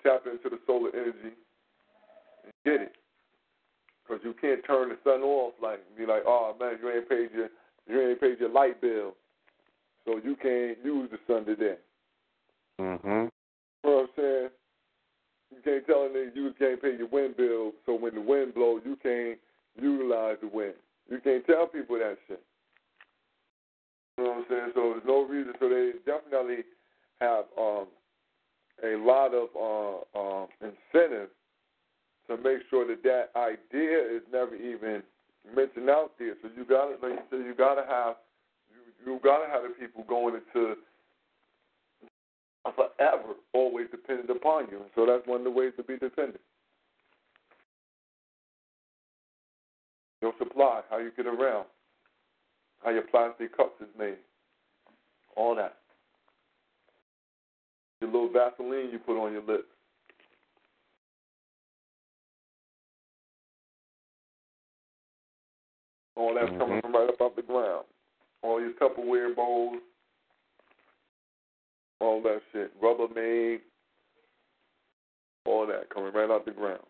[0.02, 1.34] tap into the solar energy,
[2.44, 2.92] and get it.
[4.06, 7.30] Because you can't turn the sun off like be like, oh man, you ain't paid
[7.34, 7.48] your
[7.88, 9.14] you ain't paid your light bill,
[10.04, 11.76] so you can't use the sun today.
[12.80, 13.08] Mm-hmm.
[13.08, 13.30] You
[13.84, 14.48] know what I'm saying?
[15.50, 18.82] You can't tell them you can't pay your wind bill, so when the wind blows,
[18.84, 19.38] you can't
[19.80, 20.74] utilize the wind.
[21.10, 22.42] You can't tell people that shit.
[24.16, 24.70] You know what I'm saying?
[24.74, 25.52] So there's no reason.
[25.60, 26.64] So they definitely
[27.20, 27.86] have um,
[28.82, 31.28] a lot of uh, uh, incentive
[32.28, 35.02] to make sure that that idea is never even
[35.54, 36.34] mentioned out there.
[36.42, 38.16] So you got to, like you said, you got to have
[38.70, 40.76] you, you got to have the people going into
[42.72, 44.80] forever, always dependent upon you.
[44.94, 46.40] So that's one of the ways to be dependent.
[50.22, 51.66] Your supply, how you get around,
[52.82, 54.16] how your plastic cups is made,
[55.36, 55.76] all that.
[58.00, 59.73] Your little Vaseline you put on your lips.
[66.16, 66.58] All that's Mhm.
[66.58, 67.86] coming from right up off the ground.
[68.42, 69.80] All your Tupperware bowls,
[72.00, 73.62] all that shit, Rubbermaid,
[75.46, 76.86] all that coming right out the ground.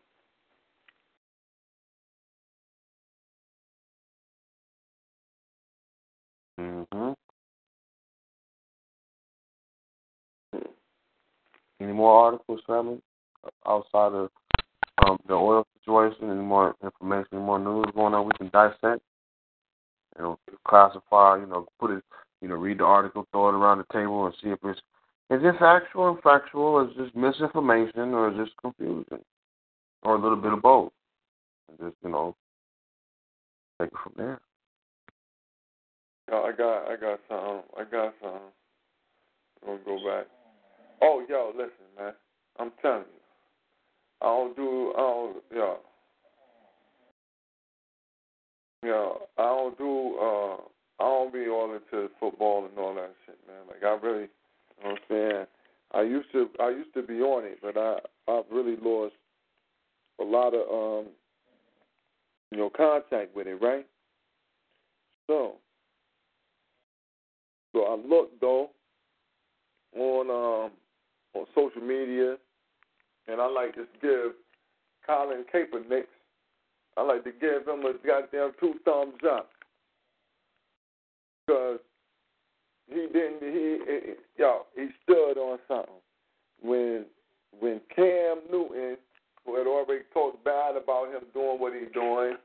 [6.58, 7.12] Mm-hmm.
[11.80, 13.02] Any more articles, family,
[13.66, 14.30] outside of
[15.04, 16.30] um, the oil situation?
[16.30, 17.28] Any more information?
[17.32, 18.26] Any more news going on?
[18.26, 19.02] We can dissect.
[20.16, 21.38] You know, classify.
[21.38, 22.04] You know, put it.
[22.40, 24.80] You know, read the article, throw it around the table, and see if it's
[25.30, 29.20] is this actual and factual, or is this misinformation, or is this confusion,
[30.02, 30.92] or a little bit of both.
[31.68, 32.36] And just you know,
[33.80, 34.40] take it from there.
[36.30, 38.40] Yo, I got, I got some, I got some.
[39.62, 40.26] I'm gonna go back.
[41.02, 42.12] Oh, yo, listen, man.
[42.58, 43.20] I'm telling you,
[44.20, 45.78] I don't do, I don't, yo,
[48.84, 50.56] yo, I don't do, uh,
[51.02, 53.66] I don't be all into football and all that shit, man.
[53.68, 55.46] Like I really, you know what I'm saying.
[55.92, 57.98] I used to, I used to be on it, but I,
[58.28, 59.14] I've really lost
[60.20, 61.10] a lot of, um,
[62.50, 63.86] you know, contact with it, right?
[65.26, 65.56] So.
[67.72, 68.70] So I looked though
[69.96, 70.70] on um
[71.34, 72.36] on social media,
[73.26, 74.32] and I like to give
[75.04, 76.04] Colin Kaepernick,
[76.96, 79.50] I like to give him a goddamn two thumbs up
[81.46, 81.80] because
[82.88, 85.94] he didn't he, he yo he stood on something
[86.62, 87.04] when
[87.60, 88.96] when Cam Newton
[89.44, 92.36] who had already talked bad about him doing what he's doing,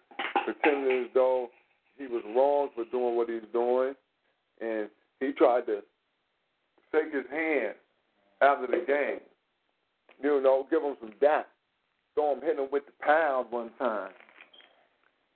[0.44, 1.50] pretending as though
[1.98, 3.94] he was wrong for doing what he's doing,
[4.60, 4.90] and
[5.20, 5.82] he tried to
[6.92, 7.76] shake his hand
[8.42, 9.20] after the game.
[10.22, 11.48] You know, give him some dap.
[12.18, 14.12] Him, hit him with the pound one time.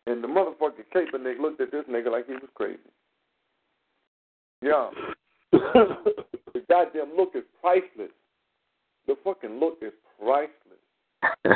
[0.06, 2.80] And the motherfucking Kaepernick looked at this nigga like he was crazy.
[4.62, 4.90] Yeah.
[5.52, 8.12] the goddamn look is priceless.
[9.08, 10.52] The fucking look is priceless.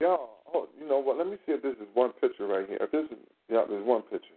[0.00, 0.16] yeah.
[0.54, 1.18] Oh, you know what?
[1.18, 2.78] Let me see if this is one picture right here.
[2.80, 3.18] If this is,
[3.50, 4.34] yeah, there's one picture.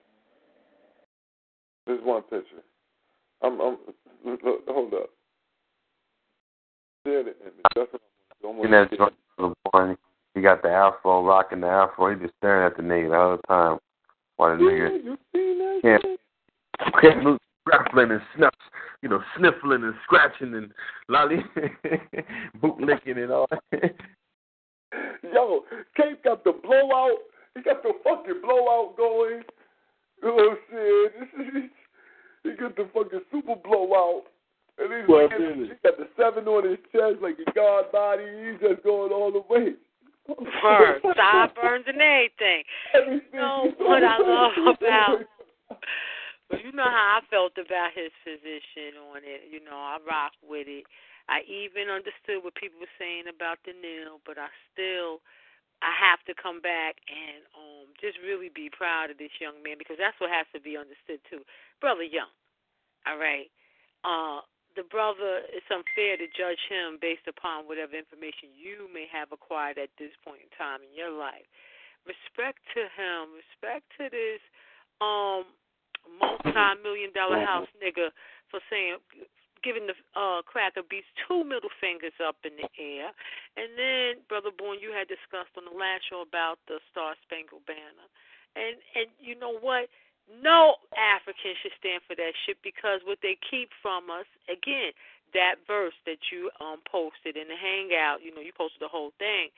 [1.85, 2.63] There's one picture.
[3.43, 3.77] I'm, I'm,
[4.25, 5.09] look, hold up.
[7.05, 7.53] Share the image.
[7.75, 8.01] That's what
[8.57, 8.73] I'm In
[10.35, 12.13] that joint, little boy, he got the afro, rocking the afro.
[12.13, 13.79] He just staring at the nigga all the whole time.
[14.37, 15.07] While the nigga mm-hmm.
[15.07, 16.19] You seen that can't, shit?
[17.01, 18.53] can't move, grappling and snuff,
[19.01, 20.71] you know, sniffling and scratching and
[21.09, 21.37] lolly,
[22.61, 23.47] bootlicking and all.
[25.33, 25.63] Yo,
[25.97, 27.17] Cape got the blowout.
[27.55, 29.43] He got the fucking blowout going.
[30.21, 31.69] You know what I'm saying?
[32.43, 34.23] he got the fucking super blowout.
[34.77, 38.23] And he's Well, like, he got the seven on his chest like a god body.
[38.23, 39.75] He's just going all the way.
[40.61, 42.63] Burns, sideburns, and everything.
[42.93, 45.21] You know what I love about
[46.49, 49.49] But you know how I felt about his position on it.
[49.49, 50.85] You know, I rock with it.
[51.25, 55.25] I even understood what people were saying about the nil, but I still
[55.81, 59.81] I have to come back and um just really be proud of this young man
[59.81, 61.41] because that's what has to be understood too.
[61.81, 62.29] Brother Young.
[63.09, 63.49] All right.
[64.05, 64.45] Uh
[64.75, 69.79] the brother it's unfair to judge him based upon whatever information you may have acquired
[69.79, 71.47] at this point in time in your life.
[72.03, 74.43] Respect to him, respect to this
[75.01, 75.47] um
[76.19, 78.13] multi million dollar house nigga
[78.51, 79.01] for saying
[79.65, 83.09] giving the uh cracker beats two middle fingers up in the air.
[83.57, 87.65] And then, Brother Bourne, you had discussed on the last show about the Star Spangled
[87.65, 88.07] Banner.
[88.53, 89.89] And and you know what?
[90.29, 94.91] No African should stand for that shit because what they keep from us, again,
[95.33, 99.11] that verse that you um posted in the hangout, you know, you posted the whole
[99.19, 99.49] thing,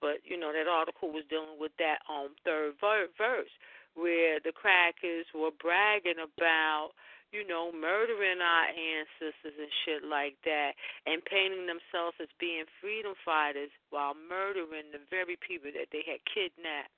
[0.00, 3.50] but you know that article was dealing with that um third ver- verse
[3.94, 6.92] where the crackers were bragging about
[7.32, 10.76] you know, murdering our ancestors and shit like that,
[11.08, 16.20] and painting themselves as being freedom fighters while murdering the very people that they had
[16.28, 16.92] kidnapped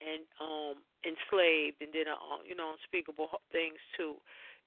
[0.00, 4.18] and um enslaved and did, uh, you know, unspeakable things too.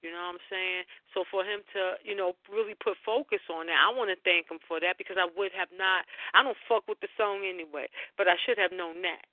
[0.02, 0.84] You know what I'm saying?
[1.12, 4.48] So for him to, you know, really put focus on that, I want to thank
[4.48, 6.08] him for that because I would have not.
[6.32, 9.28] I don't fuck with the song anyway, but I should have known that.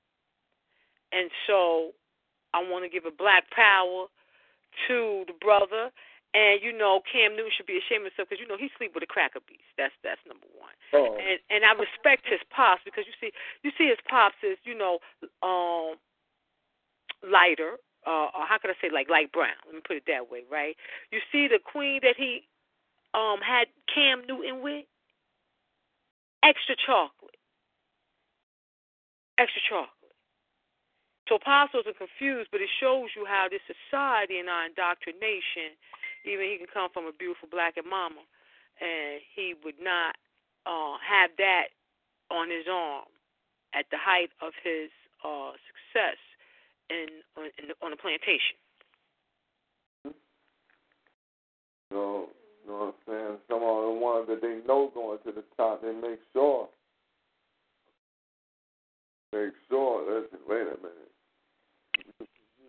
[1.14, 1.94] And so
[2.51, 4.10] I want to give a black power
[4.89, 5.94] to the brother.
[6.36, 8.92] And you know, Cam Newton should be ashamed of himself because you know he sleep
[8.92, 9.72] with a cracker beast.
[9.80, 10.76] That's that's number one.
[10.92, 11.16] Oh.
[11.16, 13.32] And and I respect his pops because you see
[13.64, 15.00] you see his pops is you know
[15.40, 15.96] um
[17.24, 17.80] lighter.
[18.06, 19.56] Uh, or how could I say like light brown?
[19.66, 20.76] Let me put it that way, right?
[21.10, 22.44] You see the queen that he
[23.16, 24.84] um had Cam Newton with,
[26.44, 27.40] extra chocolate,
[29.40, 29.96] extra chocolate.
[31.26, 35.74] So apostles are confused, but it shows you how this society and our indoctrination,
[36.26, 38.20] even he can come from a beautiful black and mama,
[38.80, 40.18] and he would not
[40.66, 41.70] uh, have that
[42.30, 43.06] on his arm
[43.74, 44.90] at the height of his
[45.24, 46.18] uh, success
[46.90, 47.22] in,
[47.58, 48.58] in on the plantation.
[51.92, 52.34] So,
[52.64, 53.38] you know what I'm saying?
[53.48, 56.68] Some of the ones that they know going to the top, they make sure.
[59.32, 60.02] Make sure.
[60.02, 61.06] Listen, wait a minute.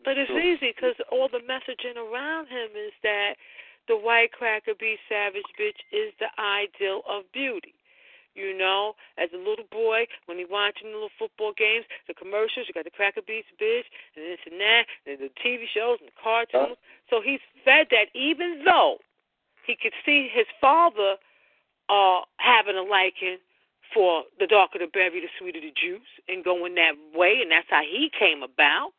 [0.08, 3.36] But it's easy because all the messaging around him is that
[3.92, 7.76] the white cracker beast savage bitch is the ideal of beauty.
[8.32, 12.72] You know, as a little boy, when he watching the little football games, the commercials,
[12.72, 13.84] you got the cracker beast bitch,
[14.16, 16.80] and this and that, and the TV shows and the cartoons.
[17.12, 19.04] So he's fed that, even though
[19.68, 21.20] he could see his father
[21.92, 23.44] uh having a liking
[23.92, 27.68] for the darker the berry, the sweeter the juice, and going that way, and that's
[27.68, 28.96] how he came about.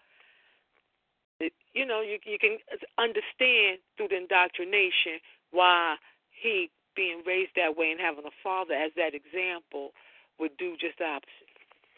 [1.79, 2.59] It, you know, you you can
[2.99, 5.97] understand through the indoctrination why
[6.31, 9.93] he being raised that way and having a father as that example
[10.39, 11.49] would do just the opposite.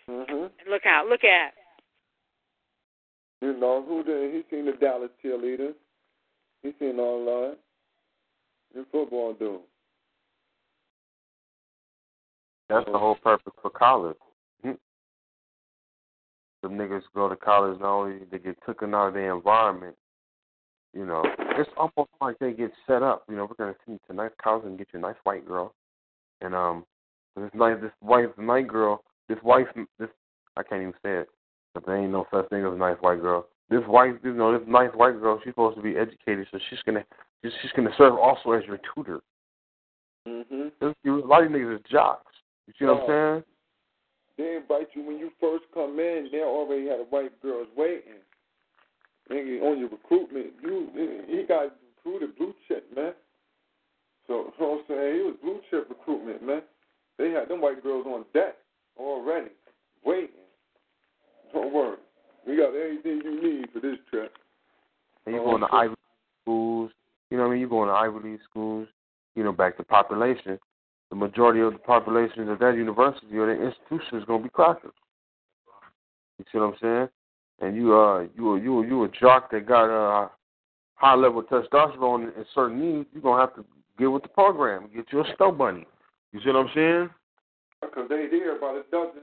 [0.09, 0.71] Mm-hmm.
[0.71, 1.55] Look out, look at.
[3.41, 5.75] You know, who did he seen the Dallas cheerleaders?
[6.63, 7.57] He seen online.
[8.75, 9.61] The football dude.
[12.69, 14.17] That's the whole purpose for college.
[16.63, 16.69] Mhm.
[16.69, 19.97] Some niggas go to college not only they get taken out of their environment,
[20.93, 21.23] you know,
[21.57, 23.25] it's almost like they get set up.
[23.29, 25.47] You know, we're gonna send you to nice college and get you a nice white
[25.47, 25.75] girl,
[26.41, 26.85] and um,
[27.37, 29.67] this nice this white white girl, this wife,
[29.99, 30.09] this
[30.57, 31.29] I can't even say it,
[31.75, 33.47] but there ain't no such thing as a nice white girl.
[33.69, 36.81] This white, you know, this nice white girl, she's supposed to be educated, so she's
[36.85, 37.05] gonna
[37.43, 39.21] she's, she's gonna serve also as your tutor.
[40.27, 40.87] Mm-hmm.
[41.09, 42.33] A lot of these niggas is jocks.
[42.67, 43.45] You see what I'm saying?
[44.41, 46.31] They invite you when you first come in.
[46.33, 48.25] They already had a white girls waiting.
[49.31, 50.89] Nigga, on your recruitment, you
[51.29, 53.13] he got recruited blue chip, man.
[54.27, 55.15] So, you know what I'm saying?
[55.15, 56.63] He was blue chip recruitment, man.
[57.19, 58.57] They had them white girls on deck
[58.99, 59.51] already,
[60.05, 60.31] waiting.
[61.53, 61.99] Don't worry.
[62.47, 64.33] We got everything you need for this trip.
[65.27, 65.97] And you going to Ivy League
[66.45, 66.91] schools,
[67.31, 67.61] you know what I mean?
[67.61, 68.89] You going to Ivy League schools,
[69.35, 70.59] you know, back to population.
[71.11, 74.93] The majority of the population of that university or that institution is gonna be crackers.
[76.39, 77.09] You see what I'm saying?
[77.61, 80.29] And you uh you a you a, you a jock that got uh
[80.95, 83.65] high level testosterone and certain needs, you're gonna have to
[83.99, 85.87] get with the program, get you a snow bunny.
[86.33, 87.11] You see what I'm saying?
[87.81, 89.23] Because they there about a dozen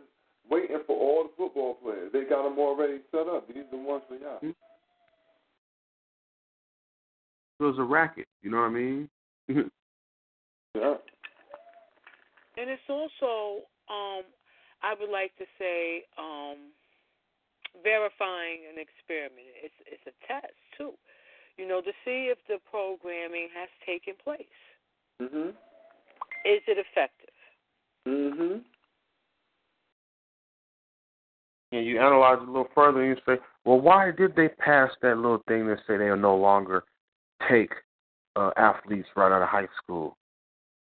[0.50, 2.12] waiting for all the football players.
[2.12, 3.48] They got them already set up.
[3.48, 4.40] These are the ones for y'all.
[4.42, 4.56] it
[7.64, 8.28] was a racket.
[8.42, 9.10] You know what I mean?
[10.76, 10.96] yeah.
[12.58, 14.26] And it's also, um,
[14.82, 16.74] I would like to say, um,
[17.84, 19.54] verifying an experiment.
[19.62, 20.94] It's it's a test too,
[21.58, 24.58] you know, to see if the programming has taken place.
[25.22, 25.50] Mhm.
[26.46, 27.34] Is it effective?
[28.06, 28.66] Mhm.
[31.72, 34.96] And you analyze it a little further, and you say, well, why did they pass
[35.02, 36.86] that little thing that say they'll no longer
[37.48, 37.74] take
[38.36, 40.17] uh, athletes right out of high school?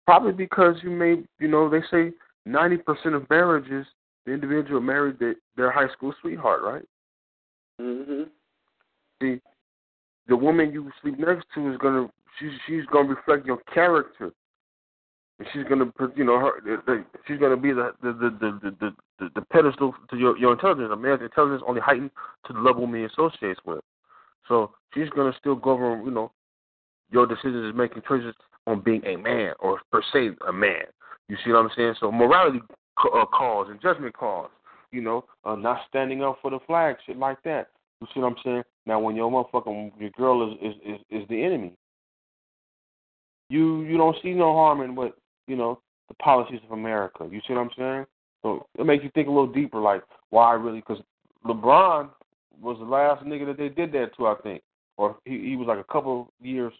[0.09, 2.14] Probably because you may, you know, they say
[2.48, 3.85] 90% of marriages,
[4.24, 6.89] the individual married their, their high school sweetheart, right?
[7.78, 8.30] Mhm.
[9.20, 9.43] See,
[10.26, 14.32] the woman you sleep next to is gonna, she's she's gonna reflect your character.
[15.39, 18.70] And she's gonna, you know, her, the, the, she's gonna be the the the the
[18.80, 20.89] the, the, the pedestal to your your intelligence.
[20.90, 22.12] A man's intelligence only heightened
[22.47, 23.85] to the level man associates with.
[24.48, 26.32] So she's gonna still govern, you know,
[27.10, 28.35] your decisions is making choices
[28.69, 30.85] on being a man or per se a man.
[31.28, 31.95] You see what I'm saying?
[32.01, 32.61] So morality
[32.99, 34.51] uh, calls and judgment calls.
[34.90, 37.69] You know, uh, not standing up for the flag, shit like that.
[38.01, 38.62] You see what I'm saying?
[38.86, 41.74] Now, when your motherfucking your girl is is is, is the enemy,
[43.51, 45.16] you you don't see no harm in what
[45.47, 47.28] you know the policies of America.
[47.31, 48.07] You see what I'm saying?
[48.43, 50.78] So it makes you think a little deeper, like why really?
[50.81, 51.03] Because
[51.45, 52.09] LeBron
[52.61, 54.62] was the last nigga that they did that to, I think,
[54.97, 56.73] or he he was like a couple years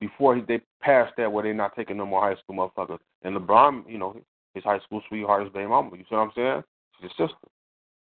[0.00, 2.98] before he, they passed that where they're not taking no more high school motherfuckers.
[3.22, 4.16] And LeBron, you know,
[4.54, 5.90] his high school sweetheart is baby mama.
[5.96, 6.62] You see what I'm saying?
[6.96, 7.48] She's his sister.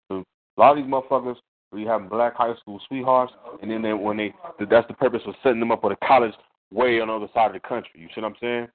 [0.09, 0.23] So
[0.57, 1.35] a lot of these motherfuckers,
[1.73, 4.33] you have black high school sweethearts, and then they, when they,
[4.69, 6.33] that's the purpose of setting them up with a college
[6.71, 7.99] way on the other side of the country.
[7.99, 8.67] You see what I'm saying?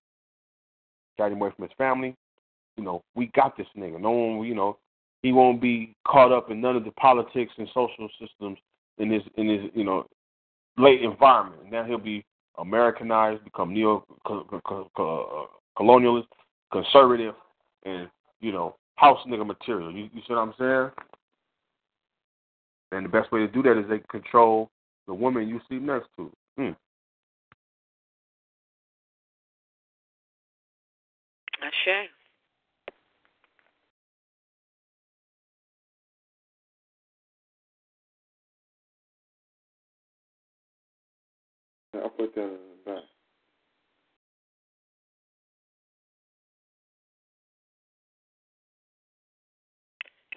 [1.19, 2.15] Got him away from his family.
[2.77, 4.01] You know, we got this nigga.
[4.01, 4.79] No one, you know,
[5.23, 8.59] he won't be caught up in none of the politics and social systems
[8.99, 10.07] in his, in his, you know,
[10.77, 11.71] late environment.
[11.71, 12.25] Now he'll be
[12.61, 14.05] Americanized, become neo
[15.79, 16.27] colonialist,
[16.73, 17.35] conservative,
[17.85, 18.09] and
[18.41, 19.91] you know, house nigga material.
[19.91, 20.91] You, you see what I'm saying?
[22.93, 24.71] And the best way to do that is they control
[25.07, 26.31] the woman you sleep next to.
[26.57, 26.71] Hmm.
[31.63, 32.09] Ashe.
[41.95, 43.05] I'll put that in the back.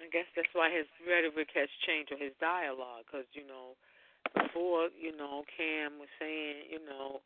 [0.02, 3.78] I guess that's why his rhetoric has changed or his dialogue, because you know,
[4.34, 7.22] before you know, Cam was saying, you know,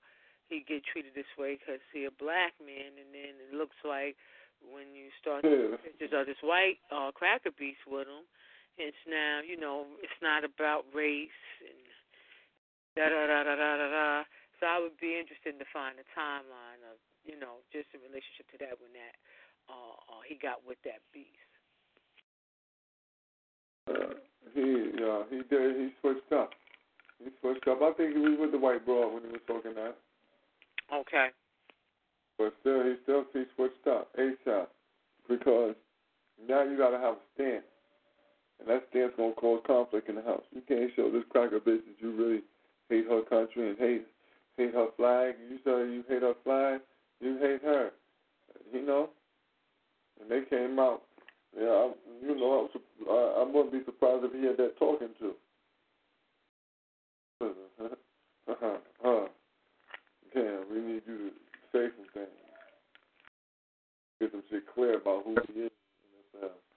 [0.49, 4.17] he get treated this way because he a black man, and then it looks like
[4.61, 5.77] when you start Yeah.
[5.81, 8.29] pictures of this white uh, cracker beast with him,
[8.77, 11.88] it's now you know it's not about race and
[12.99, 14.09] da da da da da da da.
[14.59, 18.51] So I would be interested to find a timeline of you know just in relationship
[18.51, 19.15] to that when that
[19.71, 21.31] uh, uh, he got with that beast.
[23.87, 24.19] Uh,
[24.51, 25.79] he, yeah, he did.
[25.79, 26.59] He switched up.
[27.23, 27.79] He switched up.
[27.87, 29.95] I think he was with the white broad when he was talking that.
[30.91, 31.31] Okay.
[32.37, 34.67] But still, he still he switched up ASAP
[35.29, 35.75] because
[36.49, 37.67] now you got to have a stance,
[38.59, 40.43] and that stance gonna cause conflict in the house.
[40.51, 42.43] You can't show this cracker bitch that you really
[42.89, 44.07] hate her country and hate
[44.57, 45.35] hate her flag.
[45.49, 46.81] You say you hate her flag,
[47.21, 47.91] you hate her.
[48.73, 49.11] You know,
[50.21, 51.03] and they came out.
[51.59, 51.93] Yeah, I,
[52.23, 52.69] you know,
[53.09, 55.35] I, I, wouldn't be surprised if he had that talking to.
[59.05, 59.27] uh,
[60.35, 61.31] Cam, we need you to
[61.73, 62.29] say some things.
[64.21, 65.71] Get some shit clear about who he is.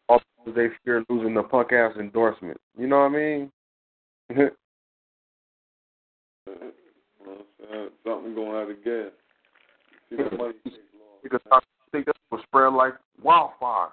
[0.08, 0.24] Also,
[0.56, 2.58] they fear losing the punk ass endorsement.
[2.78, 3.52] You know what I mean?
[7.24, 9.12] Well, uh, something going out of gas.
[10.10, 11.20] See that money takes long.
[11.24, 11.60] because I
[11.92, 13.90] think that will spread like wildfire.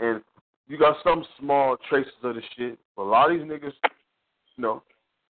[0.00, 0.22] And
[0.68, 3.72] you got some small traces of the shit, but a lot of these niggas,
[4.56, 4.82] you know,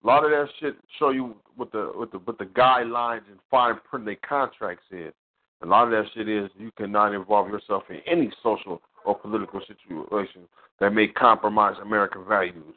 [0.03, 3.39] a lot of that shit show you what the what the what the guidelines and
[3.51, 5.13] fine print they contracts is.
[5.61, 9.59] A lot of that shit is you cannot involve yourself in any social or political
[9.67, 10.43] situation
[10.79, 12.75] that may compromise American values.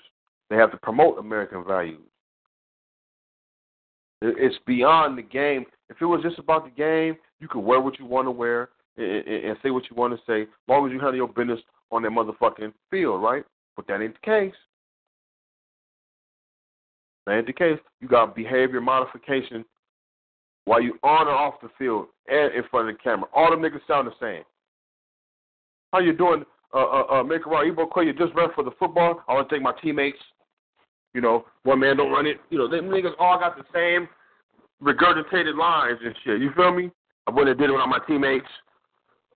[0.50, 2.00] They have to promote American values.
[4.22, 5.66] It- It's beyond the game.
[5.88, 8.70] If it was just about the game, you could wear what you want to wear
[8.96, 12.02] and, say what you want to say, as long as you handle your business on
[12.02, 13.44] that motherfucking field, right?
[13.74, 14.54] But that ain't the case.
[17.26, 17.78] That ain't the case.
[18.00, 19.64] You got behavior modification
[20.64, 23.28] while you on or off the field and in front of the camera.
[23.34, 24.44] All them niggas sound the same.
[25.92, 26.44] How you doing?
[26.74, 29.22] Uh, uh, uh, make around Ebo you just ran for the football.
[29.28, 30.18] I want to thank my teammates.
[31.14, 32.38] You know, one man don't run it.
[32.50, 34.08] You know, them niggas all got the same
[34.82, 36.40] regurgitated lines and shit.
[36.40, 36.90] You feel me?
[37.26, 38.46] I wouldn't have did it with all my teammates.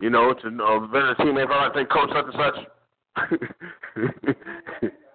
[0.00, 2.54] You know, to uh, veteran teammates, I like to think coach such and such.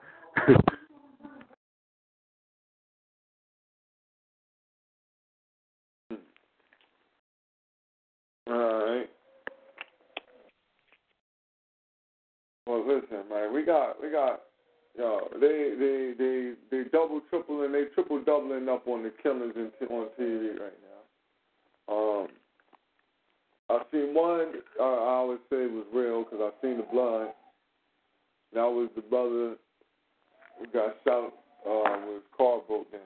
[8.48, 9.10] All right.
[12.66, 13.54] Well, listen, man.
[13.54, 14.42] We got, we got,
[14.98, 15.28] yo.
[15.40, 19.72] They, they, they, they double, triple, and they triple doubling up on the killings in,
[19.88, 20.74] on TV right
[21.90, 21.94] now.
[21.94, 22.28] Um,
[23.70, 24.54] I seen one.
[24.80, 27.30] Uh, I would say was real because I seen the blood.
[28.54, 29.56] That was the brother
[30.60, 31.34] who got shot
[31.66, 33.02] uh, when his car broke down.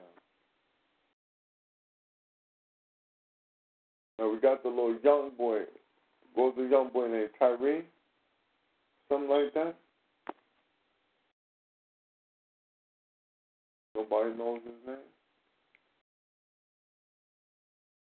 [4.18, 5.60] Now we got the little young boy.
[6.34, 7.84] What was the young boy named Tyree?
[9.10, 9.76] Something like that.
[13.96, 14.96] Nobody knows his name.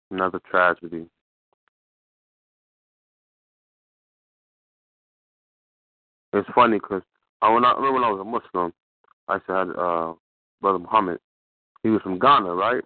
[0.10, 1.06] Another tragedy.
[6.34, 7.04] It's funny because
[7.44, 8.74] I when I remember when I was a Muslim,
[9.28, 10.14] I have uh,
[10.62, 11.20] brother Muhammad.
[11.84, 12.84] He was from Ghana, right?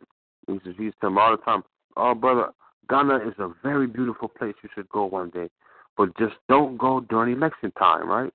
[0.48, 1.64] He used to, he used to tell me all the time,
[1.96, 2.50] "Oh, brother,
[2.90, 4.56] Ghana is a very beautiful place.
[4.64, 5.50] You should go one day,
[5.96, 8.34] but just don't go during election time, right?"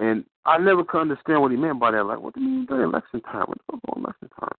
[0.00, 2.04] And I never could understand what he meant by that.
[2.04, 3.44] Like, what do you mean during election time?
[3.46, 4.54] What the fuck election time?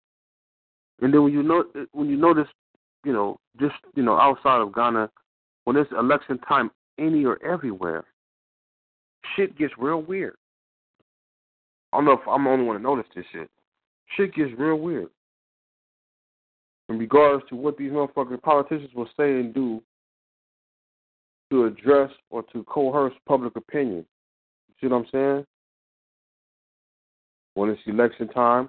[1.02, 2.48] And then when you know when you notice,
[3.04, 5.10] you know, just you know, outside of Ghana,
[5.66, 8.06] when it's election time any or everywhere,
[9.36, 10.36] shit gets real weird.
[11.92, 13.50] I don't know if I'm the only one to notice this shit.
[14.16, 15.10] Shit gets real weird.
[16.90, 19.82] In regards to what these motherfucking politicians will say and do
[21.52, 24.06] to address or to coerce public opinion.
[24.84, 25.46] You see what I'm saying?
[27.54, 28.68] When it's election time,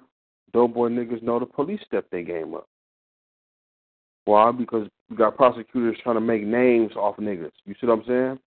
[0.53, 2.69] doughboy niggas know the police step their game up.
[4.23, 4.51] Why?
[4.53, 7.51] Because we got prosecutors trying to make names off niggas.
[7.65, 8.39] You see what I'm saying?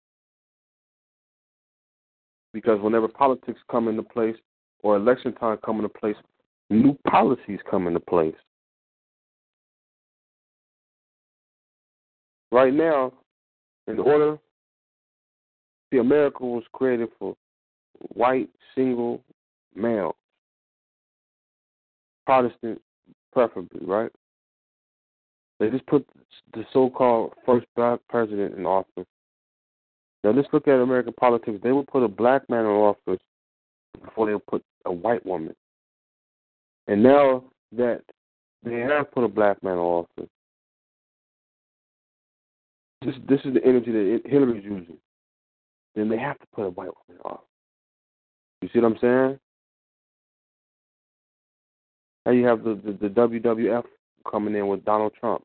[2.54, 4.36] Because whenever politics come into place
[4.82, 6.16] or election time come into place,
[6.70, 8.34] new policies come into place.
[12.50, 13.12] Right now,
[13.88, 14.38] in order,
[15.92, 17.36] see, America was created for
[18.14, 19.22] white single
[19.74, 20.16] male,
[22.26, 22.80] Protestant
[23.32, 24.10] preferably, right?
[25.60, 26.06] They just put
[26.54, 29.06] the so-called first black president in office.
[30.24, 31.58] Now let's look at American politics.
[31.62, 33.20] They would put a black man in office
[34.02, 35.54] before they would put a white woman.
[36.86, 38.02] And now that
[38.64, 40.28] they have put a black man in office,
[43.02, 44.96] this this is the energy that Hillary's using.
[45.94, 47.47] Then they have to put a white woman in office.
[48.62, 49.38] You see what I'm saying?
[52.26, 53.84] Now you have the, the, the WWF
[54.30, 55.42] coming in with Donald Trump.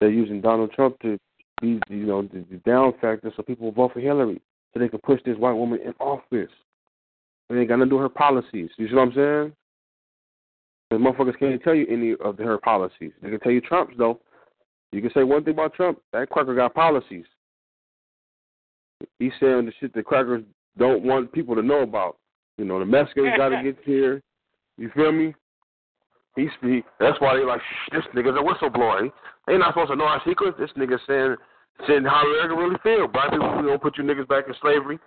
[0.00, 1.18] They're using Donald Trump to
[1.60, 4.40] be, you know, the, the down factor so people vote for Hillary
[4.72, 6.50] so they can push this white woman in office.
[7.48, 8.70] They ain't got to do her policies.
[8.76, 9.52] You see what I'm saying?
[10.90, 13.12] The motherfuckers can't tell you any of her policies.
[13.22, 14.20] They can tell you Trump's though.
[14.92, 15.98] You can say one thing about Trump.
[16.12, 17.24] That cracker got policies.
[19.18, 20.44] He's saying the shit that crackers
[20.78, 22.16] don't want people to know about.
[22.58, 24.22] You know, the Mexicans got to get here.
[24.76, 25.34] You feel me?
[26.36, 26.84] He speak.
[26.98, 29.10] That's why they like Shh, this nigga's a whistleblower.
[29.46, 30.58] They not supposed to know our secrets.
[30.58, 31.36] This nigga saying
[31.86, 33.06] saying how America really feel.
[33.06, 34.98] Black people, we gonna put you niggas back in slavery.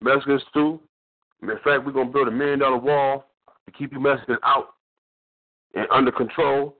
[0.00, 0.80] Mexicans too.
[1.42, 3.26] In fact, we're gonna build a million dollar wall
[3.66, 4.74] to keep you Mexicans out
[5.74, 6.74] and under control.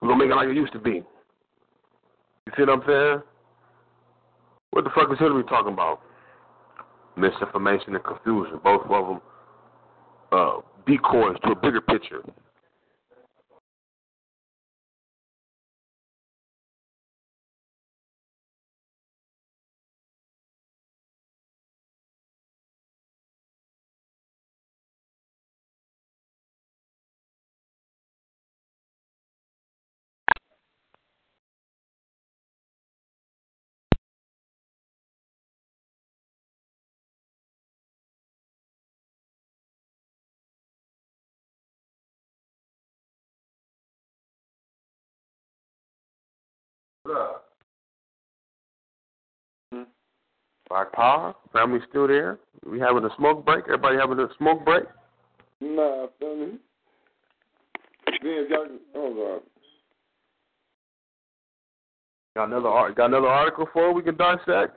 [0.00, 1.02] We're gonna make it like it used to be.
[2.46, 3.22] You see what I'm saying?
[4.70, 6.00] What the fuck is Hillary talking about?
[7.18, 8.60] Misinformation and confusion.
[8.62, 9.20] Both of them
[10.32, 12.22] uh, decoys to a bigger picture.
[50.68, 52.38] Black Power, family still there.
[52.66, 53.64] We having a smoke break.
[53.64, 54.84] Everybody having a smoke break.
[55.60, 56.58] Nah, family.
[58.22, 59.42] Then y'all, oh God.
[62.36, 62.94] Got another.
[62.94, 64.76] Got another article for it we can dissect.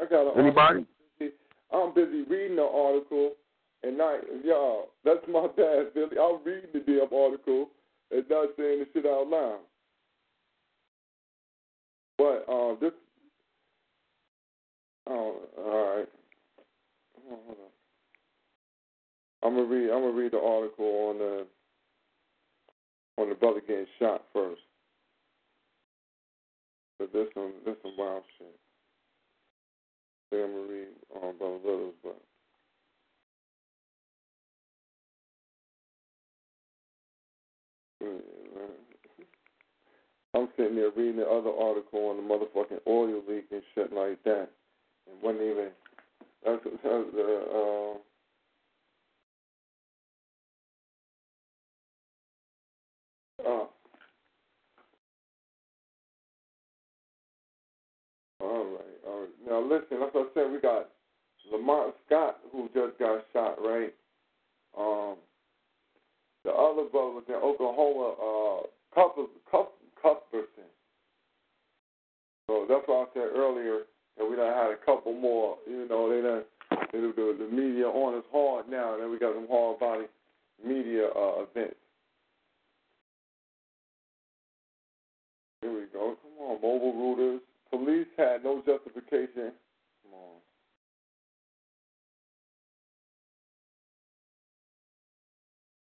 [0.00, 0.60] I got an Anybody?
[0.60, 0.88] Article.
[1.72, 3.32] I'm busy reading the article
[3.82, 6.16] And not, y'all, that's my bad, Billy.
[6.20, 7.70] I'm reading the damn article
[8.10, 9.60] and not saying the shit out loud.
[12.16, 12.92] But um, this,
[15.08, 16.08] oh, all right.
[17.30, 17.56] On, on.
[19.42, 19.90] I'm gonna read.
[19.90, 21.46] I'm gonna read the article on the
[23.18, 24.60] on the brother getting shot first.
[26.98, 28.54] But this some there's some wild shit.
[30.30, 32.20] Then I'm gonna read um, brother Little's, but.
[40.34, 44.22] I'm sitting there reading the other article on the motherfucking oil leak and shit like
[44.24, 44.48] that,
[45.10, 45.68] and wasn't even.
[46.44, 46.82] That's that's
[47.14, 47.44] the.
[47.54, 47.98] Uh,
[53.46, 53.68] Oh.
[58.40, 59.28] All right, all right.
[59.48, 60.88] Now listen, like I said, we got
[61.52, 63.94] Lamont Scott who just got shot, right?
[64.76, 65.16] Um,
[66.44, 69.30] the other brother was in Oklahoma, uh, Cuthbert,
[70.02, 70.70] Cuthbertson.
[72.46, 73.80] So that's why I said earlier
[74.18, 75.56] that we done had a couple more.
[75.66, 76.42] You know, they done
[76.92, 80.04] they the, the media on us hard now, and then we got some hard body
[80.64, 81.76] media uh, events.
[85.60, 86.16] Here we go.
[86.22, 87.40] Come on, mobile routers.
[87.70, 89.52] Police had no justification.
[90.02, 90.38] Come on.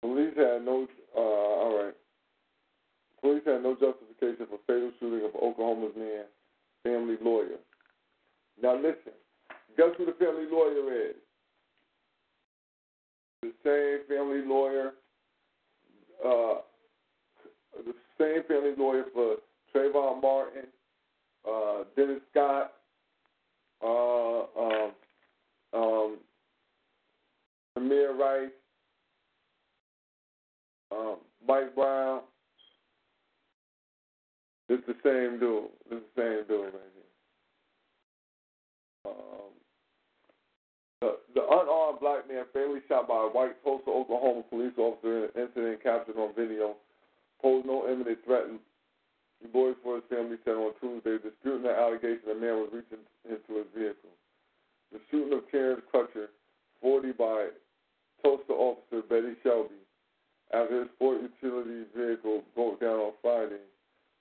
[0.03, 0.87] Police had no.
[1.17, 1.95] Uh, all right.
[3.21, 6.25] Police had no justification for fatal shooting of Oklahoma's man,
[6.85, 7.59] family lawyer.
[8.63, 9.13] Now listen.
[9.77, 11.17] Guess who the family lawyer is?
[13.43, 14.93] The same family lawyer.
[16.25, 16.61] Uh,
[17.85, 19.37] the same family lawyer for
[19.75, 20.67] Trayvon Martin,
[21.49, 22.75] uh, Dennis Scott,
[23.83, 24.93] uh, um,
[25.73, 26.19] um,
[27.77, 28.51] Tamir Rice,
[30.93, 31.17] um,
[31.49, 32.21] Mike Brown.
[34.69, 35.65] It's the same dude.
[35.91, 36.91] It's the same dude here.
[39.05, 39.53] Um,
[41.01, 45.24] the, the unarmed black man fatally shot by a white Tulsa, Oklahoma police officer in
[45.24, 46.77] an incident captured on video
[47.41, 48.47] posed no imminent threat
[49.43, 53.03] the boys for his family said on Tuesday, disputing the allegation a man was reaching
[53.27, 54.15] into his vehicle.
[54.95, 56.31] The shooting of Terrence Crutcher,
[56.81, 57.51] 40 by
[58.23, 59.83] Tulsa officer Betty Shelby,
[60.55, 63.66] after his sport utility vehicle broke down on Friday,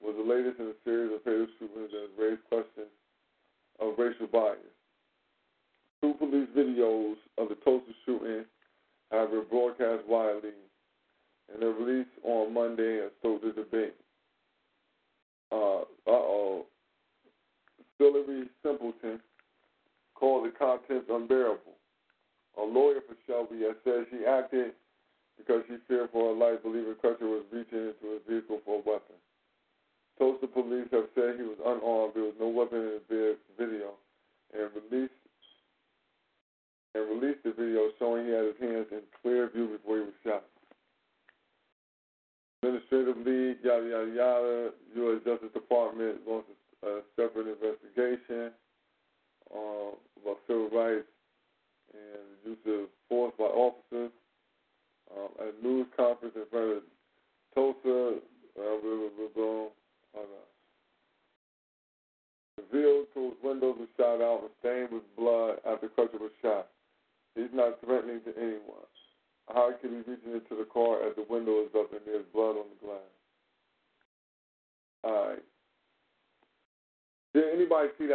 [0.01, 2.89] was the latest in a series of fatal shootings that raised questions
[3.81, 4.57] of racial bias.
[6.01, 8.45] Two police videos of the Tulsa shooting
[9.11, 10.51] have been broadcast widely,
[11.51, 13.95] and they're released on Monday and stoked the debate.
[15.51, 16.65] Uh oh.
[17.99, 19.19] Hillary Simpleton
[20.15, 21.77] called the contents unbearable.
[22.57, 24.73] A lawyer for Shelby has said she acted
[25.37, 28.77] because she feared for her life, believing Crutcher was reaching into his vehicle for a
[28.77, 29.15] weapon.
[30.17, 32.13] Tulsa police have said he was unarmed.
[32.13, 33.93] There was no weapon in the video,
[34.53, 35.13] and released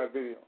[0.08, 0.45] video?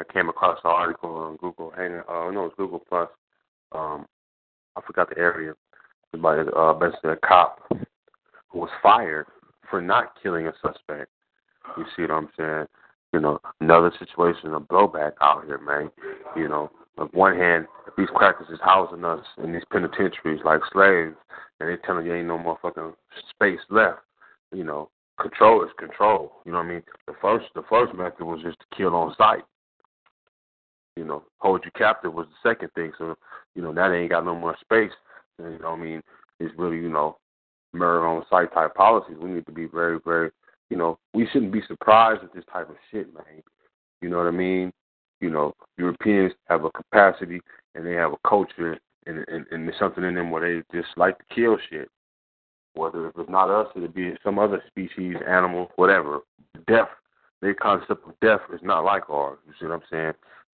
[0.00, 1.72] I came across an article on Google.
[1.76, 3.08] Hang uh, no, it's Google Plus.
[3.72, 4.06] Um,
[4.76, 5.50] I forgot the area.
[6.12, 7.60] It was about uh, basically a cop
[8.48, 9.26] who was fired
[9.68, 11.10] for not killing a suspect.
[11.76, 12.66] You see what I'm saying?
[13.12, 15.90] You know, another situation of blowback out here, man.
[16.36, 17.66] You know, on one hand,
[17.96, 21.16] these crackers is housing us in these penitentiaries like slaves,
[21.60, 22.94] and they telling you ain't no motherfucking
[23.30, 24.00] space left.
[24.52, 24.90] You know,
[25.20, 26.32] control is control.
[26.44, 26.82] You know what I mean?
[27.06, 29.42] The first the first method was just to kill on sight.
[31.00, 32.92] You know, hold you captive was the second thing.
[32.98, 33.16] So,
[33.54, 34.92] you know, that ain't got no more space.
[35.38, 36.02] You know I mean?
[36.38, 37.16] It's really, you know,
[37.72, 39.16] murder on sight type policies.
[39.18, 40.30] We need to be very, very
[40.68, 43.42] you know, we shouldn't be surprised at this type of shit, man.
[44.00, 44.72] You know what I mean?
[45.20, 47.40] You know, Europeans have a capacity
[47.74, 50.96] and they have a culture and and, and there's something in them where they just
[50.96, 51.88] like to kill shit
[52.74, 56.20] whether it's not us, it'd be some other species, animal, whatever.
[56.66, 56.88] Death,
[57.40, 59.38] their concept of death is not like ours.
[59.46, 60.12] You see what I'm saying?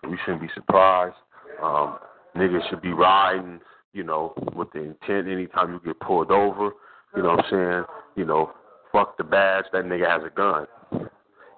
[0.08, 1.16] We shouldn't be surprised.
[1.62, 1.98] Um,
[2.36, 3.60] niggas should be riding,
[3.92, 6.70] you know, with the intent anytime you get pulled over.
[7.16, 7.84] You know what I'm saying?
[8.16, 8.52] You know,
[8.92, 10.66] fuck the badge, that nigga has a gun.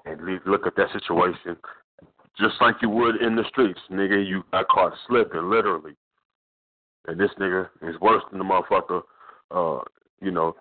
[0.05, 1.57] And look at that situation
[2.39, 3.81] just like you would in the streets.
[3.91, 5.97] Nigga, you got caught slipping, literally.
[7.07, 9.03] And this nigga is worse than the motherfucker
[9.51, 9.81] uh,
[10.21, 10.57] you know,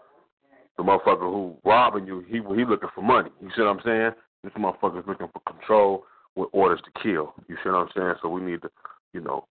[0.77, 3.29] the motherfucker who robbing you, he he looking for money.
[3.41, 4.11] You see what I'm saying?
[4.43, 6.03] This motherfucker's looking for control
[6.37, 7.33] with orders to kill.
[7.49, 8.13] You see what I'm saying?
[8.21, 8.69] So we need to,
[9.13, 9.45] you know,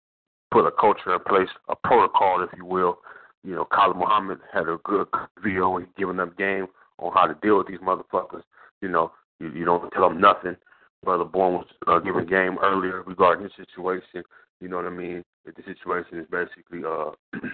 [0.51, 2.99] put a culture in place, a protocol, if you will.
[3.45, 5.07] You know, Khalid Muhammad had a good
[5.43, 6.67] video and giving them game
[6.99, 8.43] on how to deal with these motherfuckers.
[8.81, 10.57] You know, you, you don't tell them nothing.
[11.05, 14.23] Brother Born was uh, giving game earlier regarding his situation.
[14.61, 15.25] You know what I mean?
[15.45, 17.11] If the situation is basically uh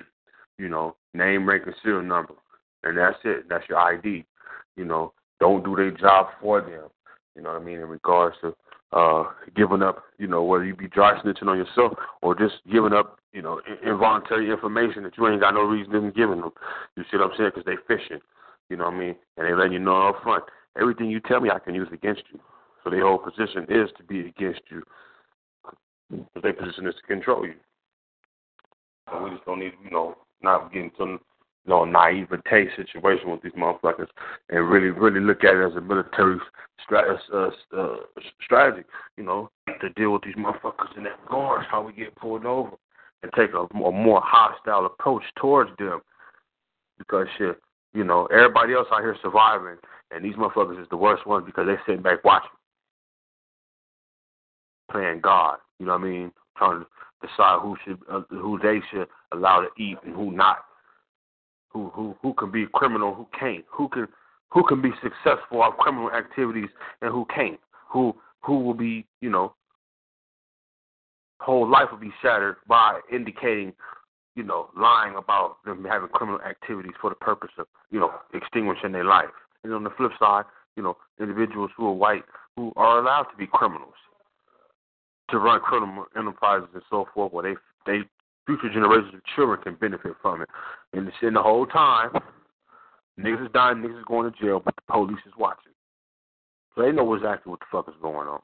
[0.59, 2.35] you know, name, rank, and serial number,
[2.83, 3.49] and that's it.
[3.49, 4.25] That's your ID.
[4.77, 6.91] You know, don't do their job for them.
[7.37, 7.79] You know what I mean?
[7.79, 8.55] In regards to
[8.93, 9.25] uh
[9.55, 11.93] giving up, you know, whether you be dry snitching on yourself
[12.23, 16.11] or just giving up, you know, involuntary information that you ain't got no reason in
[16.13, 16.51] giving them.
[16.97, 17.51] You see what I'm saying?
[17.55, 18.21] Because they fishing.
[18.71, 19.15] You know what I mean?
[19.37, 20.45] And they letting you know up front.
[20.81, 22.41] Everything you tell me, I can use against you.
[22.85, 24.83] So their whole position is to be against you.
[26.11, 27.55] But their position is to control you.
[29.11, 31.21] So we just don't need, you know, not getting some
[31.67, 34.09] you know, naivete situation with these motherfuckers
[34.49, 36.39] and really, really look at it as a military
[36.89, 37.97] strat- uh, uh,
[38.43, 38.87] strategy,
[39.17, 42.71] you know, to deal with these motherfuckers in that guards, how we get pulled over,
[43.23, 46.01] and take a, a more hostile approach towards them.
[46.99, 47.61] Because shit,
[47.93, 49.77] you know, everybody else out here surviving,
[50.11, 52.51] and these motherfuckers is the worst ones because they sitting back watching,
[54.91, 55.59] playing God.
[55.79, 56.33] You know what I mean?
[56.57, 56.87] Trying to
[57.27, 60.59] decide who should, uh, who they should allow to eat and who not.
[61.99, 63.65] Who who can be criminal, who can't.
[63.73, 64.07] Who can
[64.51, 66.69] who can be successful at criminal activities
[67.03, 67.59] and who can't.
[67.91, 69.53] Who who will be you know
[71.41, 73.73] whole life will be shattered by indicating
[74.37, 78.93] you know lying about them having criminal activities for the purpose of you know extinguishing
[78.93, 79.35] their life.
[79.65, 80.45] And on the flip side,
[80.77, 82.23] you know individuals who are white
[82.55, 83.95] who are allowed to be criminals
[85.31, 87.57] to run criminal enterprises and so forth, where they
[87.91, 88.05] they
[88.47, 90.49] future generations of children can benefit from it.
[90.93, 92.11] And the, and the whole time,
[93.21, 95.73] niggas is dying, niggas is going to jail, but the police is watching.
[96.75, 98.41] So they know exactly what the fuck is going on.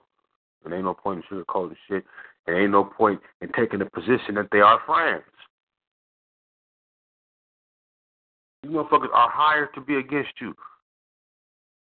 [0.64, 2.04] And ain't no point in sugarcoating shit.
[2.46, 5.22] And ain't no point in taking the position that they are friends.
[8.62, 10.54] These motherfuckers are hired to be against you.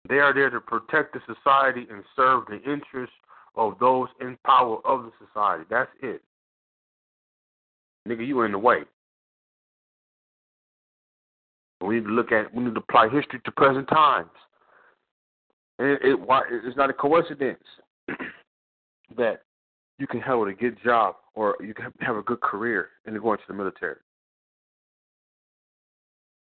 [0.10, 3.15] They are there to protect the society and serve the interests
[3.56, 5.65] of those in power of the society.
[5.69, 6.22] That's it.
[8.07, 8.82] Nigga, you in the way.
[11.82, 14.30] We need to look at, we need to apply history to present times.
[15.80, 16.20] It, it
[16.66, 17.64] it's not a coincidence
[19.18, 19.41] that
[19.98, 23.22] you can have a good job or you can have a good career and you're
[23.22, 23.98] going to the military.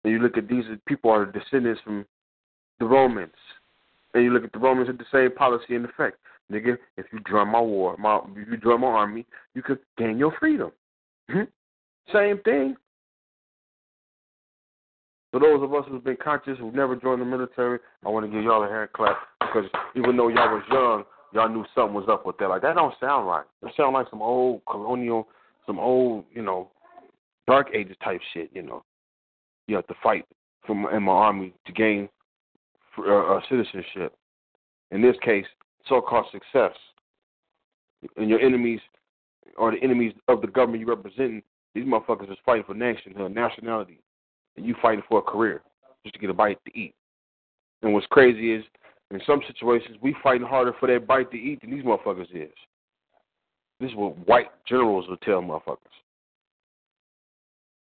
[0.03, 2.05] And you look at these people are descendants from
[2.79, 3.33] the Romans.
[4.13, 6.17] And you look at the Romans had the same policy in effect.
[6.51, 9.25] Nigga, if you join my war, my if you join my army,
[9.55, 10.71] you could gain your freedom.
[11.31, 12.13] Mm-hmm.
[12.13, 12.75] Same thing.
[15.35, 18.31] For those of us who've been conscious, who've never joined the military, I want to
[18.31, 21.03] give y'all a hand clap because even though y'all was young,
[21.33, 22.47] y'all knew something was up with that.
[22.47, 23.43] Like that don't sound right.
[23.61, 25.27] It sound like some old colonial,
[25.65, 26.71] some old, you know,
[27.47, 28.49] dark ages type shit.
[28.53, 28.85] You know,
[29.67, 30.25] you have to fight
[30.65, 32.07] from in my army to gain
[32.97, 34.15] uh, uh, citizenship.
[34.91, 35.45] In this case,
[35.89, 36.71] so-called success.
[38.15, 38.79] And your enemies,
[39.57, 41.43] or the enemies of the government you represent,
[41.73, 43.99] these motherfuckers is fighting for nationhood, nationality
[44.57, 45.61] and you fighting for a career
[46.03, 46.93] just to get a bite to eat.
[47.81, 48.63] And what's crazy is,
[49.11, 52.51] in some situations, we fighting harder for that bite to eat than these motherfuckers is.
[53.79, 55.77] This is what white generals will tell motherfuckers.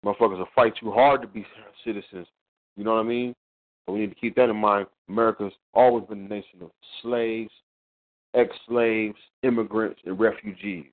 [0.04, 1.44] Motherfuckers will fight too hard to be
[1.84, 2.26] citizens.
[2.76, 3.34] You know what I mean?
[3.86, 4.86] But we need to keep that in mind.
[5.08, 6.70] America's always been a nation of
[7.02, 7.50] slaves,
[8.34, 10.86] ex-slaves, immigrants, and refugees.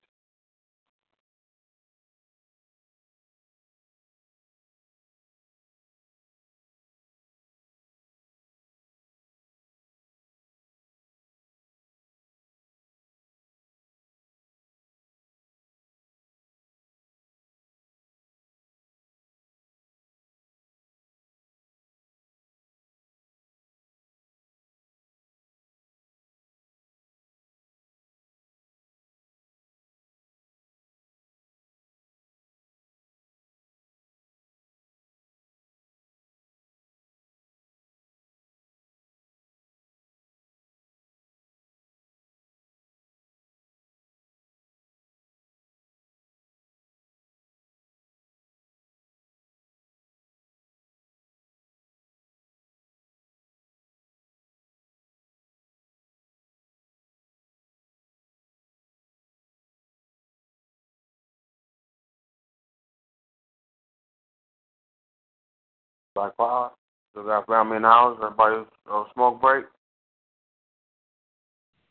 [66.20, 66.72] Black Power.
[67.12, 68.20] Still got family in the house.
[68.22, 69.64] Everybody uh, smoke break.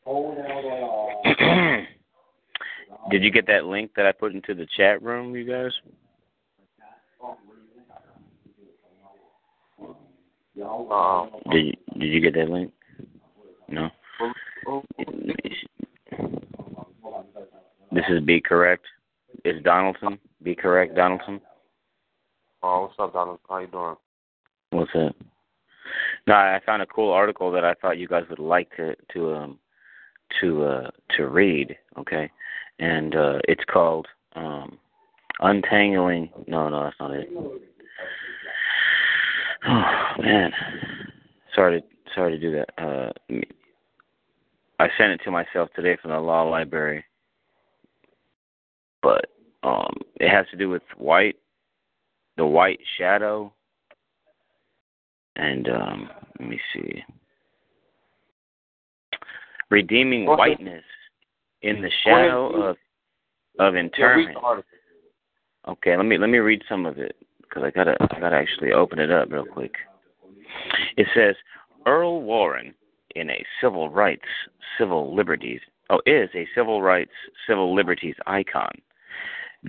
[3.09, 5.71] Did you get that link that I put into the chat room, you guys?
[10.61, 12.71] Uh, Did you, did you get that link?
[13.67, 13.89] No.
[17.91, 18.85] This is Be Correct.
[19.43, 20.19] It's Donaldson.
[20.43, 21.41] Be Correct, Donaldson.
[22.61, 23.39] Oh, what's up, Donald?
[23.47, 23.95] How you doing?
[24.71, 25.13] What's that?
[26.27, 29.33] No, I found a cool article that I thought you guys would like to to
[29.33, 29.59] um
[30.41, 32.29] to uh to read, okay?
[32.79, 34.77] And uh it's called um
[35.39, 37.29] Untangling no, no, that's not it.
[39.67, 40.51] Oh man.
[41.55, 42.69] Sorry to sorry to do that.
[42.77, 43.11] Uh
[44.79, 47.05] I sent it to myself today from the law library.
[49.01, 49.25] But
[49.63, 51.37] um it has to do with white
[52.37, 53.51] the white shadow
[55.39, 56.09] and um
[56.39, 57.03] let me see.
[59.69, 60.83] Redeeming whiteness
[61.61, 62.77] in the shadow of
[63.59, 64.37] of internment.
[65.67, 68.71] okay let me let me read some of it because i gotta i gotta actually
[68.71, 69.73] open it up real quick.
[70.97, 71.35] It says
[71.85, 72.73] earl warren
[73.15, 74.27] in a civil rights
[74.77, 77.11] civil liberties oh is a civil rights
[77.47, 78.71] civil liberties icon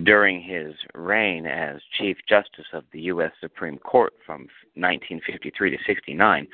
[0.03, 3.31] during his reign as Chief Justice of the U.S.
[3.39, 4.41] Supreme Court from
[4.75, 6.47] 1953 to 69,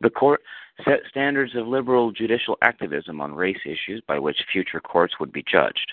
[0.00, 0.40] the court
[0.84, 5.44] set standards of liberal judicial activism on race issues by which future courts would be
[5.50, 5.92] judged.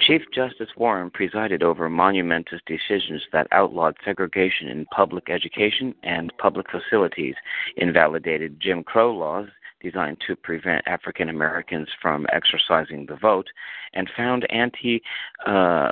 [0.00, 6.66] Chief Justice Warren presided over monumentous decisions that outlawed segregation in public education and public
[6.70, 7.34] facilities,
[7.76, 9.48] invalidated Jim Crow laws
[9.80, 13.48] designed to prevent African Americans from exercising the vote,
[13.94, 15.02] and found anti
[15.46, 15.90] uh,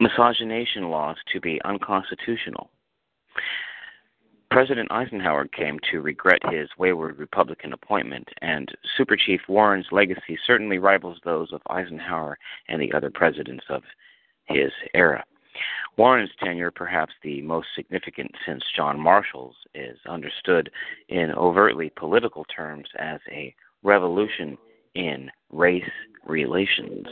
[0.00, 2.70] miscegenation laws to be unconstitutional.
[4.50, 10.78] President Eisenhower came to regret his wayward Republican appointment, and Super Chief Warren's legacy certainly
[10.78, 12.38] rivals those of Eisenhower
[12.68, 13.82] and the other presidents of
[14.44, 15.24] his era.
[15.96, 20.70] Warren's tenure, perhaps the most significant since John Marshall's, is understood
[21.08, 24.58] in overtly political terms as a revolution
[24.94, 25.82] in race
[26.26, 27.06] relations.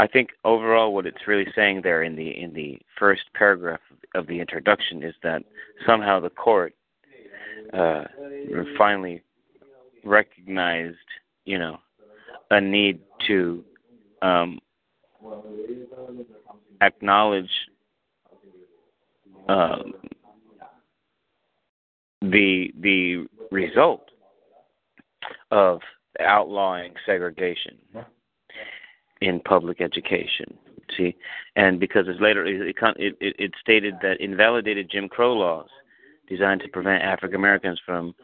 [0.00, 3.80] I think overall what it's really saying there in the in the first paragraph
[4.14, 5.42] of the introduction is that
[5.86, 6.74] somehow the court
[7.72, 8.04] uh,
[8.76, 9.22] finally
[10.04, 10.96] recognized,
[11.44, 11.78] you know,
[12.50, 13.64] a need to
[14.22, 14.58] um,
[16.80, 17.50] acknowledge
[19.48, 19.94] um,
[22.22, 24.10] the the result
[25.50, 25.80] of
[26.20, 27.76] outlawing segregation
[29.20, 30.56] in public education.
[30.96, 31.16] See,
[31.56, 35.68] and because it's later it, it, it stated that invalidated Jim Crow laws
[36.28, 38.14] designed to prevent African Americans from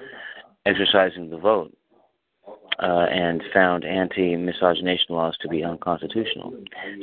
[0.64, 1.76] exercising the vote
[2.78, 6.52] uh, and found anti-miscegenation laws to be unconstitutional.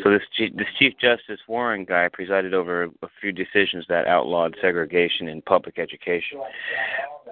[0.03, 4.55] So this chief, this Chief Justice Warren guy presided over a few decisions that outlawed
[4.61, 6.39] segregation in public education.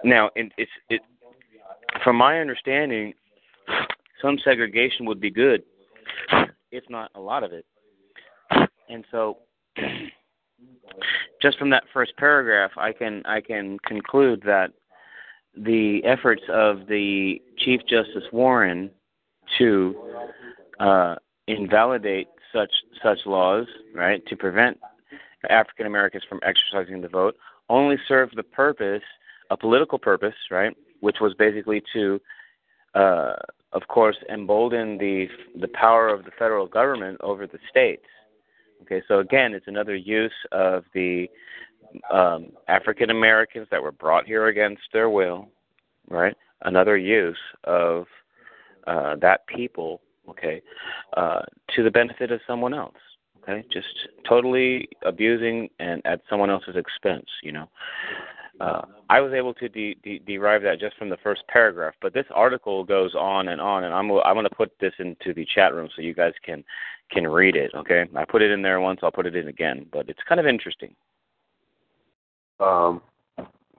[0.03, 1.01] Now, it, it's it,
[2.03, 3.13] from my understanding,
[4.21, 5.63] some segregation would be good,
[6.71, 7.65] if not a lot of it.
[8.89, 9.39] And so,
[11.41, 14.71] just from that first paragraph, I can I can conclude that
[15.57, 18.89] the efforts of the Chief Justice Warren
[19.57, 19.95] to
[20.79, 21.15] uh,
[21.47, 22.71] invalidate such
[23.03, 24.79] such laws, right, to prevent
[25.49, 27.35] African Americans from exercising the vote,
[27.69, 29.03] only served the purpose,
[29.49, 32.19] a political purpose, right, which was basically to,
[32.95, 33.33] uh,
[33.73, 35.27] of course, embolden the
[35.59, 38.05] the power of the federal government over the states.
[38.83, 41.27] Okay, so again, it's another use of the
[42.11, 45.49] um, African Americans that were brought here against their will,
[46.09, 46.35] right?
[46.63, 48.05] Another use of
[48.87, 50.61] uh, that people, okay,
[51.15, 51.41] uh,
[51.75, 52.95] to the benefit of someone else.
[53.43, 53.87] Okay, just
[54.27, 57.27] totally abusing and at someone else's expense.
[57.41, 57.69] You know,
[58.59, 62.13] uh, I was able to de- de- derive that just from the first paragraph, but
[62.13, 65.45] this article goes on and on, and I'm I'm going to put this into the
[65.45, 66.63] chat room so you guys can
[67.11, 67.71] can read it.
[67.73, 70.39] Okay, I put it in there once, I'll put it in again, but it's kind
[70.39, 70.93] of interesting.
[72.59, 73.01] Um,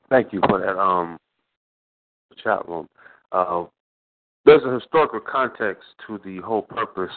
[0.08, 1.18] thank you for that um
[2.42, 2.88] chat room.
[3.32, 3.64] Uh,
[4.44, 7.12] there's a historical context to the whole purpose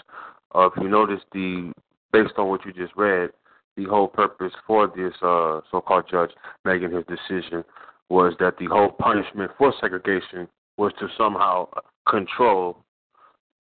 [0.52, 1.72] of, you notice the
[2.12, 3.30] based on what you just read,
[3.78, 6.32] the whole purpose for this uh, so-called judge
[6.66, 7.64] making his decision
[8.10, 11.66] was that the whole punishment for segregation was to somehow
[12.10, 12.78] control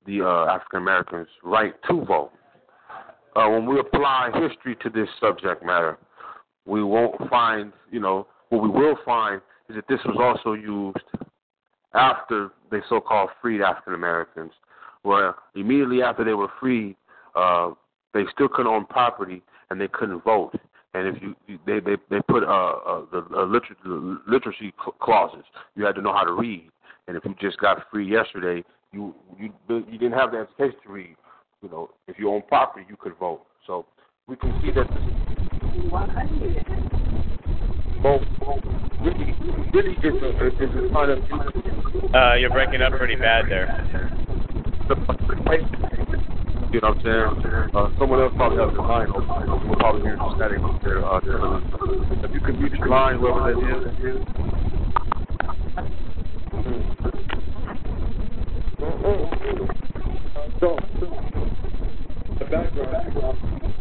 [0.05, 2.31] the uh, African Americans' right to vote.
[3.35, 5.97] Uh, when we apply history to this subject matter,
[6.65, 10.97] we won't find, you know, what we will find is that this was also used
[11.93, 14.51] after they so-called freed African Americans,
[15.03, 16.95] where immediately after they were freed,
[17.35, 17.71] uh,
[18.13, 20.51] they still couldn't own property and they couldn't vote.
[20.93, 25.85] And if you, they they they put uh, uh the uh, literacy, literacy clauses, you
[25.85, 26.69] had to know how to read.
[27.07, 30.91] And if you just got free yesterday, you you you didn't have the education to
[30.91, 31.15] read.
[31.61, 33.43] You know, if you own property, you could vote.
[33.65, 33.85] So
[34.27, 35.20] we can see that.
[38.01, 38.21] Both,
[39.01, 39.33] really,
[39.73, 41.19] really is a, is a kind of.
[42.13, 43.67] Uh, you're breaking up pretty bad there.
[46.71, 47.75] You know what I'm saying?
[47.75, 49.11] Uh, someone else probably has the line.
[49.11, 51.03] We'll probably hear some static up there.
[51.03, 51.39] Uh, there.
[52.25, 54.21] If you can mute your line, whoever that is.
[60.59, 60.77] So,
[62.37, 63.80] the background.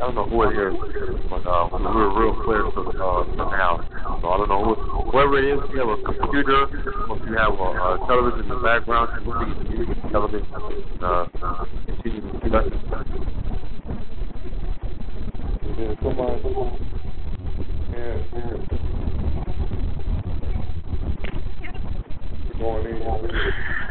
[0.00, 0.72] I don't know who it is,
[1.28, 3.44] but uh, we were real clear from, uh, from the.
[4.22, 4.74] So I don't know who,
[5.12, 6.72] whoever it is, if you have a computer,
[7.04, 10.48] or if you have a, a television in the background, you can use the television
[11.04, 11.28] uh,
[11.84, 12.80] continue to discussion.
[15.76, 16.48] Yeah, somebody,
[17.92, 18.80] yeah, yeah.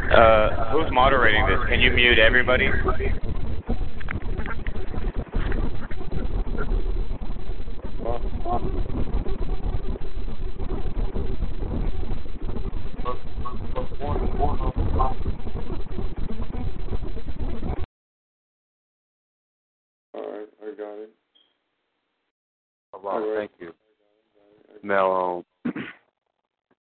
[0.10, 1.60] Uh, who's moderating this?
[1.70, 2.68] Can you mute everybody?
[2.68, 3.30] Thank you.
[24.84, 25.46] Now, um,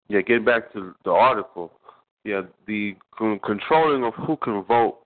[0.08, 1.72] yeah, get back to the article.
[2.24, 4.98] Yeah, the controlling of who can vote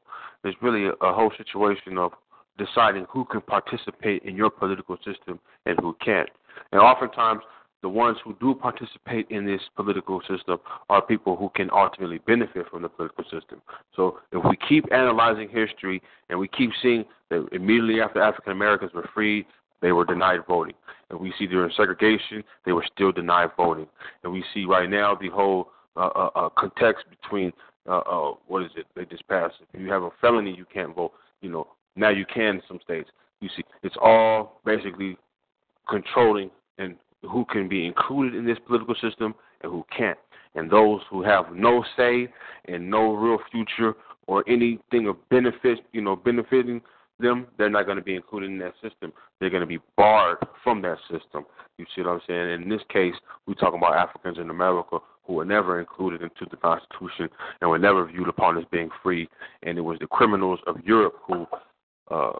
[0.45, 2.13] is really a, a whole situation of
[2.57, 6.29] deciding who can participate in your political system and who can't.
[6.71, 7.41] And oftentimes,
[7.81, 10.57] the ones who do participate in this political system
[10.89, 13.61] are people who can ultimately benefit from the political system.
[13.93, 18.93] So if we keep analyzing history and we keep seeing that immediately after African Americans
[18.93, 19.45] were freed,
[19.81, 20.75] they were denied voting.
[21.09, 23.87] And we see during segregation, they were still denied voting.
[24.23, 27.51] And we see right now the whole uh, uh, uh, context between
[27.87, 28.85] uh, uh, what is it?
[28.95, 29.55] They just passed.
[29.73, 31.11] If you have a felony, you can't vote.
[31.41, 33.09] You know, now you can in some states.
[33.41, 35.17] You see, it's all basically
[35.89, 40.17] controlling and who can be included in this political system and who can't.
[40.55, 42.27] And those who have no say
[42.65, 43.95] and no real future
[44.27, 46.81] or anything of benefit, you know, benefiting
[47.19, 49.11] them, they're not going to be included in that system.
[49.39, 51.45] They're going to be barred from that system.
[51.77, 52.61] You see what I'm saying?
[52.61, 53.15] In this case,
[53.47, 57.29] we're talking about Africans in America who were never included into the Constitution
[57.61, 59.27] and were never viewed upon as being free.
[59.63, 61.47] And it was the criminals of Europe who
[62.09, 62.33] uh,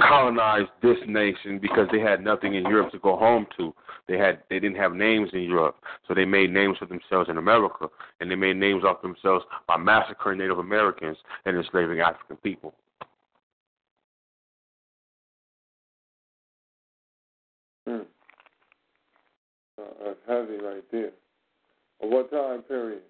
[0.00, 3.74] colonized this nation because they had nothing in Europe to go home to.
[4.06, 5.76] They had they didn't have names in Europe,
[6.06, 7.88] so they made names for themselves in America,
[8.20, 12.74] and they made names off themselves by massacring Native Americans and enslaving African people.
[17.86, 18.00] Hmm.
[19.78, 21.10] Uh, that's heavy right there.
[22.02, 23.02] At what time period?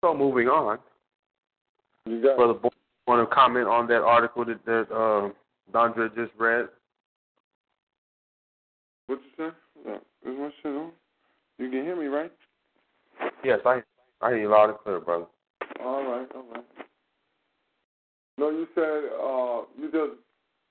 [0.00, 0.78] So moving on,
[2.06, 2.68] you got Brother Boy,
[3.08, 5.30] want to comment on that article that that uh,
[5.72, 6.68] Dondra just read?
[9.06, 9.56] What you say?
[9.84, 10.92] No, is my shit on?
[11.58, 12.30] You can hear me, right?
[13.44, 13.82] Yes, I
[14.20, 15.26] I hear you loud and clear, brother.
[15.82, 16.64] All right, all right.
[18.36, 18.82] No, you said
[19.20, 20.20] uh, you just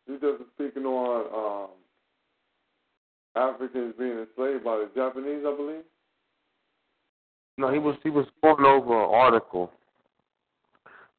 [0.08, 1.70] you just speaking on um,
[3.36, 5.84] Africans being enslaved by the Japanese, I believe.
[7.58, 9.72] No, he was he was going over an article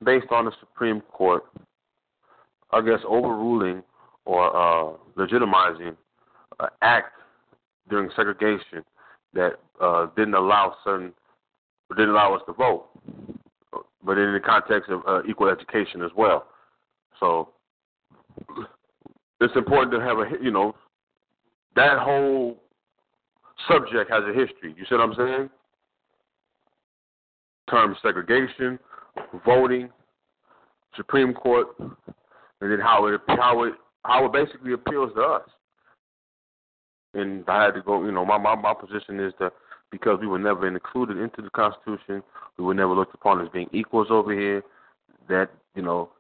[0.05, 1.45] based on the Supreme Court,
[2.71, 3.83] I guess overruling
[4.25, 5.97] or uh, legitimizing
[6.61, 7.13] an act
[7.89, 8.85] during segregation
[9.35, 11.13] that uh, didn't allow certain
[11.91, 12.87] didn't allow us to vote,
[14.05, 16.47] but in the context of uh, equal education as well.
[17.19, 17.49] So
[19.41, 20.75] it's important to have a you know
[21.75, 22.59] that whole
[23.67, 24.75] subject has a history.
[24.77, 25.51] You see what I'm saying?
[27.71, 28.79] Term segregation,
[29.45, 29.91] voting,
[30.97, 31.93] Supreme Court, and
[32.61, 33.75] then how it how it
[34.05, 35.49] how it basically appeals to us.
[37.15, 39.53] And I had to go, you know, my my, my position is that
[39.91, 42.23] because we were never included into the Constitution,
[42.59, 44.63] we were never looked upon as being equals over here.
[45.29, 46.11] That you know,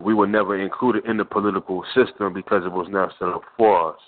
[0.00, 3.92] we were never included in the political system because it was never set up for
[3.92, 4.00] us.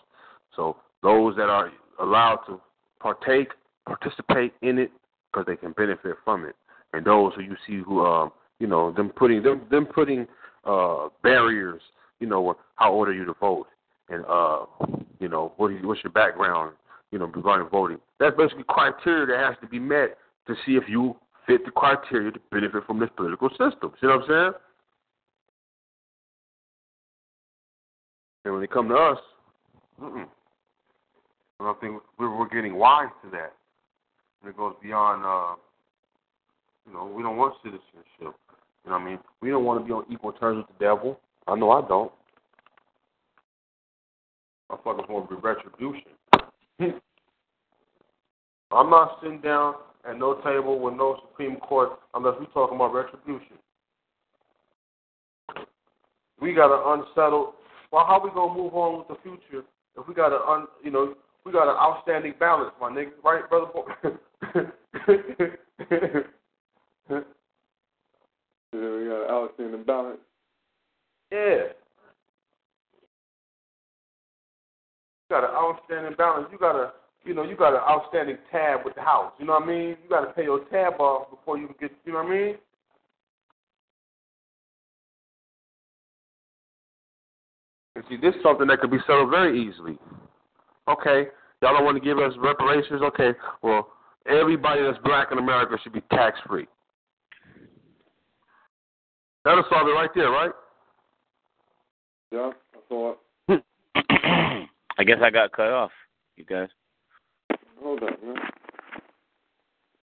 [0.54, 1.70] So those that are
[2.00, 2.60] allowed to
[3.00, 3.48] partake,
[3.86, 4.90] participate in it
[5.32, 6.54] because they can benefit from it
[6.92, 10.26] and those who you see who um you know them putting them them putting
[10.64, 11.80] uh barriers
[12.18, 13.66] you know how old are you to vote?
[14.08, 14.66] And uh
[15.18, 16.74] you know what you, what's your background
[17.10, 17.98] you know regarding voting?
[18.18, 22.30] That's basically criteria that has to be met to see if you fit the criteria
[22.30, 23.92] to benefit from this political system.
[24.00, 24.52] See what I'm saying?
[28.44, 29.18] And when they come to us
[30.00, 30.26] mm-mm.
[31.60, 33.52] I don't think we're, getting wise to that.
[34.40, 35.60] And it goes beyond uh
[36.86, 37.82] you know, we don't want citizenship.
[38.20, 38.32] You know
[38.84, 39.18] what I mean?
[39.40, 41.20] We don't want to be on equal terms with the devil.
[41.46, 42.12] I know I don't.
[44.70, 46.12] I fucking want to retribution.
[48.72, 49.74] I'm not sitting down
[50.08, 53.58] at no table with no Supreme Court unless we talking about retribution.
[56.40, 57.54] We got an unsettled.
[57.92, 59.64] Well, how we gonna move on with the future
[59.96, 63.48] if we got an un, you know, we got an outstanding balance, my nigga, right,
[63.48, 63.70] brother?
[67.10, 67.20] yeah,
[68.72, 68.78] we
[69.08, 70.20] got an outstanding balance.
[71.32, 71.38] Yeah.
[75.28, 76.48] You got an outstanding balance.
[76.52, 76.92] You got a,
[77.24, 79.32] you know, you got an outstanding tab with the house.
[79.38, 79.88] You know what I mean?
[80.02, 81.90] You got to pay your tab off before you can get.
[82.04, 82.54] You know what I mean?
[87.96, 89.98] And see, this is something that could be settled very easily.
[90.88, 91.28] Okay,
[91.60, 93.02] y'all don't want to give us reparations.
[93.02, 93.32] Okay,
[93.62, 93.88] well,
[94.26, 96.66] everybody that's black in America should be tax free.
[99.44, 100.50] That'll solve it right there, right?
[102.30, 103.18] Yeah, I thought.
[103.48, 105.92] I guess I got cut off,
[106.36, 106.68] you guys.
[107.82, 108.36] Hold on, man.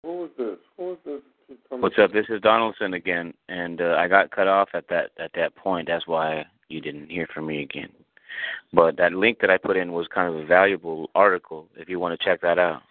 [0.02, 0.56] What was this?
[0.76, 1.20] What was this?
[1.70, 2.12] What's up?
[2.12, 5.88] This is Donaldson again, and uh, I got cut off at that at that point.
[5.88, 7.90] That's why you didn't hear from me again.
[8.72, 11.68] But that link that I put in was kind of a valuable article.
[11.76, 12.82] If you want to check that out.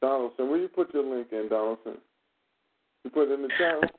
[0.00, 1.98] Donaldson, where you put your link in, Donaldson?
[3.04, 3.90] You put it in the chat.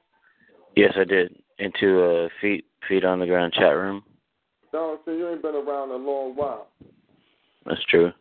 [0.75, 1.35] Yes, I did.
[1.57, 4.03] Into a feet feet on the ground chat room.
[4.73, 6.67] No, so you ain't been around a long while.
[7.65, 8.11] That's true.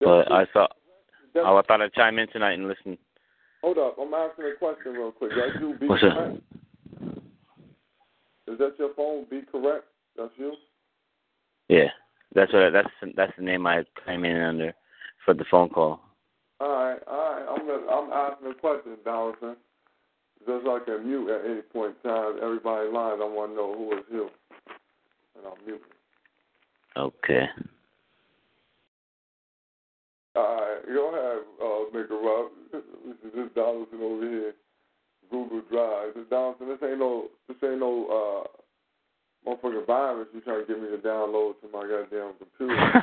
[0.00, 0.72] But I thought
[1.36, 2.98] oh, I thought I'd chime in tonight and listen.
[3.62, 5.32] Hold up, I'm asking a question real quick.
[5.34, 5.74] That's you.
[5.80, 6.36] Be What's correct.
[8.46, 9.24] Is that your phone?
[9.30, 9.84] Be correct.
[10.16, 10.52] That's you.
[11.68, 11.88] Yeah,
[12.34, 14.74] that's what that's that's the name I came in under
[15.24, 16.00] for the phone call.
[16.60, 17.46] All right, all right.
[17.48, 19.56] I'm gonna, I'm asking a question, Donaldson.
[20.46, 23.20] Just like I mute at any point in time, everybody lines.
[23.22, 24.28] I want to know who is you,
[25.36, 25.80] and I'll mute.
[26.96, 27.44] Okay.
[30.36, 32.50] All right, go ahead, uh, Maker Rob.
[33.04, 34.52] This is this Donaldson over here,
[35.30, 36.14] Google Drive.
[36.14, 38.46] This Donaldson, this ain't no, this ain't no
[39.46, 40.28] uh, motherfucking virus.
[40.34, 43.02] You trying to get me to download to my goddamn computer?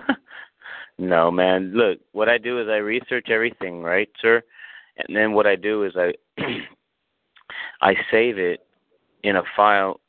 [0.98, 1.72] no, man.
[1.74, 4.42] Look, what I do is I research everything, right, sir?
[4.98, 6.12] And then what I do is I
[7.82, 8.66] I save it
[9.24, 10.00] in a file,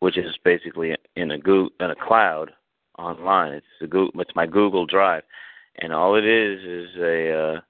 [0.00, 2.50] which is basically in a Google, in a cloud
[2.98, 3.52] online.
[3.52, 5.22] It's a Google, it's my Google Drive,
[5.76, 7.60] and all it is is a uh,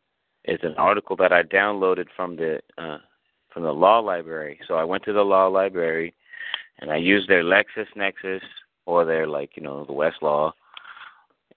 [0.45, 2.99] is an article that I downloaded from the uh,
[3.53, 4.59] from the law library.
[4.67, 6.15] So I went to the law library,
[6.79, 8.41] and I used their LexisNexis
[8.87, 10.53] or their like you know the Westlaw,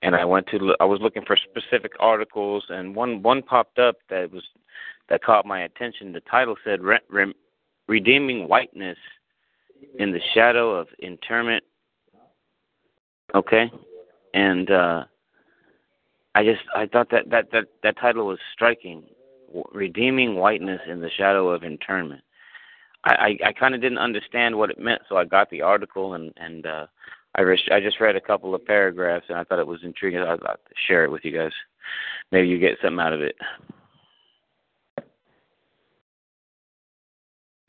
[0.02, 3.95] and I went to I was looking for specific articles, and one one popped up
[4.10, 4.44] that was
[5.10, 6.11] that caught my attention.
[6.11, 7.34] The title said Re- Re-
[7.87, 8.97] "Redeeming Whiteness
[9.99, 11.63] in the Shadow of Internment."
[13.33, 13.71] Okay,
[14.33, 15.03] and uh,
[16.35, 19.03] I just I thought that that that that title was striking,
[19.71, 22.21] "Redeeming Whiteness in the Shadow of Internment."
[23.03, 26.13] I I, I kind of didn't understand what it meant, so I got the article
[26.13, 26.87] and and uh,
[27.35, 30.21] I re- I just read a couple of paragraphs and I thought it was intriguing.
[30.21, 31.51] I thought to share it with you guys.
[32.31, 33.35] Maybe you get something out of it.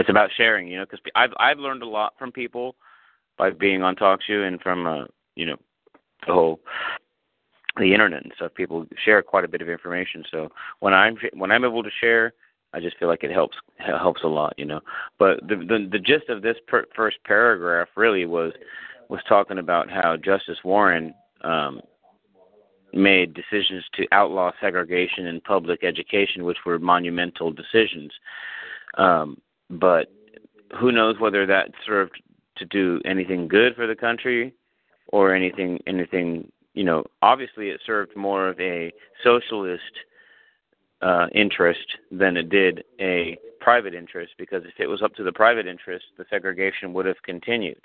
[0.06, 2.76] It's about sharing, you know, because I've I've learned a lot from people
[3.36, 5.04] by being on TalkShoe and from uh,
[5.34, 5.56] you know
[6.24, 6.60] the whole
[7.76, 8.54] the internet and stuff.
[8.54, 10.22] People share quite a bit of information.
[10.30, 12.34] So when I'm when I'm able to share,
[12.72, 14.78] I just feel like it helps helps a lot, you know.
[15.18, 18.52] But the the, the gist of this per, first paragraph really was
[19.08, 21.12] was talking about how Justice Warren
[21.42, 21.80] um,
[22.92, 28.12] made decisions to outlaw segregation in public education, which were monumental decisions.
[28.98, 29.38] Um,
[29.70, 30.12] but
[30.80, 32.20] who knows whether that served
[32.56, 34.54] to do anything good for the country
[35.08, 39.82] or anything anything you know obviously it served more of a socialist
[41.02, 45.32] uh interest than it did a private interest because if it was up to the
[45.32, 47.80] private interest the segregation would have continued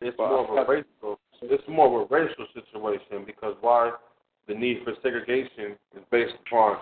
[0.00, 1.18] It's more of a racial.
[1.42, 3.92] It's more of a racial situation because why
[4.46, 6.78] the need for segregation is based upon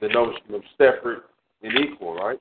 [0.00, 1.22] the notion of separate
[1.62, 2.38] and equal, right?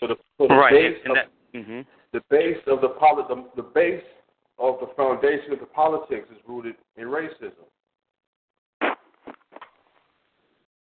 [0.00, 1.80] So the, so the right base and of, that, mm-hmm.
[2.12, 4.02] the base of the, poli- the the base
[4.58, 7.66] of the foundation of the politics is rooted in racism.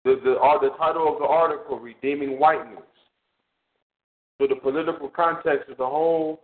[0.04, 2.82] The the uh, the title of the article, "Redeeming Whiteness."
[4.40, 6.40] So the political context as a whole,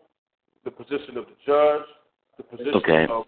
[0.65, 1.87] the position of the judge,
[2.37, 3.07] the position Okay.
[3.11, 3.25] of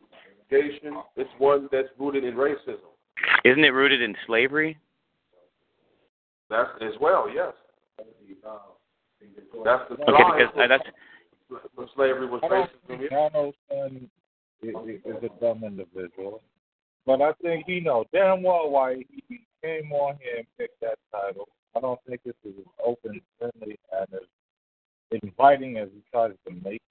[0.48, 2.91] segregation, it's one that's rooted in racism.
[3.44, 4.78] Isn't it rooted in slavery
[6.50, 7.52] That's as well, yes.
[9.64, 10.84] That's the okay because uh, that's
[11.74, 13.10] when slavery was I don't racism.
[13.10, 14.10] Donaldson
[14.62, 14.74] is,
[15.04, 16.42] is a dumb individual,
[17.06, 20.98] but I think he know damn well why he came on here and picked that
[21.10, 21.48] title.
[21.76, 26.54] I don't think this is as open, friendly, and as inviting as he tries to
[26.64, 26.82] make.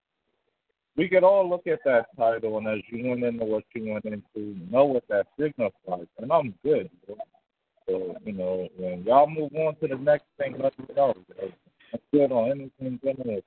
[0.97, 4.05] We could all look at that title, and as you went into what you went
[4.05, 6.89] into, know what that signifies, and I'm good.
[7.07, 7.17] Bro.
[7.87, 11.13] So you know, when y'all move on to the next thing, let me know.
[11.41, 13.41] I'm good on anything general.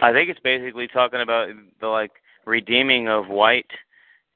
[0.00, 1.48] I think it's basically talking about
[1.80, 2.12] the like
[2.46, 3.70] redeeming of white,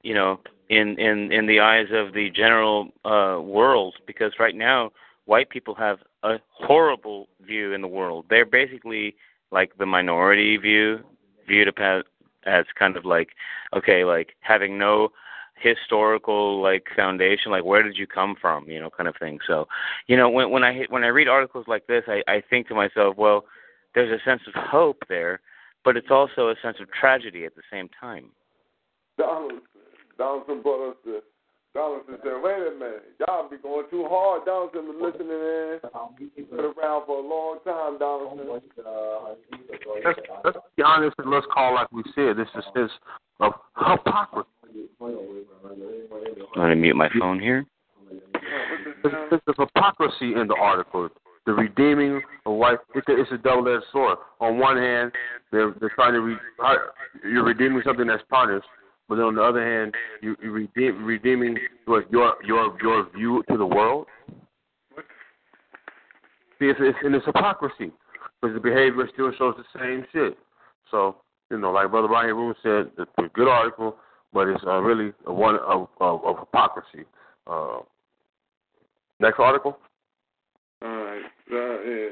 [0.01, 0.39] you know,
[0.69, 4.91] in in in the eyes of the general uh world because right now
[5.25, 8.25] white people have a horrible view in the world.
[8.29, 9.15] They're basically
[9.53, 10.99] like the minority view
[11.47, 11.67] viewed
[12.45, 13.29] as kind of like
[13.75, 15.09] okay, like having no
[15.55, 19.65] historical like foundation like where did you come from you know kind of thing so
[20.07, 22.75] you know when when i when i read articles like this i i think to
[22.75, 23.45] myself well
[23.95, 25.39] there's a sense of hope there
[25.85, 28.29] but it's also a sense of tragedy at the same time
[29.17, 29.61] Donaldson,
[30.17, 31.21] Donaldson brought us to.
[31.73, 35.79] Donaldson said, "Wait a minute, y'all be going too hard." Donaldson been listening in.
[36.51, 38.47] Been around for a long time, Donaldson.
[40.03, 42.37] Let's, let's be honest and let's call like we said.
[42.37, 42.91] This is this
[43.39, 44.47] of hypocrisy.
[45.01, 45.13] i'm
[46.55, 47.65] going to mute my phone here
[49.01, 51.09] There's there's hypocrisy in the article.
[51.45, 52.77] The redeeming of white.
[52.95, 54.17] It's a, it's a double-edged sword.
[54.39, 55.11] On one hand,
[55.51, 56.35] they're they're trying to re,
[57.23, 58.67] you're redeeming something that's punished.
[59.09, 61.57] But on the other hand, you, you redeem, redeeming
[61.87, 64.07] your your your view to the world.
[66.59, 67.91] See, it's, it's and it's hypocrisy
[68.41, 70.37] because the behavior still shows the same shit.
[70.89, 71.17] So
[71.49, 73.97] you know, like Brother Ryan Room said, it's a good article,
[74.31, 77.05] but it's uh, really a one of, of, of hypocrisy.
[77.45, 77.79] Uh,
[79.19, 79.77] next article.
[80.81, 81.21] All right.
[81.51, 82.09] Uh, yeah,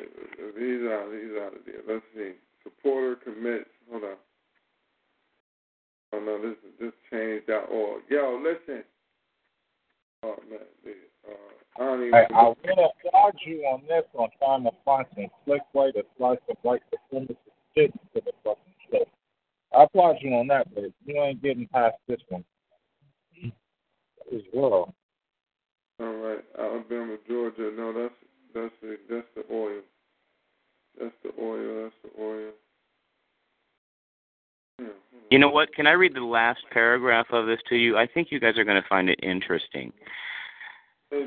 [0.57, 1.09] he's out.
[1.11, 1.81] He's out of there.
[1.87, 2.33] Let's see.
[2.63, 3.69] Supporter commits.
[3.89, 4.15] Hold on.
[6.13, 8.03] Oh no, this this changed that org.
[8.09, 8.83] Yo, listen.
[10.23, 10.59] Oh man,
[11.27, 11.33] uh,
[11.77, 12.13] I don't even.
[12.13, 16.03] I, I to applaud you on this on trying to find some slick way to
[16.17, 17.37] slice the white supremacist
[17.75, 19.05] shit into the fucking show.
[19.75, 22.43] I applaud you on that, but you ain't getting past this one.
[24.33, 24.93] As well.
[25.99, 27.71] All right, Alabama, Georgia.
[27.75, 28.13] No, that's
[28.53, 29.81] that's the that's the oil.
[30.99, 31.83] That's the oil.
[31.83, 32.51] That's the oil.
[35.29, 35.73] You know what?
[35.73, 37.97] Can I read the last paragraph of this to you?
[37.97, 39.93] I think you guys are going to find it interesting.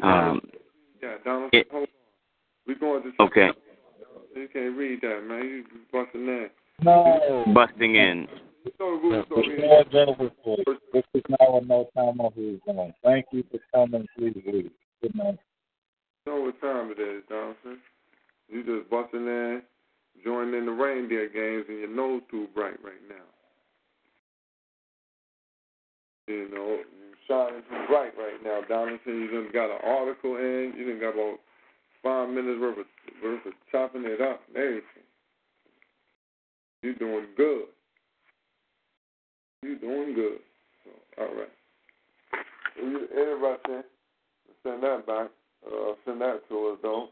[0.02, 0.40] Um,
[1.02, 1.88] yeah, Donald, it, hold on.
[2.66, 3.22] We going to.
[3.22, 3.48] Okay.
[4.34, 5.44] You can't read that, man.
[5.44, 6.50] You busting that.
[6.82, 7.44] No.
[7.54, 8.26] Busting in.
[8.78, 8.98] So,
[9.28, 10.56] so, so,
[10.92, 12.94] this is now a no time of his own.
[13.02, 14.06] Thank you for coming.
[14.18, 14.70] Please leave.
[15.02, 15.38] Good night.
[16.26, 17.78] You know what time it is, Donaldson.
[18.48, 19.62] You just busting in,
[20.24, 23.33] joining in the reindeer games, and your nose too bright right now.
[26.26, 26.78] You know,
[27.28, 29.20] shining too bright right now, Donaldson.
[29.20, 30.72] You done got an article in.
[30.76, 31.38] You done got about
[32.02, 32.86] five minutes worth of
[33.22, 35.04] worth of chopping it up and everything.
[36.82, 37.64] You doing good.
[39.62, 40.38] You doing good.
[40.84, 41.48] So, all right.
[42.76, 43.82] If you're
[44.62, 45.30] send that back.
[45.66, 47.08] Uh, send that to us, though.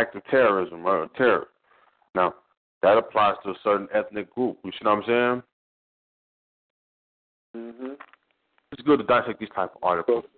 [0.00, 0.86] Act of terrorism?
[0.86, 1.48] Or terror.
[2.14, 2.34] Now
[2.82, 4.58] that applies to a certain ethnic group.
[4.64, 5.42] You see what I'm saying?
[7.56, 7.92] Mm-hmm.
[8.72, 10.24] It's good to dissect these type of articles.
[10.24, 10.37] So,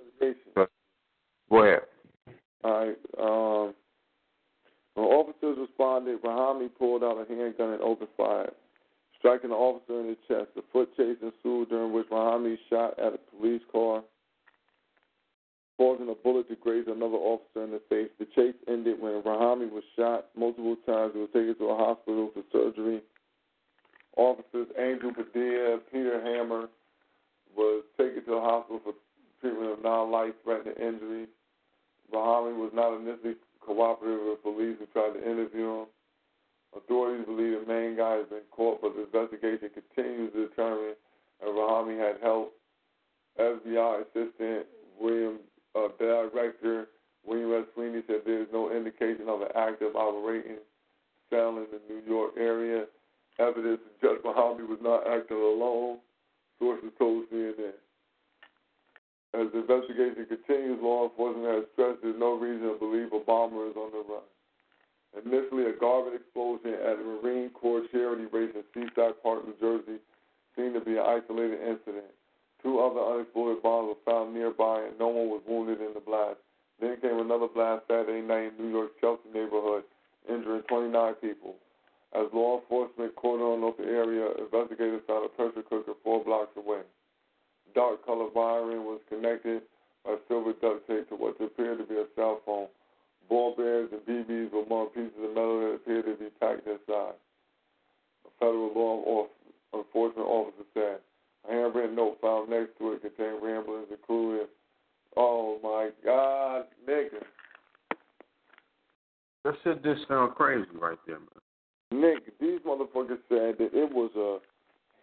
[110.00, 112.00] just sound crazy right there, man.
[112.00, 114.38] Nick, these motherfuckers said that it was a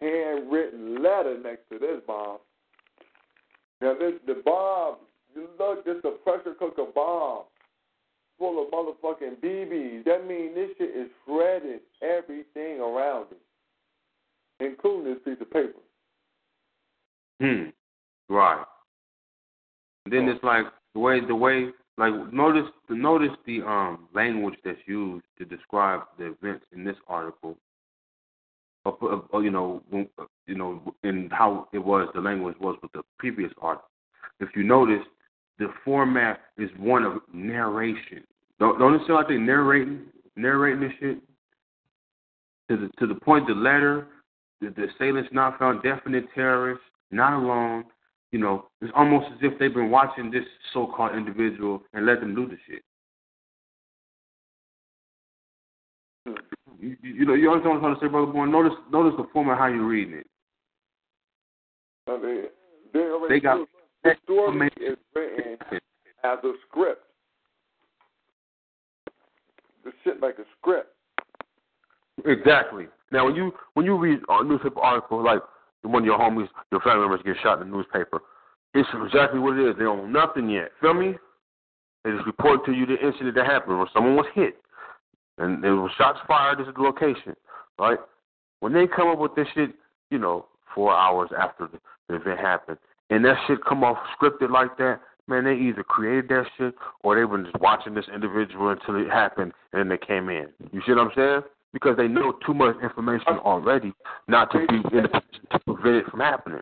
[0.04, 2.38] handwritten letter next to this bomb.
[3.80, 4.96] Now this the bomb,
[5.34, 7.44] you look, this a pressure cooker bomb
[8.38, 10.04] full of motherfucking BBs.
[10.04, 15.78] That means this shit is shredded everything around it, including this piece of paper.
[17.40, 17.70] Hmm.
[18.28, 18.64] Right.
[20.04, 21.68] And then it's like the way the way
[21.98, 27.56] like notice notice the um language that's used to describe the events in this article.
[28.84, 29.82] Or, or, you know,
[30.46, 33.90] you know, in how it was the language was with the previous article.
[34.40, 35.04] If you notice,
[35.58, 38.22] the format is one of narration.
[38.60, 41.18] Don't don't it sound like they narrating narrating this shit
[42.70, 44.06] to the to the point the letter
[44.60, 47.84] the, the assailants not found definite terrorists not alone
[48.32, 52.34] you know, it's almost as if they've been watching this so-called individual and let them
[52.34, 52.82] do the shit.
[56.80, 58.44] You, you, know, you understand what I'm trying to say, brother boy.
[58.44, 60.26] Notice, notice the form of how you're reading it.
[62.06, 62.44] I mean,
[62.92, 63.66] they, already they got
[64.04, 65.56] the story is written
[66.24, 67.02] as a script.
[69.84, 70.94] The shit like a script.
[72.24, 72.86] Exactly.
[73.10, 75.40] Now, when you when you read a newspaper article like
[75.94, 78.20] of your homies, your family members get shot in the newspaper.
[78.74, 79.76] It's exactly what it is.
[79.76, 80.70] They don't know nothing yet.
[80.80, 81.14] Feel me?
[82.04, 84.56] They just report to you the incident that happened where someone was hit.
[85.38, 87.34] And there was shots fired, is the location.
[87.78, 87.98] Right?
[88.60, 89.70] When they come up with this shit,
[90.10, 92.78] you know, four hours after the, the event happened,
[93.10, 97.14] and that shit come off scripted like that, man, they either created that shit or
[97.14, 100.48] they were just watching this individual until it happened and then they came in.
[100.72, 101.42] You see what I'm saying?
[101.72, 103.92] Because they know too much information already
[104.26, 106.60] not to be in a position to prevent it from happening.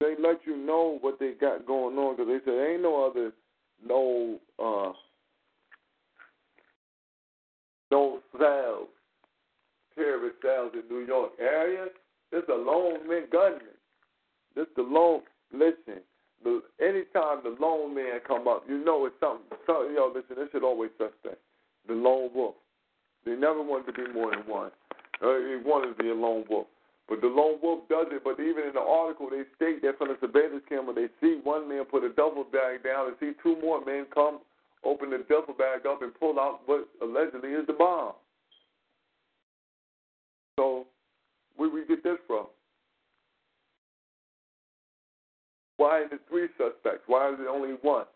[0.00, 3.06] They let you know what they got going on because they said there ain't no
[3.06, 3.32] other
[3.84, 4.92] no uh
[7.90, 8.88] no cells,
[9.94, 11.86] terrorist cells in New York area.
[12.30, 13.62] This a lone man gunman.
[14.54, 15.22] This the lone.
[15.52, 16.02] Listen,
[16.44, 19.56] the anytime the lone man come up, you know it's something.
[19.66, 21.40] something yo, listen, this should always suspect.
[21.86, 22.54] The lone wolf.
[23.28, 24.70] They never wanted to be more than one.
[25.20, 26.66] Uh, they wanted to be a lone wolf.
[27.08, 28.22] But the lone wolf does it.
[28.24, 31.68] But even in the article, they state that from the surveillance camera, they see one
[31.68, 34.40] man put a duffel bag down and see two more men come,
[34.84, 38.12] open the duffel bag up, and pull out what allegedly is the bomb.
[40.58, 40.86] So,
[41.56, 42.46] where we get this from?
[45.76, 47.04] Why is it three suspects?
[47.06, 48.06] Why is it only one?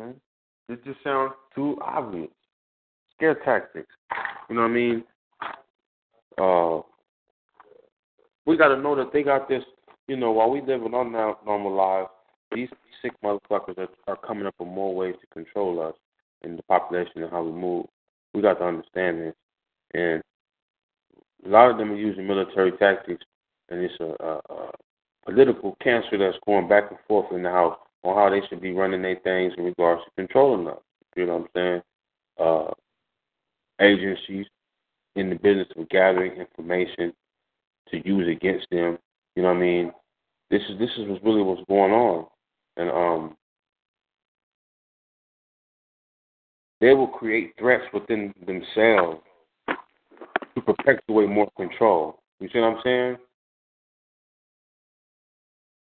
[0.00, 0.10] Hmm?
[0.70, 2.30] It just sounds too obvious.
[3.16, 3.92] Scare tactics.
[4.48, 5.04] You know what I mean?
[6.38, 6.80] Uh,
[8.46, 9.64] we got to know that they got this.
[10.06, 12.08] You know, while we live our normal lives,
[12.54, 12.68] these
[13.02, 15.94] sick motherfuckers are, are coming up with more ways to control us
[16.42, 17.86] and the population and how we move.
[18.32, 19.34] We got to understand this,
[19.94, 20.22] and
[21.44, 23.24] a lot of them are using military tactics,
[23.70, 24.72] and it's a, a, a
[25.24, 28.72] political cancer that's going back and forth in the house on how they should be
[28.72, 30.78] running their things in regards to controlling us.
[31.16, 31.82] You know what I'm saying?
[32.38, 32.70] Uh,
[33.80, 34.46] agencies
[35.16, 37.12] in the business of gathering information
[37.90, 38.98] to use against them.
[39.36, 39.92] You know what I mean?
[40.50, 42.26] This is this is what's really what's going on,
[42.76, 43.36] and um,
[46.80, 49.20] they will create threats within themselves
[50.54, 52.20] to perpetuate more control.
[52.40, 53.16] You see what I'm saying?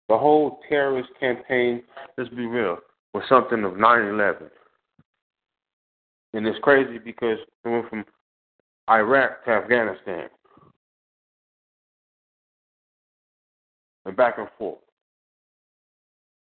[0.09, 1.83] The whole terrorist campaign,
[2.17, 2.77] let's be real,
[3.13, 4.49] was something of 9 11.
[6.33, 8.05] And it's crazy because it went from
[8.89, 10.29] Iraq to Afghanistan
[14.05, 14.79] and back and forth.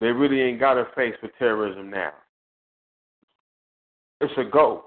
[0.01, 2.11] They really ain't got a face for terrorism now.
[4.19, 4.85] It's a ghost.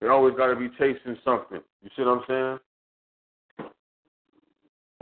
[0.00, 1.60] They always got to be chasing something.
[1.82, 2.58] You see what I'm saying?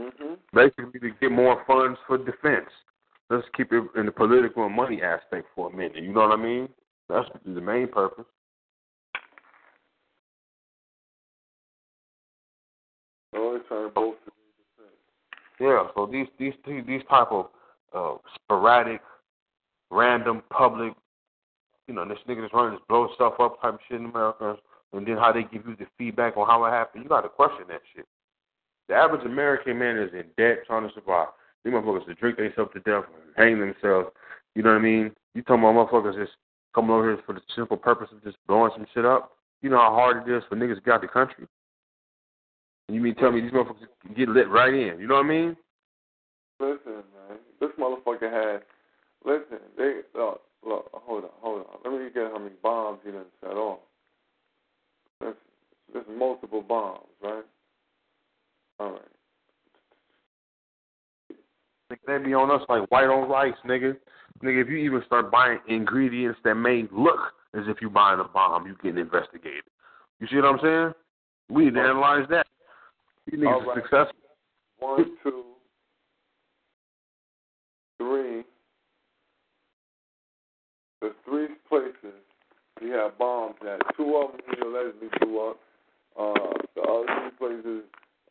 [0.01, 0.33] Mm-hmm.
[0.53, 2.69] Basically, to get more funds for defense.
[3.29, 6.03] Let's keep it in the political and money aspect for a minute.
[6.03, 6.69] You know what I mean?
[7.09, 8.25] That's the main purpose.
[13.35, 14.31] Always trying to bolster
[15.59, 16.53] Yeah, so these these
[16.87, 17.47] these type of
[17.93, 19.01] uh, sporadic,
[19.91, 20.93] random, public,
[21.87, 24.57] you know, this nigga that's running this blow stuff up type of shit in America,
[24.93, 27.03] and then how they give you the feedback on how it happened.
[27.03, 28.05] You got to question that shit.
[28.87, 31.27] The average American man is in debt trying to survive.
[31.63, 34.09] These motherfuckers to drink themselves to death and hang themselves.
[34.53, 35.11] You know what I mean?
[35.33, 36.33] You talking about motherfuckers just
[36.73, 39.31] coming over here for the simple purpose of just blowing some shit up?
[39.61, 41.47] You know how hard it is for niggas out the country?
[42.87, 44.99] You mean tell me these motherfuckers get lit right in?
[44.99, 45.57] You know what I mean?
[46.59, 47.37] Listen, man.
[47.59, 48.61] This motherfucker had.
[49.25, 50.89] Listen, they look, look.
[50.93, 51.91] Hold on, hold on.
[51.91, 53.79] Let me get how many bombs he done set off.
[55.19, 55.35] There's,
[55.91, 57.43] there's multiple bombs, right?
[58.79, 59.01] All right.
[62.07, 63.95] They be on us like white on rice, nigga.
[64.43, 67.19] Nigga, if you even start buying ingredients that may look
[67.53, 69.63] as if you buying a bomb, you getting investigated.
[70.19, 70.93] You see what I'm saying?
[71.49, 72.47] We need to analyze that.
[73.31, 73.75] You are right.
[73.75, 74.19] successful.
[74.79, 75.43] One, two,
[77.97, 78.43] three.
[81.01, 82.19] The three places
[82.81, 83.79] he had bombs at.
[83.95, 85.59] Two of them he allegedly blew up.
[86.19, 87.05] Uh, the other
[87.37, 87.83] three places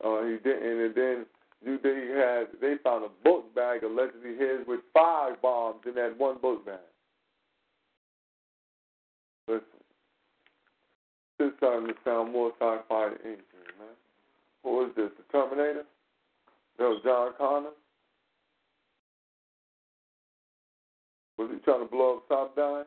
[0.02, 0.80] uh, he didn't.
[0.80, 1.26] And then
[1.64, 6.38] they had they found a book bag allegedly his with five bombs in that one
[6.38, 6.78] book bag.
[9.46, 9.62] Listen,
[11.38, 13.44] this starting to sound more sci-fi than anything,
[13.78, 13.88] man.
[14.62, 15.10] Who is this?
[15.16, 15.84] The Terminator?
[16.78, 17.70] That was John Connor.
[21.38, 22.84] Was he trying to blow up Top Down?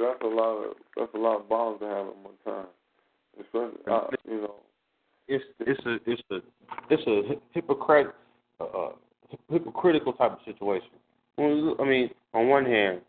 [0.00, 2.66] That's a lot of that's a lot of bombs to have at one time.
[3.38, 4.54] Especially, uh, you know.
[5.28, 6.40] It's it's a it's a
[6.88, 8.14] it's a hypocrite
[8.60, 8.92] uh, uh,
[9.50, 10.88] hypocritical type of situation.
[11.36, 13.00] When we look- I mean, on one hand,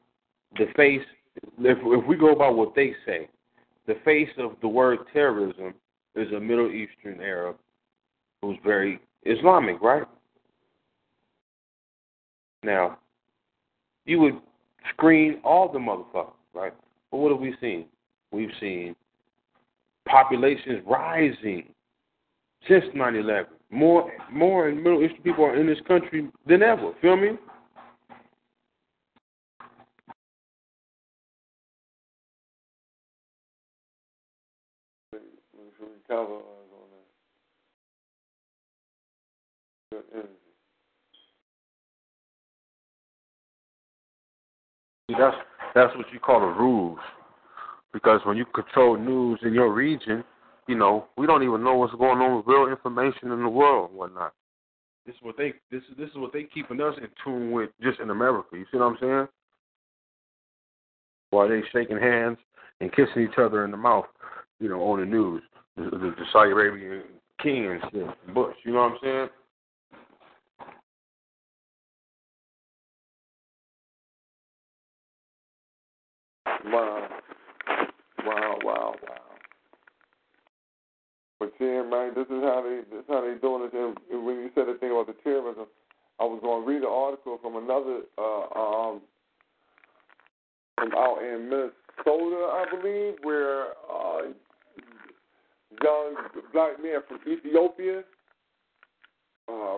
[0.57, 1.01] the face
[1.59, 3.29] if if we go by what they say,
[3.87, 5.73] the face of the word terrorism
[6.15, 7.55] is a Middle Eastern Arab
[8.41, 10.03] who's very Islamic, right?
[12.63, 12.99] Now,
[14.05, 14.39] you would
[14.93, 16.73] screen all the motherfuckers, right?
[17.09, 17.85] But what have we seen?
[18.31, 18.95] We've seen
[20.07, 21.73] populations rising
[22.67, 23.47] since 9/11.
[23.69, 26.93] More, more Middle Eastern people are in this country than ever.
[27.01, 27.37] Feel me?
[45.17, 45.35] That's
[45.73, 46.99] that's what you call the rules.
[47.93, 50.23] Because when you control news in your region,
[50.67, 53.89] you know we don't even know what's going on with real information in the world
[53.89, 54.33] and whatnot.
[55.05, 57.69] This is what they this is this is what they keeping us in tune with
[57.81, 58.49] just in America.
[58.53, 59.27] You see what I'm saying?
[61.31, 62.37] While they shaking hands
[62.79, 64.05] and kissing each other in the mouth,
[64.59, 65.41] you know, on the news,
[65.75, 67.03] the, the, the Saudi Arabian
[67.41, 68.55] king and Bush.
[68.63, 69.29] You know what I'm saying?
[76.65, 77.07] Wow.
[78.25, 79.17] Wow, wow, wow.
[81.39, 83.73] But see, man, this is how they this is how they doing it.
[83.73, 85.65] And when you said the thing about the terrorism,
[86.19, 89.01] I was going to read an article from another uh, um,
[90.75, 91.73] from out in Minnesota,
[92.05, 94.21] I believe, where uh,
[95.83, 96.15] young
[96.53, 98.03] black man from Ethiopia
[99.49, 99.77] uh,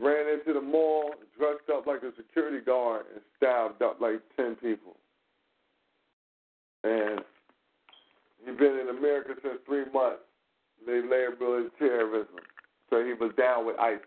[0.00, 4.54] ran into the mall dressed up like a security guard and stabbed up like ten
[4.54, 4.96] people.
[6.84, 7.20] And
[8.44, 10.22] he's been in America since three months.
[10.86, 12.36] They labeled it terrorism.
[12.90, 14.02] So he was down with ISIS.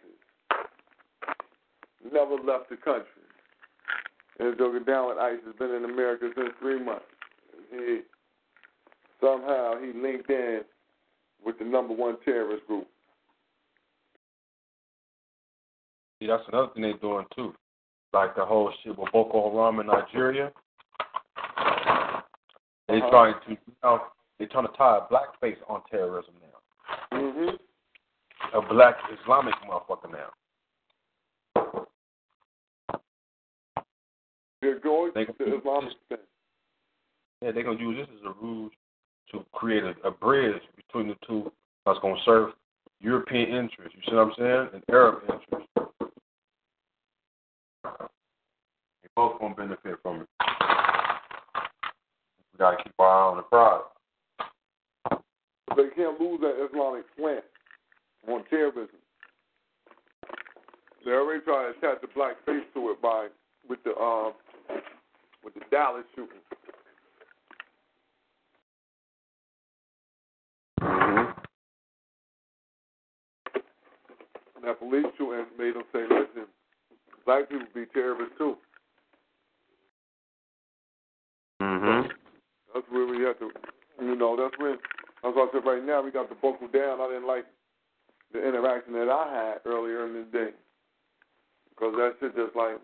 [2.13, 3.05] Never left the country.
[4.39, 7.05] And so down with ISIS, been in America since three months.
[7.71, 8.01] He
[9.19, 10.61] somehow he linked in
[11.43, 12.87] with the number one terrorist group.
[16.19, 17.53] See, that's another thing they're doing too.
[18.13, 20.51] Like the whole shit with Boko Haram in Nigeria.
[22.87, 23.09] They Uh-huh.
[23.09, 24.01] trying to you know,
[24.39, 27.17] they trying to tie a black face on terrorism now.
[27.17, 28.57] Mm-hmm.
[28.57, 30.31] A black Islamic motherfucker now.
[34.61, 36.19] They're going They to gonna Islamic State.
[37.41, 38.71] Yeah, they're gonna use this as a ruse
[39.31, 41.51] to create a, a bridge between the two
[41.85, 42.53] that's gonna serve
[42.99, 43.95] European interests.
[43.95, 44.69] You see what I'm saying?
[44.73, 45.69] And Arab interests.
[49.03, 50.27] They both gonna benefit from it.
[52.57, 53.81] We gotta keep our eye on the prize.
[55.75, 57.43] They can't lose that Islamic slant
[58.27, 58.87] on terrorism.
[61.05, 63.27] They already trying to attach the black face to it by
[63.69, 64.33] with the um
[65.43, 66.39] with the Dallas shooting.
[70.81, 71.31] Mm-hmm.
[74.65, 76.47] That police shooting made them say, "Listen,
[77.23, 78.57] black people be terrorists too."
[81.61, 82.16] Mm-hmm.
[82.77, 83.49] That's where we have to,
[83.99, 84.77] you know, that's when,
[85.23, 87.01] that's why I said right now we got to buckle down.
[87.01, 87.45] I didn't like
[88.31, 90.49] the interaction that I had earlier in the day.
[91.69, 92.77] Because that shit just like,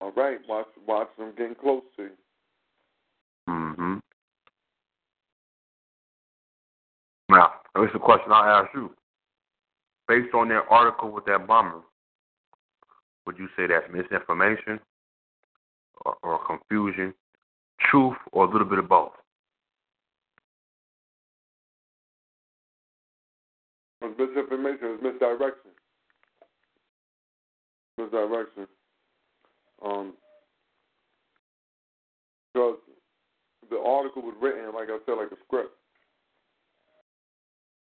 [0.00, 2.10] all right, watch, watch them getting close to you.
[3.50, 3.94] Mm-hmm.
[7.30, 8.94] Now, here's the question I'll ask you.
[10.06, 11.80] Based on that article with that bomber,
[13.26, 14.78] would you say that's misinformation
[16.04, 17.12] or, or confusion,
[17.92, 19.12] truth, or a little bit of both?
[24.00, 25.70] It's misinformation, it's misdirection.
[27.98, 28.66] Misdirection.
[29.84, 30.14] Um,
[32.52, 32.76] because
[33.70, 35.72] the article was written, like I said, like a script.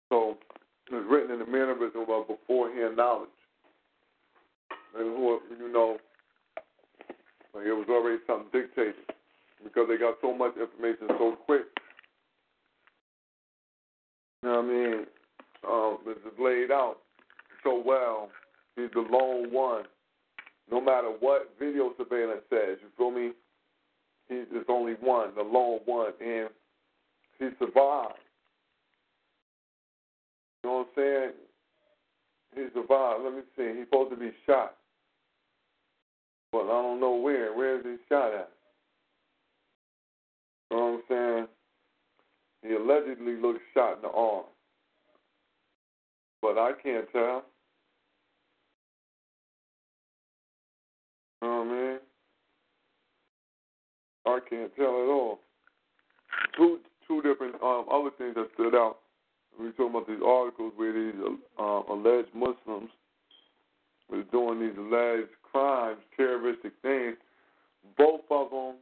[0.09, 0.37] So
[0.91, 3.29] it was written in the mannerism of beforehand knowledge.
[4.97, 5.97] And you know,
[7.53, 9.14] like it was already something dictated
[9.63, 11.65] because they got so much information so quick.
[14.43, 15.05] You know what I mean?
[15.67, 16.97] Um, this is laid out
[17.63, 18.29] so well.
[18.75, 19.85] He's the lone one.
[20.69, 23.31] No matter what video surveillance says, you feel me?
[24.27, 26.49] He's there's only one, the lone one, and
[27.39, 28.19] he survived.
[30.63, 31.31] You know what I'm saying?
[32.55, 33.23] He survived.
[33.23, 33.77] Let me see.
[33.77, 34.75] He's supposed to be shot,
[36.51, 37.55] but I don't know where.
[37.55, 38.49] Where is he shot at?
[40.71, 41.47] You know what I'm saying?
[42.63, 44.45] He allegedly looks shot in the arm,
[46.41, 47.43] but I can't tell.
[51.41, 51.99] You know what I mean?
[54.25, 55.39] I can't tell at all.
[56.57, 58.97] Two two different um, other things that stood out.
[59.59, 61.21] We talking about these articles where these
[61.59, 62.89] uh, alleged Muslims
[64.09, 67.15] were doing these alleged crimes, terroristic things.
[67.97, 68.75] Both of them,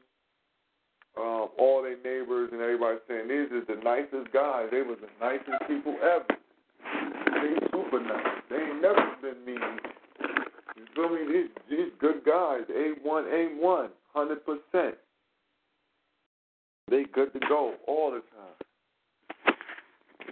[1.18, 4.68] um, all their neighbors and everybody saying these is the nicest guys.
[4.72, 6.26] They was the nicest people ever.
[7.26, 8.42] They super nice.
[8.50, 9.80] They ain't never been mean.
[10.76, 11.22] You feel me?
[11.32, 12.62] These these good guys.
[12.70, 14.96] A one, A one, hundred percent.
[16.90, 19.56] They good to go all the time.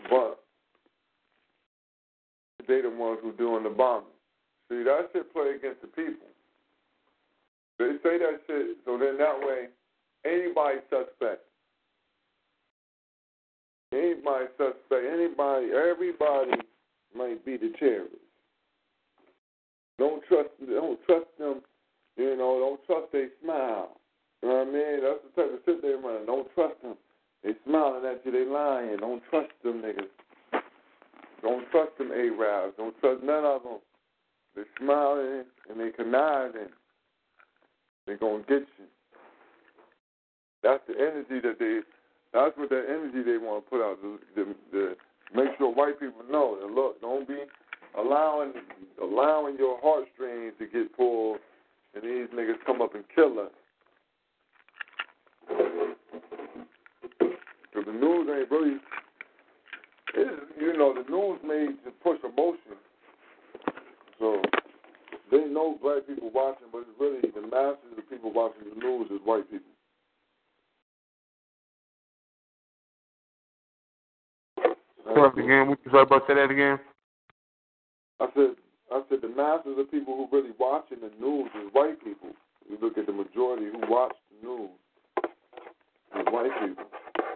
[0.10, 0.40] But
[2.68, 4.08] they the ones who doing the bombing.
[4.70, 6.28] See, that shit play against the people.
[7.80, 9.68] They say that shit, so then that way,
[10.26, 11.42] anybody suspect.
[13.94, 16.52] Anybody suspect, anybody, everybody
[17.16, 18.16] might be the terrorist.
[19.98, 21.62] Don't trust, don't trust them.
[22.18, 23.98] You know, don't trust they smile.
[24.42, 25.02] You know what I mean?
[25.04, 26.26] That's the type of shit they run.
[26.26, 26.96] Don't trust them.
[27.44, 28.98] They smiling at you, they lying.
[28.98, 30.62] Don't trust them niggas.
[31.42, 32.76] Don't trust them Arabs.
[32.78, 33.80] Don't trust none of them.
[34.56, 36.70] They smiling and they conniving.
[38.06, 38.86] They gonna get you.
[40.64, 41.80] That's the energy that they.
[42.34, 43.98] That's what that energy they want to put out.
[44.02, 44.96] To, to, to
[45.36, 47.40] make sure white people know that look, don't be
[47.98, 48.54] allowing
[49.02, 51.40] allowing your heartstrings to get pulled,
[51.96, 53.52] and these niggas come up and kill us.
[57.20, 58.78] Because the news ain't really,
[60.14, 62.78] it's, you know, the news made to push emotion.
[64.20, 64.42] So
[65.32, 69.08] they know black people watching, but it's really the masses of people watching the news
[69.10, 69.66] is white people.
[75.16, 75.68] That again.
[75.68, 76.80] What say about say that again?
[78.20, 78.56] I said,
[78.92, 82.30] I said the masses of people who really watching the news is white people.
[82.70, 84.70] You look at the majority who watch the news
[86.16, 86.86] is white people.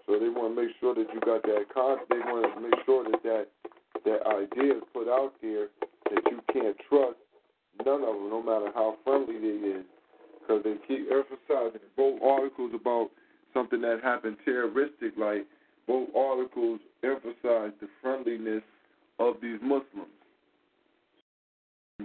[0.05, 1.97] So they want to make sure that you got that con.
[2.09, 3.47] They want to make sure that that
[4.05, 5.67] that idea is put out there
[6.11, 7.17] that you can't trust
[7.83, 9.85] none of them, no matter how friendly they is,
[10.39, 13.09] because they keep emphasizing both articles about
[13.53, 15.45] something that happened terroristic, like
[15.87, 18.63] both articles emphasize the friendliness
[19.19, 20.09] of these Muslims.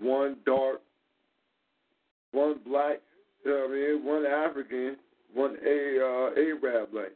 [0.00, 0.80] One dark,
[2.32, 3.00] one black,
[3.44, 4.96] you know what I mean, one African,
[5.34, 7.12] one a uh, Arab like.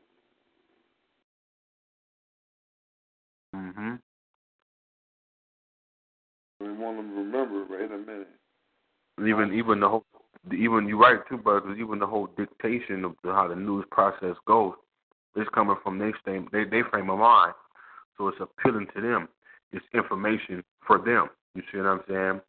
[3.55, 4.01] Mhm.
[6.61, 8.29] We want them to remember right in a minute.
[9.21, 10.05] Even even the whole
[10.53, 11.73] even you're right too, brother.
[11.75, 14.75] even the whole dictation of how the news process goes
[15.37, 17.55] is coming from their same they they frame of mind.
[18.17, 19.29] So it's appealing to them.
[19.73, 21.29] It's information for them.
[21.55, 22.41] You see what I'm saying?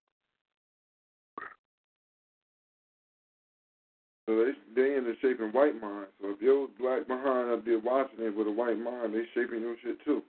[4.26, 6.08] So they they in the shaping white mind.
[6.22, 9.62] So if your black behind up there watching it with a white mind, they shaping
[9.62, 10.24] your shit too.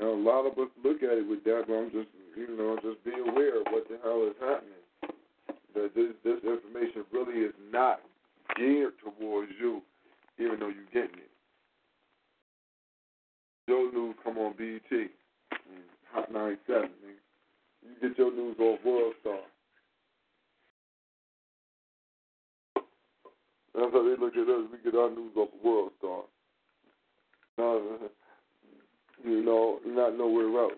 [0.00, 2.78] Now, a lot of us look at it with that, but I'm just you know
[2.82, 4.82] just be aware of what the hell is happening.
[5.74, 8.00] That this this information really is not
[8.56, 9.82] geared towards you,
[10.38, 11.31] even though you're getting it.
[13.68, 15.08] Your news come on BET,
[16.12, 16.82] Hot 97.
[16.82, 16.90] Nigga.
[17.82, 19.38] You get your news off World Star.
[23.74, 24.68] That's how they look at us.
[24.70, 26.22] We get our news off of World Star.
[27.58, 27.98] No,
[29.24, 30.72] you know, not nowhere else.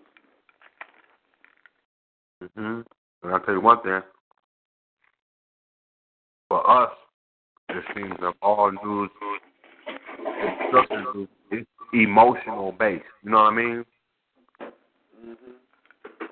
[2.55, 2.81] Hmm
[3.23, 4.01] And I'll tell you one thing.
[6.47, 6.91] For us,
[7.69, 9.09] it seems that all news
[10.61, 13.03] instructions is emotional based.
[13.23, 13.85] You know what I mean?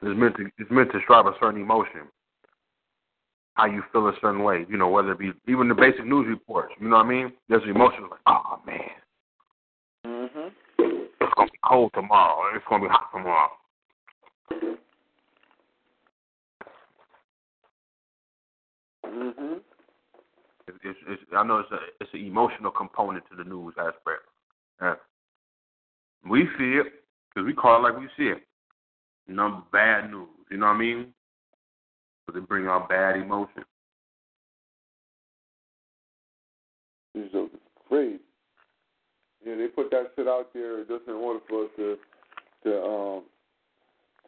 [0.05, 2.01] It's meant to it's meant to describe a certain emotion.
[3.55, 4.65] How you feel a certain way.
[4.67, 6.73] You know, whether it be even the basic news reports.
[6.79, 7.33] You know what I mean?
[7.47, 8.89] There's emotions like, oh man,
[10.05, 10.51] Mhm.
[11.21, 12.53] it's gonna be cold tomorrow.
[12.55, 13.51] It's gonna be hot tomorrow.
[19.05, 19.61] Mhm.
[20.67, 24.23] It's, it's, it's, I know it's a it's an emotional component to the news aspect.
[24.81, 24.95] Uh,
[26.29, 26.87] we see it
[27.29, 28.43] because we call it like we see it.
[29.27, 30.27] Number bad news.
[30.51, 31.07] You know what I mean?
[32.25, 33.63] Because it bring out bad emotion.
[37.15, 38.19] These jokes is crazy.
[39.45, 41.97] Yeah, they put that shit out there just in order for us to,
[42.63, 43.23] to, um,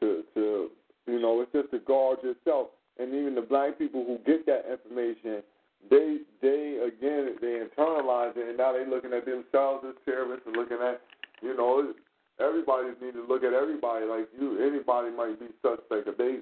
[0.01, 0.69] to, to,
[1.07, 2.67] you know, it's just to guard yourself.
[2.99, 5.41] And even the black people who get that information,
[5.89, 10.55] they, they again, they internalize it, and now they looking at themselves as terrorists and
[10.55, 11.01] looking at,
[11.41, 11.93] you know,
[12.39, 14.61] everybody need to look at everybody like you.
[14.61, 16.07] Anybody might be suspect.
[16.07, 16.39] If they,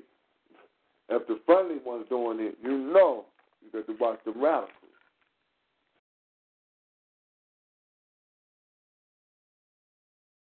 [1.10, 3.26] if the friendly one's doing it, you know,
[3.62, 4.70] you got to watch the radicals.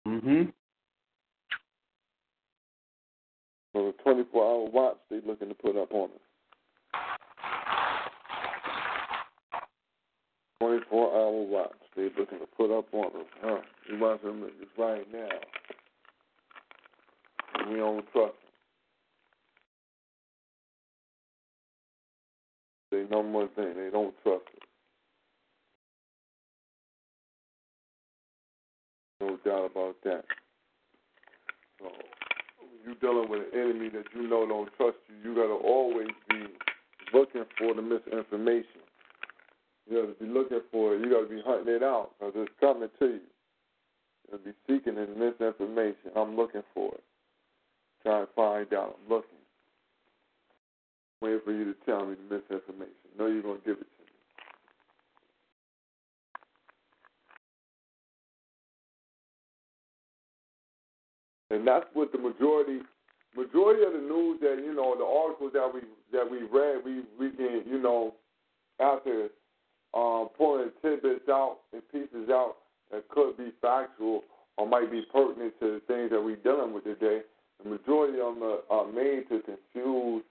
[0.07, 0.51] Mm-hmm.
[3.73, 6.36] So the 24 hour watch they looking to put up on us.
[10.61, 13.27] 24 hour watch They're looking to put up on us.
[13.43, 13.59] Huh?
[13.91, 15.29] We them just right now.
[17.71, 18.47] We don't trust them.
[22.91, 24.69] They number one thing, they don't trust us.
[29.21, 30.25] No doubt about that.
[31.81, 31.87] So
[32.87, 36.47] you dealing with an enemy that you know don't trust you, you gotta always be
[37.13, 38.86] looking for the misinformation.
[39.89, 41.01] You gotta be looking for it.
[41.01, 43.13] You gotta be hunting it out because it's coming to you.
[43.13, 46.11] You gotta be seeking the misinformation.
[46.17, 47.05] I'm looking for it.
[48.03, 48.99] Trying to find out.
[49.03, 49.31] I'm looking.
[51.23, 52.95] Waiting for you to tell me the misinformation.
[53.19, 54.03] Know you're gonna give it to
[61.51, 61.59] me.
[61.59, 62.81] And that's what the majority
[63.37, 67.03] majority of the news that you know the articles that we that we read we
[67.19, 68.15] we can you know
[68.81, 69.29] after
[69.97, 72.57] um, pulling tidbits out and pieces out
[72.93, 74.23] that could be factual
[74.59, 77.21] or might be pertinent to the things that we're dealing with today.
[77.63, 80.23] The majority of them are, made to confuse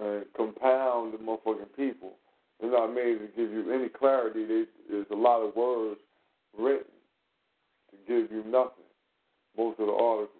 [0.00, 2.12] and compound the motherfucking people.
[2.60, 4.46] They're not made to give you any clarity.
[4.88, 6.00] There's a lot of words
[6.58, 6.86] written
[7.90, 8.84] to give you nothing.
[9.58, 10.30] Most of the articles.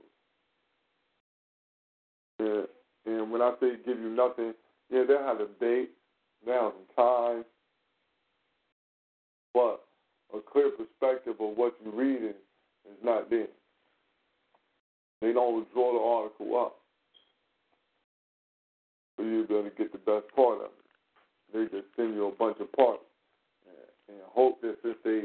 [2.39, 2.67] And,
[3.07, 4.55] and when I say give you nothing,
[4.91, 5.91] yeah, they'll have a date,
[6.45, 7.45] they'll have some time,
[9.57, 9.81] but
[10.37, 12.35] a clear perspective of what you're reading
[12.85, 13.49] is not there.
[15.23, 16.77] They don't draw the article up
[19.17, 21.55] for you to get the best part of it.
[21.55, 23.01] They just send you a bunch of parts
[24.09, 25.23] and hope that since they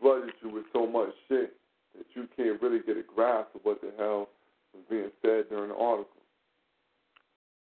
[0.00, 1.52] flooded you with so much shit
[1.94, 4.30] that you can't really get a grasp of what the hell
[4.72, 6.22] was being said during the article.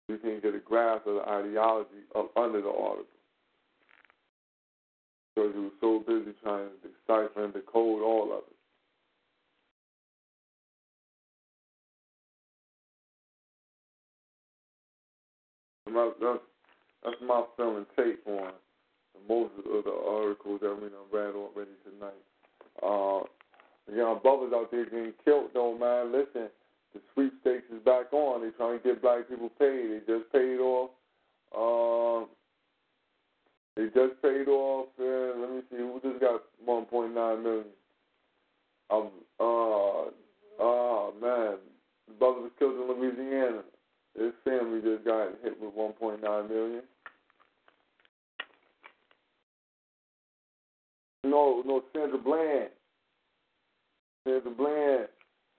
[0.08, 3.06] You can't get a grasp of the ideology under the article.
[5.34, 8.56] Because you were so busy trying to decipher and decode all of it.
[16.20, 16.40] That's,
[17.04, 18.52] that's my feeling take on
[19.28, 22.24] most of the articles that we done read already tonight.
[22.82, 23.26] Uh,
[23.90, 26.12] you know, brothers out there getting killed though, man.
[26.12, 26.48] Listen,
[26.94, 28.40] the sweepstakes is back on.
[28.40, 29.90] They're trying to get black people paid.
[29.90, 30.90] They just paid off.
[31.52, 32.26] Uh,
[33.80, 34.88] they just paid off.
[35.00, 37.64] Uh, let me see, who just got 1.9 million?
[38.90, 40.10] Um, uh,
[40.60, 41.56] oh man,
[42.06, 43.62] the brother was killed in Louisiana.
[44.18, 46.82] His family just got hit with 1.9 million.
[51.24, 52.70] No, no, Sandra Bland.
[54.26, 55.08] Sandra Bland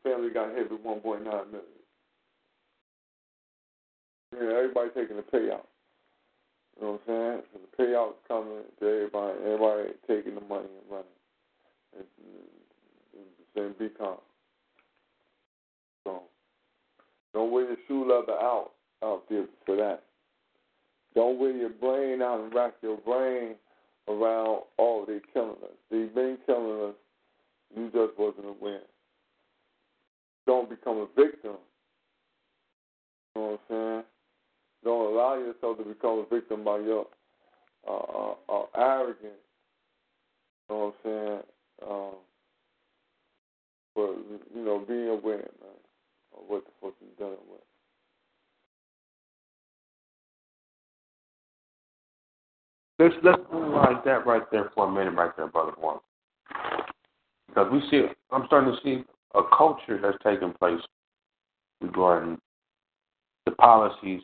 [0.04, 1.62] family got hit with 1.9 million.
[4.34, 5.66] Yeah, everybody taking the payout.
[6.82, 7.42] You know what I'm saying?
[7.54, 9.38] So the payout's coming to everybody.
[9.46, 11.06] Everybody taking the money and running.
[12.00, 12.10] It's,
[13.14, 14.18] it's the same be calm.
[16.04, 16.24] So
[17.34, 18.72] don't wear your shoe leather out
[19.04, 20.04] out there for that.
[21.14, 23.56] Don't wear your brain out and rack your brain
[24.08, 25.78] around, oh, they killing us.
[25.92, 26.96] They've been killing us.
[27.76, 28.82] You just wasn't aware.
[30.48, 31.58] Don't become a victim.
[33.36, 34.04] You know what I'm saying?
[34.84, 37.06] Don't allow yourself to become a victim by your
[37.88, 39.20] uh, uh, uh, arrogance.
[40.70, 41.40] You know what I'm saying?
[41.90, 42.14] Um,
[43.96, 44.10] but
[44.56, 45.78] you know, being aware, man,
[46.34, 47.62] of what the fuck you're dealing with.
[53.00, 55.98] Let's let's analyze that right there for a minute, right there, brother one.
[57.48, 59.04] Because we see, I'm starting to see
[59.34, 60.80] a culture that's taking place
[61.82, 62.38] regarding
[63.46, 64.22] the policies.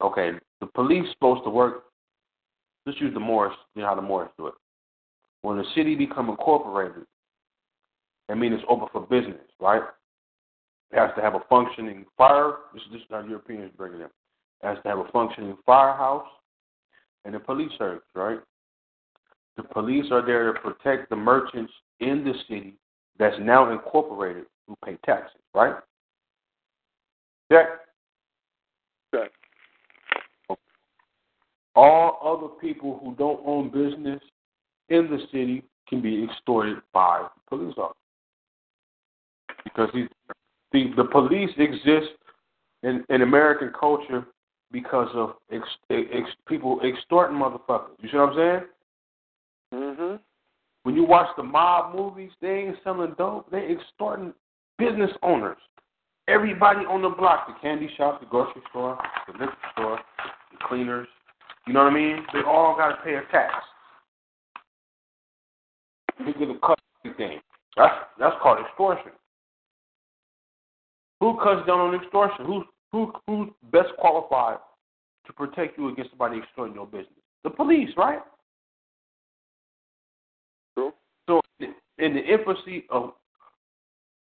[0.00, 1.84] Okay, the police supposed to work.
[2.86, 3.54] Let's use the Morris.
[3.74, 4.54] You know how the Morris do it.
[5.42, 7.04] When the city become incorporated,
[8.28, 9.82] I means it's open for business, right?
[10.92, 12.54] It has to have a functioning fire.
[12.72, 14.02] This is just how Europeans bring it in.
[14.02, 14.10] It
[14.62, 16.26] has to have a functioning firehouse
[17.24, 18.38] and the police service, right?
[19.56, 22.74] The police are there to protect the merchants in the city
[23.18, 25.74] that's now incorporated who pay taxes, right?
[27.50, 27.66] Check.
[29.14, 29.30] Check.
[31.78, 34.20] All other people who don't own business
[34.88, 37.94] in the city can be extorted by police officers.
[39.62, 40.08] Because the,
[40.96, 42.10] the, police exist
[42.82, 44.26] in, in American culture
[44.72, 47.94] because of ex, ex, people extorting motherfuckers.
[48.00, 48.36] You see what I'm
[49.72, 49.94] saying?
[49.96, 50.18] Mhm.
[50.82, 53.52] When you watch the mob movies, they ain't selling dope.
[53.52, 54.34] They extorting
[54.78, 55.58] business owners.
[56.26, 58.98] Everybody on the block, the candy shop, the grocery store,
[59.28, 60.00] the liquor store,
[60.50, 61.06] the cleaners.
[61.68, 62.24] You know what I mean?
[62.32, 63.52] They all got to pay a tax.
[66.18, 67.40] They get a cut everything.
[67.76, 69.12] That's that's called extortion.
[71.20, 72.46] Who cuts down on extortion?
[72.46, 74.56] Who's who who's best qualified
[75.26, 77.12] to protect you against somebody extorting your business?
[77.44, 78.20] The police, right?
[80.74, 80.94] True.
[81.28, 83.12] So in the infancy of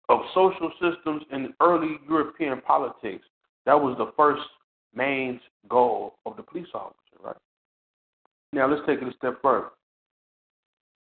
[0.09, 3.25] of social systems in early European politics,
[3.67, 4.41] that was the first
[4.95, 7.06] main goal of the police officer?
[8.53, 9.69] Now let's take it a step further.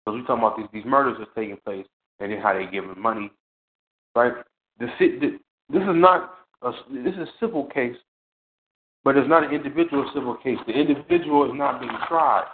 [0.05, 1.85] Because we're talking about these, these murders that's taking place
[2.19, 3.31] and then how they're giving money,
[4.15, 4.33] right?
[4.79, 7.95] The, the, this is not a, this is a civil case,
[9.03, 10.57] but it's not an individual civil case.
[10.65, 12.45] The individual is not being tried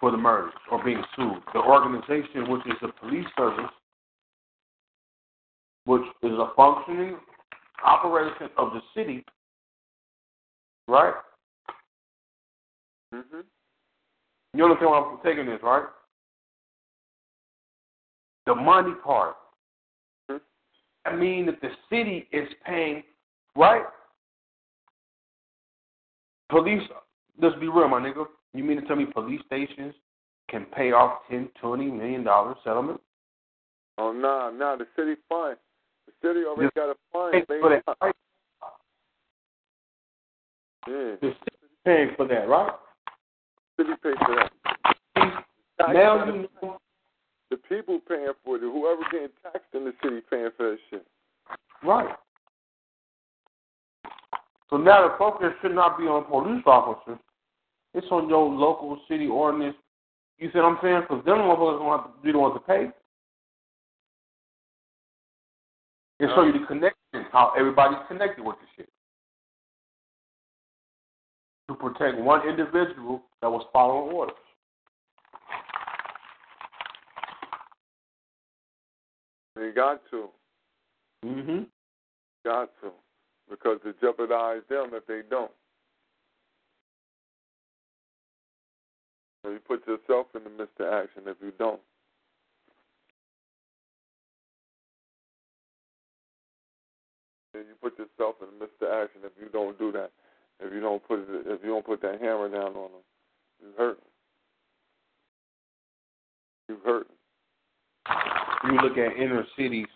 [0.00, 1.42] for the murders or being sued.
[1.52, 3.70] The organization, which is the police service,
[5.86, 7.16] which is a functioning
[7.84, 9.24] operation of the city,
[10.88, 11.14] right?
[13.14, 13.44] Mhm.
[14.54, 15.86] You understand why I'm taking this, right?
[18.46, 19.36] The money part.
[20.28, 20.40] Mhm.
[21.04, 23.04] I mean that the city is paying,
[23.54, 23.86] right?
[26.48, 26.82] Police,
[27.38, 28.26] let's be real, my nigga.
[28.52, 29.94] You mean to tell me police stations
[30.48, 33.00] can pay off ten, twenty million dollar settlement?
[33.98, 34.76] Oh nah, nah.
[34.76, 35.56] The city fund.
[36.06, 38.14] The city already Just got a made for that, right?
[40.86, 41.16] Yeah.
[41.20, 42.74] The city's paying for that, right?
[43.76, 44.50] City pay for that.
[45.92, 46.78] Now you know.
[47.50, 48.62] The people paying for it.
[48.62, 51.06] Whoever getting taxed in the city paying for that shit.
[51.84, 52.16] Right.
[54.70, 57.18] So now the focus should not be on police officers.
[57.92, 59.76] It's on your local city ordinance.
[60.38, 61.02] You see what I'm saying?
[61.02, 62.90] Because them motherfuckers don't have to be the ones to pay.
[66.20, 68.88] And show you the connection, how everybody's connected with the shit.
[71.68, 74.36] To protect one individual that was following orders.
[79.56, 80.28] They got to.
[81.24, 81.62] Mm-hmm.
[82.44, 82.90] Got to.
[83.48, 85.50] Because it jeopardize them if they don't.
[89.42, 91.80] So you put yourself in the midst of action if you don't.
[97.54, 100.10] And you put yourself in the midst of action if you don't do that.
[100.64, 103.02] If you don't put if you don't put that hammer down on them,
[103.60, 103.98] you hurt.
[106.68, 107.06] You hurt.
[108.64, 109.86] You look at inner cities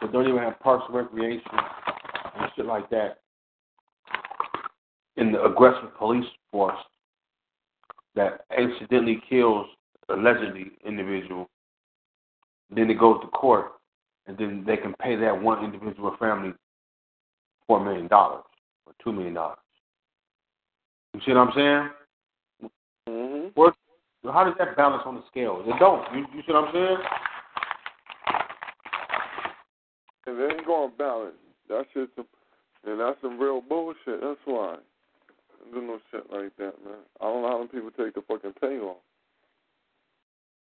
[0.00, 3.18] that don't even have parks and recreation and shit like that.
[5.16, 6.78] In the aggressive police force
[8.16, 9.66] that accidentally kills
[10.08, 11.48] allegedly individual,
[12.74, 13.66] then it goes to court,
[14.26, 16.54] and then they can pay that one individual family
[17.68, 18.42] four million dollars
[19.08, 19.58] two million dollars.
[21.14, 22.70] You see what I'm saying?
[23.08, 23.48] Mm-hmm.
[23.54, 23.72] Where,
[24.24, 25.62] how does that balance on the scale?
[25.64, 26.04] It don't.
[26.14, 26.98] You, you see what I'm saying?
[30.26, 31.34] And they ain't going to balance.
[31.68, 32.26] That shit's some,
[32.84, 34.20] and that's some real bullshit.
[34.20, 34.76] That's why.
[35.72, 37.00] Do no shit like that, man.
[37.20, 38.96] I don't know how them people take the fucking payoff.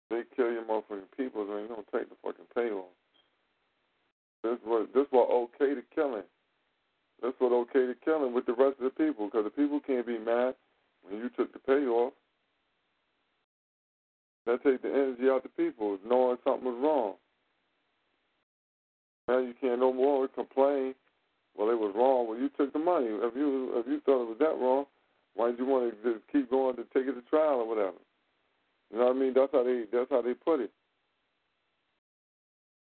[0.09, 2.85] They kill your motherfucking people, then you don't take the fucking payoff.
[4.43, 6.23] This what this was okay to killing.
[7.21, 10.05] That's what okay to killing with the rest of the people, because the people can't
[10.05, 10.53] be mad
[11.01, 12.13] when you took the payoff.
[14.45, 17.15] That take the energy out the people, knowing something was wrong.
[19.27, 20.95] Now you can't no more complain.
[21.57, 22.27] Well, it was wrong.
[22.29, 23.07] Well, you took the money.
[23.09, 24.85] If you if you thought it was that wrong,
[25.35, 27.97] why did you want to just keep going to take it to trial or whatever?
[28.91, 29.33] You know what I mean?
[29.33, 30.71] That's how they that's how they put it.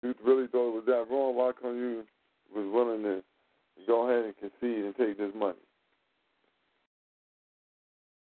[0.02, 2.04] You really thought it was that wrong, why come you
[2.56, 3.24] was willing to
[3.88, 5.58] go ahead and concede and take this money?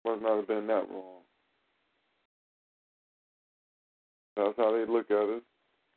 [0.05, 1.21] Must not have been that wrong.
[4.37, 5.43] That's how they look at us.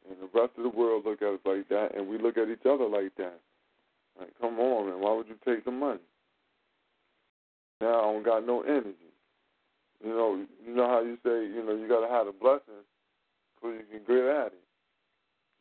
[0.10, 2.50] And the rest of the world look at us like that, and we look at
[2.50, 3.40] each other like that.
[4.20, 6.00] Like, come on, man, why would you take the money?
[7.80, 9.12] Now I don't got no energy.
[10.04, 12.84] You know, you know how you say, you know, you gotta have the blessing
[13.62, 14.64] so you can get at it.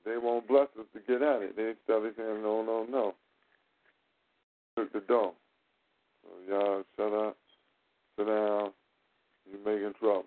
[0.05, 1.57] They won't bless us to get at it.
[1.57, 3.15] They started saying, no, no, no.
[4.77, 5.35] Took the dough.
[6.23, 7.37] So y'all shut up,
[8.19, 8.71] sit down.
[9.51, 10.25] You're making trouble.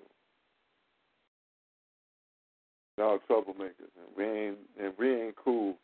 [2.97, 5.75] Y'all troublemakers, and we ain't and we ain't cool.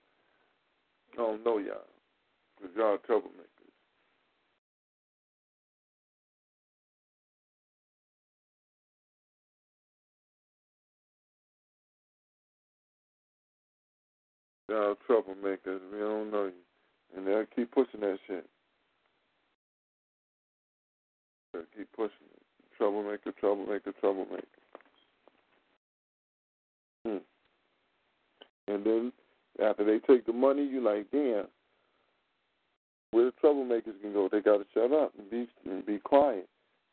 [1.13, 1.87] I don't know y'all,
[2.61, 3.47] cause y'all troublemakers.
[14.69, 15.79] Y'all troublemakers.
[15.91, 16.53] We don't know you,
[17.15, 18.45] and they'll keep pushing that shit.
[21.53, 22.41] They'll keep pushing it.
[22.77, 24.45] Troublemaker, troublemaker, troublemaker.
[27.05, 27.17] Hmm.
[28.67, 29.11] And then
[29.63, 31.45] after they take the money, you like, damn,
[33.11, 34.29] where the troublemakers can go?
[34.31, 36.47] They got to shut up and be and be quiet.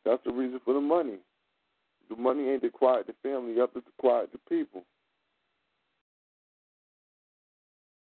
[0.05, 1.17] That's the reason for the money.
[2.09, 4.83] The money ain't to quiet the family, have to quiet the people.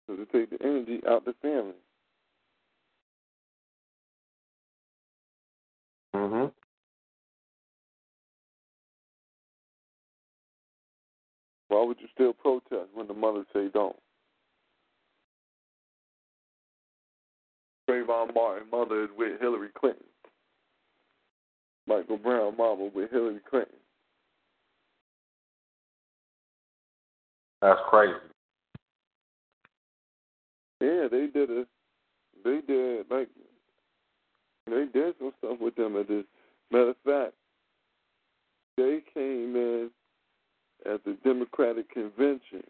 [0.08, 1.76] So to take the energy out the family.
[6.16, 6.48] Mm-hmm.
[11.70, 13.96] Why would you still protest when the mothers say don't?
[17.90, 20.04] Trayvon Martin mother is with Hillary Clinton.
[21.88, 23.76] Michael Brown mama with Hillary Clinton.
[27.62, 28.14] That's crazy.
[30.82, 31.66] Yeah, they did a
[32.44, 33.30] they did like
[34.68, 36.26] they did some stuff with them at this
[36.72, 37.34] matter of fact.
[38.78, 39.90] They came in
[40.86, 42.64] at the Democratic convention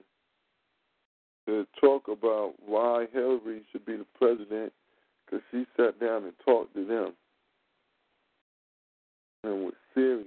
[1.45, 4.71] to talk about why Hillary should be the president
[5.25, 7.13] because she sat down and talked to them
[9.43, 10.25] and was serious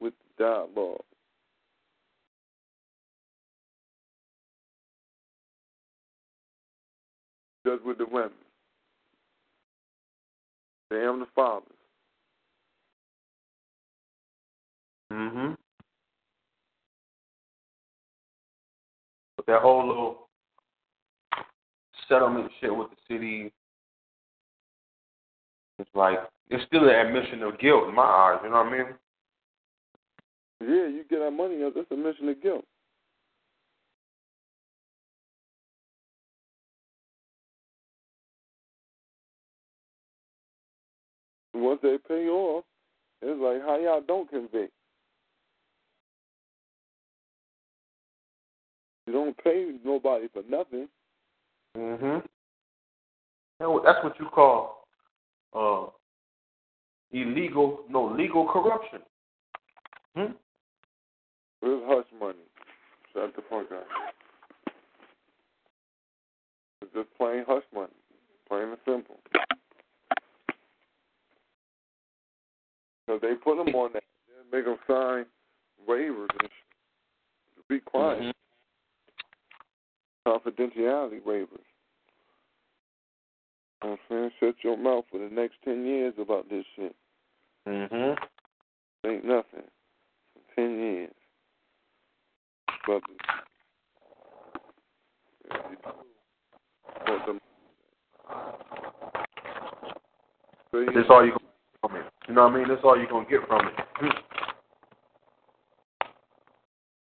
[0.00, 1.00] with the dialogue.
[7.66, 8.30] Just with the women.
[10.90, 11.70] They am the fathers.
[15.10, 15.52] hmm
[19.36, 20.28] But that whole little
[22.08, 23.52] settlement shit with the city,
[25.78, 26.18] it's like
[26.50, 28.40] it's still an admission of guilt in my eyes.
[28.44, 28.86] You know what I mean?
[30.60, 32.64] Yeah, you get that money, that's a mission of guilt.
[41.54, 42.64] Once they pay off,
[43.22, 44.72] it's like how y'all don't convict.
[49.06, 50.88] You don't pay nobody for nothing.
[51.76, 52.18] hmm
[53.60, 54.86] That's what you call
[55.54, 55.86] uh,
[57.12, 59.00] illegal, no legal corruption.
[60.16, 60.32] Hmm?
[61.60, 62.38] Where's hush money?
[63.12, 63.86] Shut the fuck up.
[66.82, 67.88] It's just plain hush money.
[68.48, 69.16] Plain and simple.
[73.06, 74.02] Because they put them on that.
[74.50, 75.26] They make them sign
[75.88, 78.22] waivers and sh- be quiet.
[78.22, 78.32] Mhm.
[80.26, 81.64] Confidentiality waivers.
[83.82, 84.30] You know what I'm saying?
[84.40, 86.96] Shut your mouth for the next 10 years about this shit.
[87.66, 88.24] Mm hmm
[89.06, 89.70] Ain't nothing.
[90.32, 91.14] For 10 years.
[92.86, 93.02] But
[95.44, 95.92] if you do
[97.06, 97.40] want them,
[100.70, 101.36] so you, That's all you
[101.84, 102.04] from it.
[102.28, 102.68] You know what I mean?
[102.68, 103.74] That's all you're gonna get from it.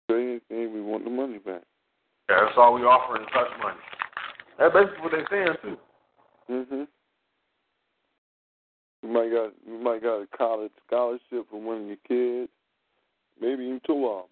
[0.10, 1.62] say anything, we want the money back.
[2.30, 3.78] Yeah, that's all we offer is hush money.
[4.58, 5.78] That's basically what they're saying too.
[6.50, 6.88] Mhm.
[9.02, 12.52] You might got you might got a college scholarship for one of your kids,
[13.40, 14.30] maybe even two of them.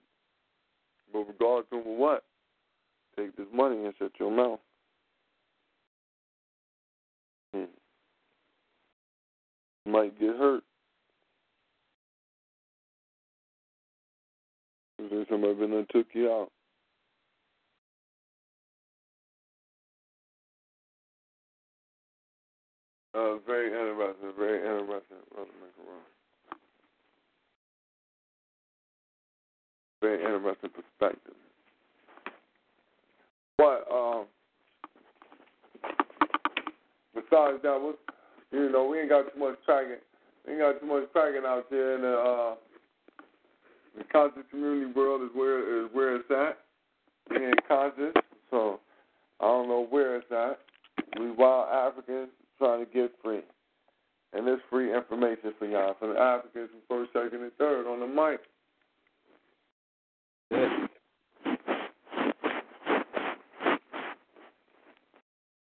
[1.13, 2.23] But regardless of what,
[3.15, 4.59] take this money and shut your mouth.
[7.53, 7.59] Hmm.
[7.59, 7.67] You
[9.85, 10.63] might get hurt.
[14.99, 16.51] If somebody been and took you out.
[23.13, 26.55] Uh, very interesting, very interesting, Brother Menkara.
[30.01, 31.33] Very interesting perspective.
[33.57, 34.25] But um,
[37.13, 37.99] besides that, what
[38.51, 39.97] you know, we ain't got too much tracking.
[40.45, 42.55] We ain't got too much tracking out there in the uh,
[43.97, 46.57] the conscious community world is where is where it's at.
[47.29, 48.13] We ain't conscious,
[48.49, 48.79] so
[49.39, 50.59] I don't know where it's at.
[51.19, 53.41] We wild Africans trying to get free.
[54.33, 57.99] And there's free information for y'all from the Africans from first, second, and third on
[57.99, 58.39] the mic.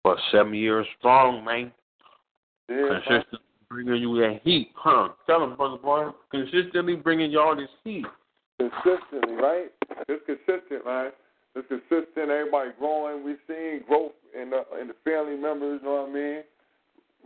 [0.02, 1.72] For seven years strong, man.
[2.70, 5.08] Consistently bringing you that heat, huh?
[5.26, 6.10] Tell them, brother boy.
[6.30, 8.06] Consistently bringing y'all this heat.
[8.58, 9.72] consistently, right?
[10.08, 11.12] It's consistent, right?
[11.56, 12.30] It's consistent.
[12.30, 13.24] Everybody growing.
[13.24, 15.80] We seeing growth in the in the family members.
[15.82, 16.42] You know what I mean?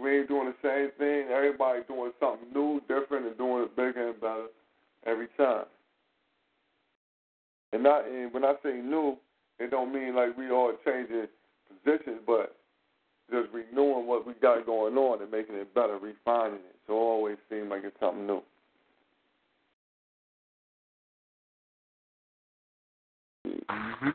[0.00, 1.28] We ain't doing the same thing.
[1.31, 4.47] Everybody doing something new, different, and doing it bigger and better
[5.06, 5.66] every time.
[7.73, 9.18] And not and when I say new,
[9.58, 11.26] it don't mean like we all changing
[11.68, 12.53] positions, but
[13.30, 16.76] just renewing what we got going on and making it better, refining it.
[16.86, 18.42] So it always seems like it's something new.
[23.46, 24.08] Mm-hmm.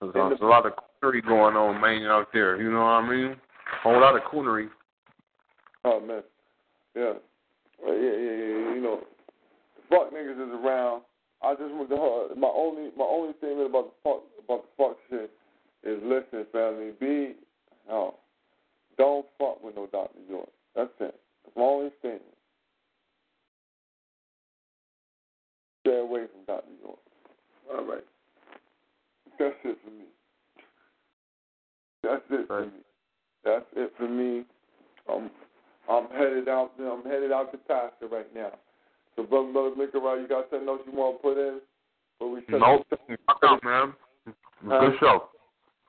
[0.00, 2.60] Cause uh, there's a lot of coonery going on, man, out there.
[2.60, 3.30] You know what I mean?
[3.32, 3.36] A
[3.82, 4.68] whole lot of coonery.
[5.84, 6.22] Oh man,
[6.96, 7.12] yeah,
[7.82, 8.74] well, yeah, yeah, yeah.
[8.74, 9.00] You know,
[9.90, 11.02] fuck niggas is around.
[11.42, 11.96] I just want to.
[11.96, 15.30] uh, My only, my only statement about the fuck, about the fuck shit
[15.84, 16.92] is listen, family.
[16.98, 17.34] Be,
[17.90, 18.14] oh,
[18.96, 20.18] don't fuck with no Dr.
[20.28, 20.48] York.
[20.74, 21.14] That's it.
[21.44, 22.22] That's my only statement.
[25.80, 26.70] Stay away from Dr.
[26.82, 26.98] York.
[27.72, 28.04] All right.
[29.38, 30.04] That's it for me.
[32.02, 32.72] That's it for me.
[33.44, 34.44] That's it for me.
[35.08, 35.30] I'm
[35.90, 36.72] I'm headed out.
[36.80, 38.52] I'm headed out to pasture right now.
[39.16, 40.20] So, brother, brother, right.
[40.20, 41.60] You got something else you want to put in?
[42.18, 42.86] But we Nope.
[43.26, 43.92] Fuck out, man.
[44.66, 45.28] Good show.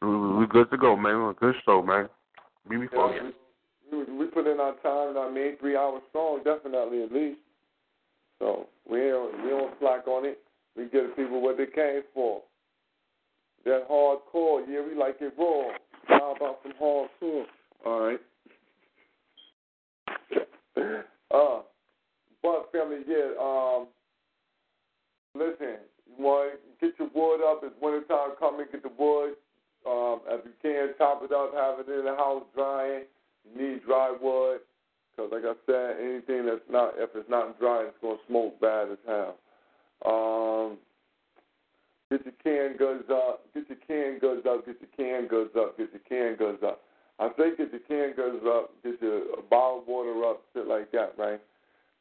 [0.06, 1.16] We, we good to go, man.
[1.16, 2.08] We're a good show, man.
[2.70, 2.88] We be.
[2.94, 3.32] Yeah,
[3.92, 7.40] we, we put in our time and our made three hours song, definitely at least.
[8.40, 10.40] So we don't, we don't slack on it.
[10.76, 12.42] We give the people what they came for.
[13.64, 15.70] That hardcore, yeah, we like it raw.
[16.08, 17.46] How about some hardcore?
[17.86, 18.20] All right.
[21.34, 21.62] uh,
[22.44, 23.32] but family, yeah.
[23.42, 23.88] Um,
[25.34, 27.62] listen, you want get your wood up.
[27.64, 28.68] It's winter time coming.
[28.72, 29.34] Get the wood
[31.76, 33.04] have it in the house drying.
[33.46, 34.60] You need dry wood.
[35.16, 38.60] Because, like I said, anything that's not, if it's not dry, it's going to smoke
[38.60, 39.38] bad as hell.
[40.04, 40.78] Um,
[42.12, 43.46] get your canned goods up.
[43.54, 44.66] Get your canned goods up.
[44.66, 45.78] Get your canned goods up.
[45.78, 46.82] Get your canned goods up.
[47.18, 48.72] I say get your canned goods up.
[48.84, 50.42] Get your bottled water up.
[50.54, 51.40] Shit like that, right?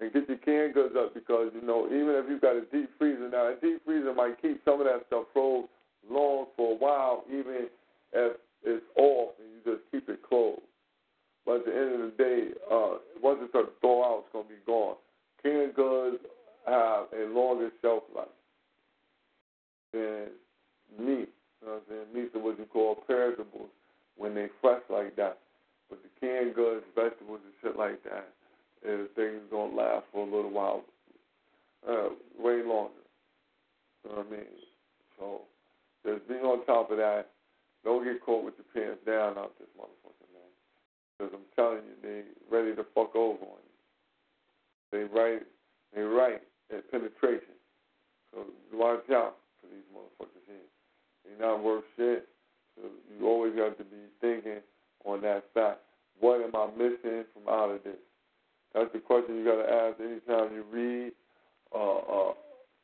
[0.01, 2.91] And get your canned goods up because you know even if you've got a deep
[2.99, 5.69] freezer now, a deep freezer might keep some of that stuff frozen
[6.11, 7.69] long for a while, even
[8.13, 10.61] if it's off and you just keep it closed.
[11.45, 14.33] But at the end of the day, uh, once it starts to thaw out, it's
[14.33, 14.97] going to be gone.
[15.43, 16.17] Canned goods
[16.67, 18.27] have a longer shelf life
[19.93, 20.29] than
[20.99, 21.29] meat.
[21.61, 22.07] You know what I'm saying?
[22.15, 23.69] Meats are what you call perishables
[24.17, 25.39] when they fresh like that.
[25.91, 28.29] But the canned goods, vegetables, and shit like that,
[28.87, 30.85] is things gonna last for a little while,
[31.89, 32.09] uh,
[32.39, 33.05] way longer.
[34.05, 34.47] You know what I mean?
[35.19, 35.41] So
[36.05, 37.31] just be on top of that.
[37.85, 40.53] Don't get caught with your pants down out this motherfucker, man.
[41.19, 42.23] Because I'm telling you, they
[42.55, 43.75] ready to fuck over on you.
[44.93, 45.43] They right,
[45.95, 46.41] they right
[46.73, 47.57] at penetration.
[48.33, 50.69] So watch out for these motherfuckers here.
[51.25, 52.29] They're not worth shit.
[52.77, 54.61] So you always got to be thinking
[55.05, 55.81] on that fact.
[56.21, 58.01] What am I missing from out of this?
[58.75, 61.13] That's the question you got to ask anytime you read
[61.75, 62.33] uh, uh,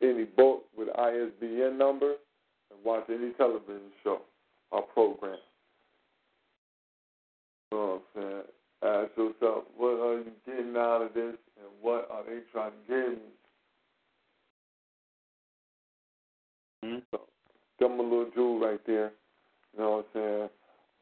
[0.03, 2.15] any book with ISBN number
[2.85, 4.23] watch any television show
[4.71, 5.37] or program.
[7.71, 8.43] You know what I'm saying?
[8.83, 12.77] Ask yourself, what are you getting out of this and what are they trying to
[12.89, 13.31] give me?
[16.85, 16.99] Mm-hmm.
[17.11, 17.21] So,
[17.79, 19.13] give them a little jewel right there.
[19.75, 20.49] You know what I'm saying?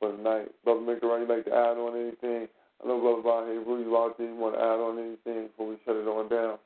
[0.00, 0.48] For the night.
[0.64, 2.48] Brother Maker, you like to add on anything?
[2.82, 5.68] I know Brother hey, Rue, you out there, you want to add on anything before
[5.68, 6.58] we shut it on down?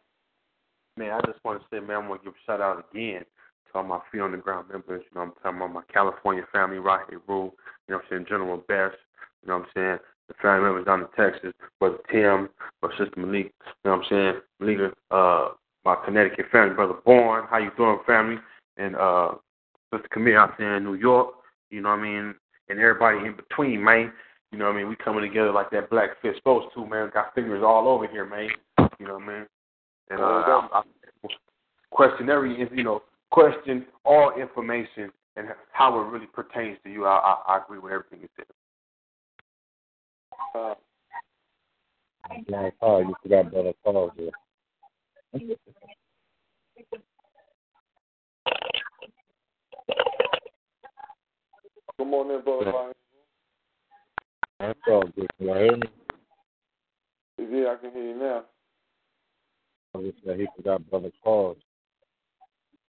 [0.97, 3.25] Man, I just want to say, man, I want to give a shout out again
[3.73, 5.03] to all my feet on the ground members.
[5.11, 7.53] You know, I'm talking about my California family, right here, Rue.
[7.89, 8.97] You know, I'm saying General Best.
[9.43, 12.49] You know, what I'm saying the family members down in Texas, Brother Tim,
[12.83, 13.53] or Sister Malik.
[13.67, 15.49] You know, what I'm saying Malika, uh,
[15.85, 17.47] my Connecticut family, Brother Bourne.
[17.51, 18.37] How you doing, family?
[18.77, 19.33] And uh,
[19.93, 21.35] Sister Camille out there in New York.
[21.71, 22.35] You know what I mean?
[22.69, 24.13] And everybody in between, man.
[24.51, 24.89] You know what I mean?
[24.89, 27.11] We coming together like that black fist supposed to, man.
[27.13, 28.49] Got fingers all over here, man.
[28.99, 29.47] You know what I mean?
[30.11, 30.83] And uh, I, I
[31.91, 33.03] question every, you know,
[33.33, 37.07] question all information and how it really pertains to you.
[37.07, 37.17] I,
[37.49, 38.47] I, I agree with everything you said.
[40.55, 40.75] Uh,
[42.47, 44.31] Black Paul, you forgot Brother Paul here.
[51.97, 52.93] Come on in, Brother Ryan.
[54.61, 55.27] That's all good.
[55.39, 55.83] Can you hear me?
[57.39, 58.45] Yeah, I can hear you now.
[59.95, 61.57] I just said he forgot Brother Paul.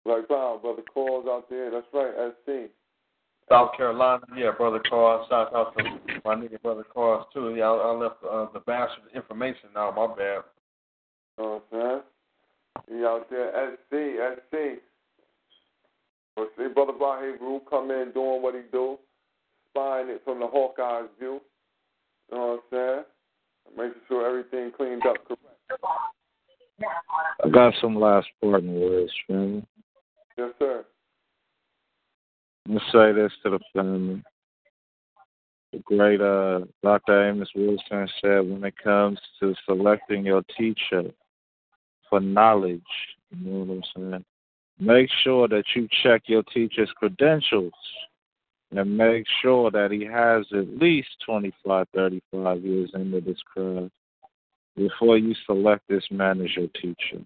[0.06, 1.70] Like, wow, Brother Carl's out there.
[1.70, 2.70] That's right, SC.
[3.48, 5.24] South Carolina, yeah, brother Carl.
[5.28, 5.84] Shout out to
[6.24, 7.54] my nigga brother Carl too.
[7.56, 9.92] Yeah, I, I left uh, the bastard information now.
[9.92, 10.42] My bad.
[11.38, 12.02] You know what I'm
[12.88, 12.98] saying?
[12.98, 14.82] He out there, SC, SC.
[16.36, 18.98] Well, see, brother Bahay Rule come in doing what he do,
[19.70, 21.40] spying it from the Hawkeye's view.
[22.30, 23.04] You know what I'm
[23.76, 23.86] saying?
[23.88, 25.42] Making sure everything cleaned up correct.
[27.44, 29.64] I got some last parting words, family.
[30.36, 30.84] Yes, sir.
[32.66, 34.22] Gonna say this to the family.
[35.72, 37.28] The great uh, Dr.
[37.28, 41.04] Amos Wilson said when it comes to selecting your teacher
[42.08, 42.82] for knowledge,
[43.30, 44.24] you know what I'm saying?
[44.78, 47.72] Make sure that you check your teacher's credentials
[48.72, 53.92] and make sure that he has at least 25, 35 years into this craft
[54.76, 57.24] before you select this man as your teacher.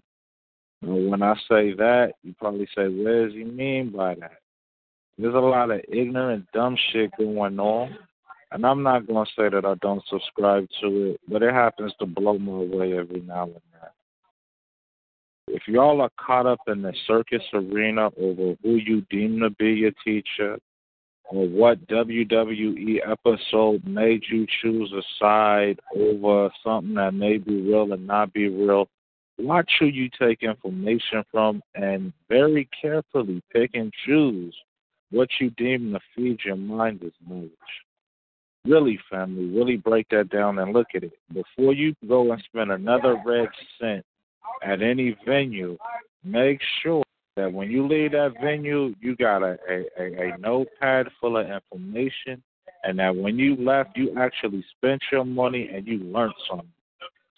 [0.81, 4.39] Now, when I say that, you probably say, what does he mean by that?
[5.17, 7.95] There's a lot of ignorant, dumb shit going on.
[8.51, 11.93] And I'm not going to say that I don't subscribe to it, but it happens
[11.99, 13.89] to blow my way every now and then.
[15.47, 19.71] If y'all are caught up in the circus arena over who you deem to be
[19.71, 20.57] your teacher,
[21.25, 27.93] or what WWE episode made you choose a side over something that may be real
[27.93, 28.89] and not be real,
[29.41, 34.55] watch who you take information from and very carefully pick and choose
[35.11, 37.51] what you deem to feed your mind as knowledge.
[38.65, 41.13] Really, family, really break that down and look at it.
[41.33, 44.05] Before you go and spend another red cent
[44.63, 45.77] at any venue,
[46.23, 47.03] make sure
[47.35, 51.47] that when you leave that venue, you got a, a, a, a, notepad full of
[51.49, 52.43] information,
[52.83, 56.67] and that when you left, you actually spent your money and you learned something.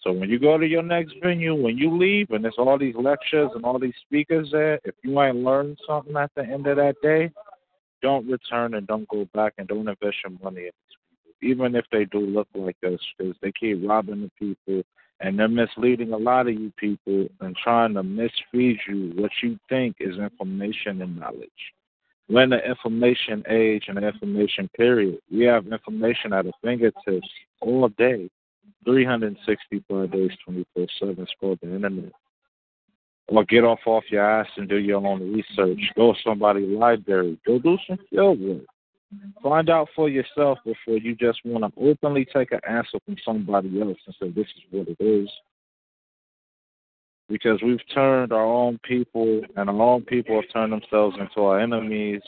[0.04, 2.94] So when you go to your next venue, when you leave, and there's all these
[2.94, 6.76] lectures and all these speakers there, if you ain't learned something at the end of
[6.76, 7.32] that day,
[8.02, 10.98] don't return and don't go back and don't invest your money in these
[11.40, 11.64] people.
[11.66, 14.82] even if they do look like us, because they keep robbing the people
[15.20, 19.58] and they're misleading a lot of you people and trying to misfeed you what you
[19.70, 21.48] think is information and knowledge.
[22.28, 25.18] We're in the information age and the information period.
[25.30, 27.28] We have information at our fingertips
[27.60, 28.28] all day,
[28.84, 31.16] 365 days, 24 7.
[31.18, 32.12] It's called the internet.
[33.28, 35.80] Or get off off your ass and do your own research.
[35.96, 37.38] Go to somebody's library.
[37.46, 38.62] Go do some field work.
[39.42, 43.80] Find out for yourself before you just want to openly take an answer from somebody
[43.80, 45.30] else and say this is what it is.
[47.28, 51.60] Because we've turned our own people, and our own people have turned themselves into our
[51.60, 52.20] enemies.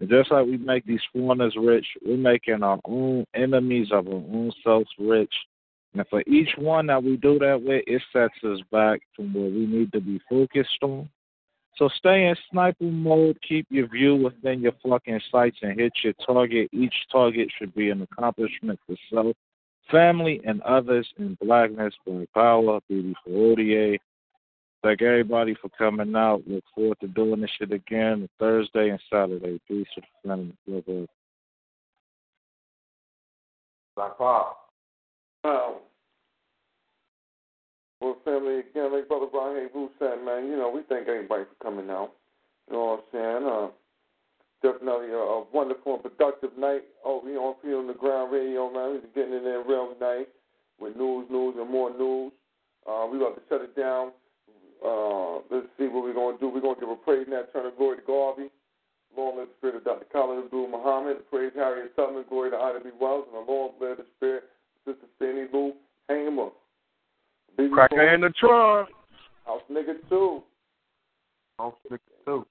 [0.00, 4.14] And just like we make these foreigners rich, we're making our own enemies of our
[4.14, 5.32] own selves rich.
[5.94, 9.44] And for each one that we do that with, it sets us back from where
[9.44, 11.08] we need to be focused on.
[11.76, 16.12] So stay in sniper mode, keep your view within your fucking sights and hit your
[16.24, 16.68] target.
[16.72, 19.36] Each target should be an accomplishment for self,
[19.90, 23.98] family, and others in blackness, black power, beauty for ODA.
[24.82, 26.42] Thank everybody for coming out.
[26.46, 29.60] Look forward to doing this shit again Thursday and Saturday.
[29.66, 31.08] Peace to the family.
[33.96, 34.54] Black power.
[35.44, 35.76] Wow.
[38.00, 41.62] Well, family, again, like Brother Brian Hayes said, man, you know, we thank everybody for
[41.62, 42.12] coming out.
[42.66, 43.44] You know what I'm saying?
[43.44, 43.68] Uh,
[44.64, 48.72] definitely a, a wonderful and productive night over here on Feet on the Ground Radio,
[48.72, 49.00] man.
[49.04, 50.26] We're getting in there real nice
[50.80, 52.32] with news, news, and more news.
[52.88, 54.12] Uh, we about to shut it down.
[54.84, 56.48] Uh, let's see what we're going to do.
[56.48, 58.48] We're going to give a praise and turn of glory to Garvey.
[59.16, 60.06] Long live the spirit of Dr.
[60.12, 61.18] Khallid Abdul Muhammad.
[61.30, 62.24] Praise Harriet Tubman.
[62.28, 62.90] Glory to Ida B.
[63.00, 63.24] Wells.
[63.32, 64.44] And the long live the spirit
[64.86, 65.72] Sister Fannie Lou.
[66.08, 66.54] Hang him up.
[67.72, 68.88] Cracker in the trunk.
[69.46, 70.42] House nigga too.
[71.58, 72.46] House nigga too.